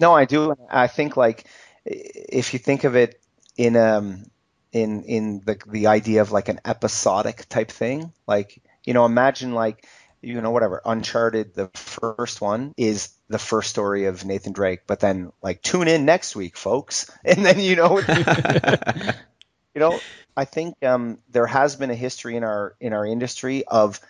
No, 0.00 0.12
I 0.12 0.24
do. 0.24 0.54
I 0.70 0.86
think 0.86 1.16
like 1.16 1.44
if 1.84 2.52
you 2.52 2.58
think 2.58 2.84
of 2.84 2.96
it 2.96 3.20
in 3.56 3.76
um 3.76 4.24
in 4.72 5.02
in 5.04 5.42
the 5.44 5.58
the 5.66 5.86
idea 5.88 6.22
of 6.22 6.32
like 6.32 6.48
an 6.48 6.60
episodic 6.64 7.48
type 7.48 7.70
thing, 7.70 8.12
like 8.26 8.62
you 8.84 8.94
know, 8.94 9.04
imagine 9.04 9.52
like 9.52 9.86
you 10.22 10.40
know 10.40 10.50
whatever 10.50 10.80
Uncharted, 10.84 11.54
the 11.54 11.68
first 11.74 12.40
one 12.40 12.72
is 12.76 13.10
the 13.28 13.38
first 13.38 13.70
story 13.70 14.06
of 14.06 14.24
Nathan 14.24 14.52
Drake, 14.52 14.80
but 14.86 15.00
then 15.00 15.32
like 15.42 15.62
tune 15.62 15.88
in 15.88 16.04
next 16.04 16.34
week, 16.34 16.56
folks, 16.56 17.10
and 17.24 17.44
then 17.44 17.60
you 17.60 17.76
know. 17.76 18.00
you 19.74 19.80
know 19.80 20.00
I 20.36 20.44
think 20.44 20.82
um, 20.82 21.18
there 21.30 21.46
has 21.46 21.76
been 21.76 21.90
a 21.90 21.94
history 21.94 22.36
in 22.36 22.44
our 22.44 22.74
in 22.80 22.92
our 22.92 23.04
industry 23.04 23.64
of 23.66 24.00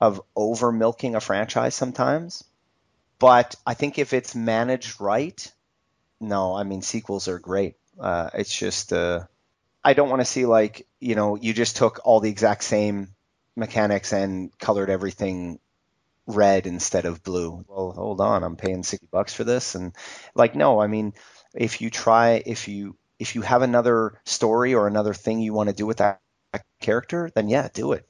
of 0.00 0.22
over 0.34 0.72
milking 0.72 1.14
a 1.14 1.20
franchise 1.20 1.74
sometimes, 1.74 2.44
but 3.18 3.56
I 3.66 3.74
think 3.74 3.98
if 3.98 4.12
it's 4.12 4.34
managed 4.34 5.00
right, 5.00 5.52
no, 6.20 6.54
I 6.54 6.62
mean 6.62 6.82
sequels 6.82 7.28
are 7.28 7.38
great. 7.38 7.74
Uh, 8.00 8.30
it's 8.34 8.56
just 8.56 8.92
uh, 8.92 9.26
I 9.84 9.92
don't 9.92 10.08
want 10.08 10.20
to 10.20 10.24
see 10.24 10.46
like 10.46 10.86
you 11.00 11.14
know 11.14 11.36
you 11.36 11.52
just 11.52 11.76
took 11.76 12.00
all 12.04 12.20
the 12.20 12.30
exact 12.30 12.64
same 12.64 13.08
mechanics 13.56 14.12
and 14.12 14.56
colored 14.58 14.88
everything 14.88 15.58
red 16.26 16.66
instead 16.66 17.04
of 17.04 17.22
blue. 17.22 17.64
Well, 17.68 17.92
hold 17.92 18.20
on, 18.20 18.42
I'm 18.42 18.56
paying 18.56 18.84
sixty 18.84 19.08
bucks 19.10 19.34
for 19.34 19.44
this, 19.44 19.74
and 19.74 19.94
like 20.34 20.54
no, 20.54 20.80
I 20.80 20.86
mean 20.86 21.12
if 21.54 21.80
you 21.80 21.90
try 21.90 22.42
if 22.44 22.68
you 22.68 22.96
if 23.18 23.34
you 23.34 23.42
have 23.42 23.62
another 23.62 24.20
story 24.24 24.74
or 24.74 24.86
another 24.86 25.14
thing 25.14 25.40
you 25.40 25.52
want 25.52 25.68
to 25.68 25.74
do 25.74 25.86
with 25.86 25.98
that 25.98 26.20
character, 26.80 27.30
then 27.34 27.48
yeah, 27.48 27.68
do 27.72 27.92
it. 27.92 28.06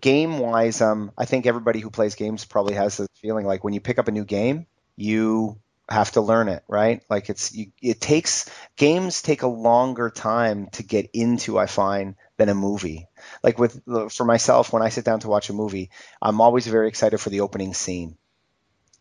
Game 0.00 0.38
wise, 0.38 0.80
um, 0.80 1.12
I 1.16 1.24
think 1.24 1.46
everybody 1.46 1.80
who 1.80 1.90
plays 1.90 2.14
games 2.14 2.44
probably 2.44 2.74
has 2.74 2.96
this 2.96 3.08
feeling 3.20 3.46
like 3.46 3.62
when 3.62 3.74
you 3.74 3.80
pick 3.80 3.98
up 3.98 4.08
a 4.08 4.12
new 4.12 4.24
game, 4.24 4.66
you 4.96 5.58
have 5.88 6.10
to 6.12 6.20
learn 6.20 6.48
it, 6.48 6.64
right? 6.68 7.02
Like 7.08 7.30
it's 7.30 7.54
you, 7.54 7.70
it 7.80 8.00
takes 8.00 8.50
games 8.76 9.22
take 9.22 9.42
a 9.42 9.46
longer 9.48 10.10
time 10.10 10.68
to 10.72 10.82
get 10.82 11.10
into. 11.12 11.58
I 11.58 11.66
find 11.66 12.16
than 12.36 12.48
a 12.48 12.54
movie. 12.54 13.06
Like 13.42 13.58
with 13.58 13.80
for 14.10 14.24
myself, 14.24 14.72
when 14.72 14.82
I 14.82 14.88
sit 14.88 15.04
down 15.04 15.20
to 15.20 15.28
watch 15.28 15.48
a 15.48 15.54
movie, 15.54 15.90
I'm 16.20 16.40
always 16.40 16.66
very 16.66 16.88
excited 16.88 17.18
for 17.18 17.30
the 17.30 17.40
opening 17.40 17.72
scene 17.72 18.16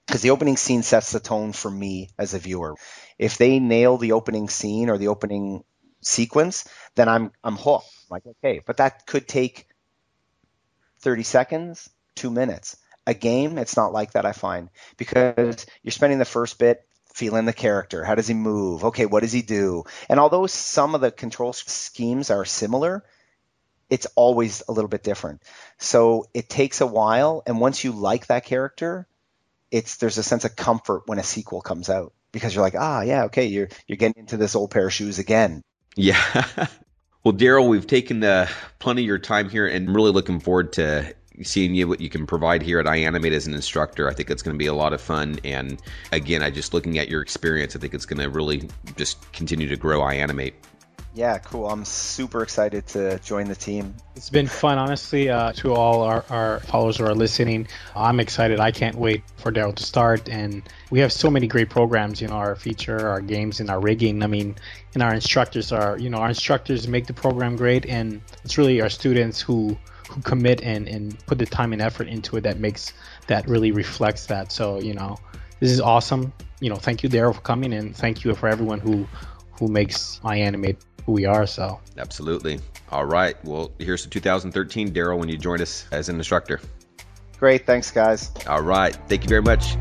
because 0.05 0.21
the 0.21 0.29
opening 0.31 0.57
scene 0.57 0.83
sets 0.83 1.11
the 1.11 1.19
tone 1.19 1.51
for 1.53 1.69
me 1.69 2.09
as 2.17 2.33
a 2.33 2.39
viewer. 2.39 2.75
If 3.17 3.37
they 3.37 3.59
nail 3.59 3.97
the 3.97 4.13
opening 4.13 4.49
scene 4.49 4.89
or 4.89 4.97
the 4.97 5.07
opening 5.07 5.63
sequence, 6.01 6.67
then 6.95 7.09
I'm 7.09 7.31
I'm 7.43 7.55
hooked. 7.55 7.87
I'm 7.87 8.09
like, 8.09 8.23
okay, 8.25 8.61
but 8.65 8.77
that 8.77 9.05
could 9.05 9.27
take 9.27 9.67
30 10.99 11.23
seconds, 11.23 11.89
two 12.15 12.29
minutes. 12.29 12.77
A 13.07 13.13
game, 13.13 13.57
it's 13.57 13.77
not 13.77 13.93
like 13.93 14.13
that. 14.13 14.25
I 14.25 14.31
find 14.31 14.69
because 14.97 15.65
you're 15.83 15.91
spending 15.91 16.19
the 16.19 16.25
first 16.25 16.57
bit 16.57 16.87
feeling 17.13 17.45
the 17.45 17.53
character. 17.53 18.03
How 18.03 18.15
does 18.15 18.27
he 18.27 18.33
move? 18.33 18.85
Okay, 18.85 19.05
what 19.05 19.21
does 19.21 19.31
he 19.31 19.41
do? 19.41 19.83
And 20.09 20.19
although 20.19 20.47
some 20.47 20.95
of 20.95 21.01
the 21.01 21.11
control 21.11 21.53
schemes 21.53 22.29
are 22.29 22.45
similar, 22.45 23.05
it's 23.89 24.07
always 24.15 24.63
a 24.67 24.71
little 24.71 24.89
bit 24.89 25.03
different. 25.03 25.41
So 25.77 26.25
it 26.33 26.49
takes 26.49 26.81
a 26.81 26.87
while, 26.87 27.43
and 27.45 27.59
once 27.59 27.83
you 27.83 27.91
like 27.91 28.27
that 28.27 28.45
character, 28.45 29.07
it's 29.71 29.97
there's 29.97 30.17
a 30.17 30.23
sense 30.23 30.45
of 30.45 30.55
comfort 30.55 31.03
when 31.07 31.19
a 31.19 31.23
sequel 31.23 31.61
comes 31.61 31.89
out 31.89 32.13
because 32.31 32.53
you're 32.53 32.63
like, 32.63 32.75
ah, 32.77 33.01
yeah, 33.01 33.25
okay, 33.25 33.45
you're 33.45 33.69
you're 33.87 33.97
getting 33.97 34.21
into 34.21 34.37
this 34.37 34.55
old 34.55 34.71
pair 34.71 34.87
of 34.87 34.93
shoes 34.93 35.19
again. 35.19 35.61
Yeah. 35.95 36.21
well, 37.23 37.33
Darryl, 37.33 37.67
we've 37.67 37.87
taken 37.87 38.23
uh, 38.23 38.47
plenty 38.79 39.01
of 39.01 39.07
your 39.07 39.19
time 39.19 39.49
here, 39.49 39.67
and 39.67 39.93
really 39.93 40.11
looking 40.11 40.39
forward 40.39 40.73
to 40.73 41.13
seeing 41.43 41.75
you 41.75 41.87
what 41.87 42.01
you 42.01 42.09
can 42.09 42.25
provide 42.25 42.61
here 42.61 42.79
at 42.79 42.85
iAnimate 42.85 43.31
as 43.31 43.47
an 43.47 43.53
instructor. 43.53 44.09
I 44.09 44.13
think 44.13 44.29
it's 44.29 44.41
going 44.41 44.55
to 44.55 44.57
be 44.57 44.67
a 44.67 44.73
lot 44.73 44.93
of 44.93 45.01
fun. 45.01 45.39
And 45.43 45.81
again, 46.11 46.41
I 46.41 46.49
just 46.49 46.73
looking 46.73 46.97
at 46.97 47.09
your 47.09 47.21
experience, 47.21 47.75
I 47.75 47.79
think 47.79 47.93
it's 47.93 48.05
going 48.05 48.21
to 48.21 48.29
really 48.29 48.69
just 48.95 49.31
continue 49.33 49.67
to 49.69 49.75
grow 49.75 50.01
iAnimate. 50.01 50.53
Yeah, 51.15 51.37
cool. 51.37 51.69
I'm 51.69 51.85
super 51.85 52.43
excited 52.43 52.87
to 52.87 53.17
join 53.19 53.47
the 53.47 53.55
team. 53.55 53.95
It's 54.17 54.29
been 54.29 54.47
fun, 54.47 54.77
honestly. 54.77 55.29
Uh, 55.29 55.53
to 55.53 55.73
all 55.73 56.01
our, 56.01 56.25
our 56.29 56.59
followers 56.59 56.97
who 56.97 57.05
are 57.05 57.15
listening, 57.15 57.69
I'm 57.95 58.19
excited. 58.19 58.59
I 58.59 58.71
can't 58.71 58.97
wait 58.97 59.23
for 59.37 59.49
Darryl 59.49 59.73
to 59.73 59.83
start. 59.83 60.27
And 60.27 60.61
we 60.91 60.99
have 60.99 61.13
so 61.13 61.31
many 61.31 61.47
great 61.47 61.69
programs, 61.69 62.19
you 62.19 62.27
know, 62.27 62.33
our 62.33 62.57
feature, 62.57 63.07
our 63.07 63.21
games, 63.21 63.61
and 63.61 63.69
our 63.69 63.79
rigging. 63.79 64.23
I 64.23 64.27
mean, 64.27 64.55
and 64.93 65.01
our 65.01 65.13
instructors 65.13 65.71
are, 65.71 65.97
you 65.97 66.09
know, 66.09 66.17
our 66.17 66.27
instructors 66.27 66.85
make 66.85 67.07
the 67.07 67.13
program 67.13 67.55
great. 67.55 67.85
And 67.85 68.19
it's 68.43 68.57
really 68.57 68.81
our 68.81 68.89
students 68.89 69.39
who 69.39 69.77
who 70.09 70.21
commit 70.21 70.61
and, 70.63 70.85
and 70.89 71.17
put 71.27 71.37
the 71.37 71.45
time 71.45 71.71
and 71.71 71.81
effort 71.81 72.09
into 72.09 72.35
it 72.35 72.41
that 72.41 72.59
makes 72.59 72.91
that 73.27 73.47
really 73.47 73.71
reflects 73.71 74.25
that. 74.25 74.51
So, 74.51 74.81
you 74.81 74.93
know, 74.93 75.17
this 75.61 75.71
is 75.71 75.79
awesome. 75.79 76.33
You 76.59 76.69
know, 76.69 76.75
thank 76.75 77.03
you, 77.03 77.09
Darryl, 77.09 77.33
for 77.33 77.41
coming, 77.41 77.73
and 77.73 77.95
thank 77.95 78.25
you 78.25 78.35
for 78.35 78.49
everyone 78.49 78.81
who 78.81 79.07
who 79.57 79.69
makes 79.69 80.19
iAnimate 80.25 80.75
who 81.05 81.11
we 81.11 81.25
are. 81.25 81.45
So 81.47 81.79
absolutely. 81.97 82.59
All 82.91 83.05
right. 83.05 83.35
Well, 83.43 83.71
here's 83.79 84.03
the 84.03 84.09
2013 84.09 84.91
Darryl 84.91 85.17
when 85.17 85.29
you 85.29 85.37
joined 85.37 85.61
us 85.61 85.85
as 85.91 86.09
an 86.09 86.17
instructor. 86.17 86.61
Great. 87.39 87.65
Thanks, 87.65 87.91
guys. 87.91 88.31
All 88.47 88.61
right. 88.61 88.95
Thank 89.07 89.23
you 89.23 89.29
very 89.29 89.41
much. 89.41 89.75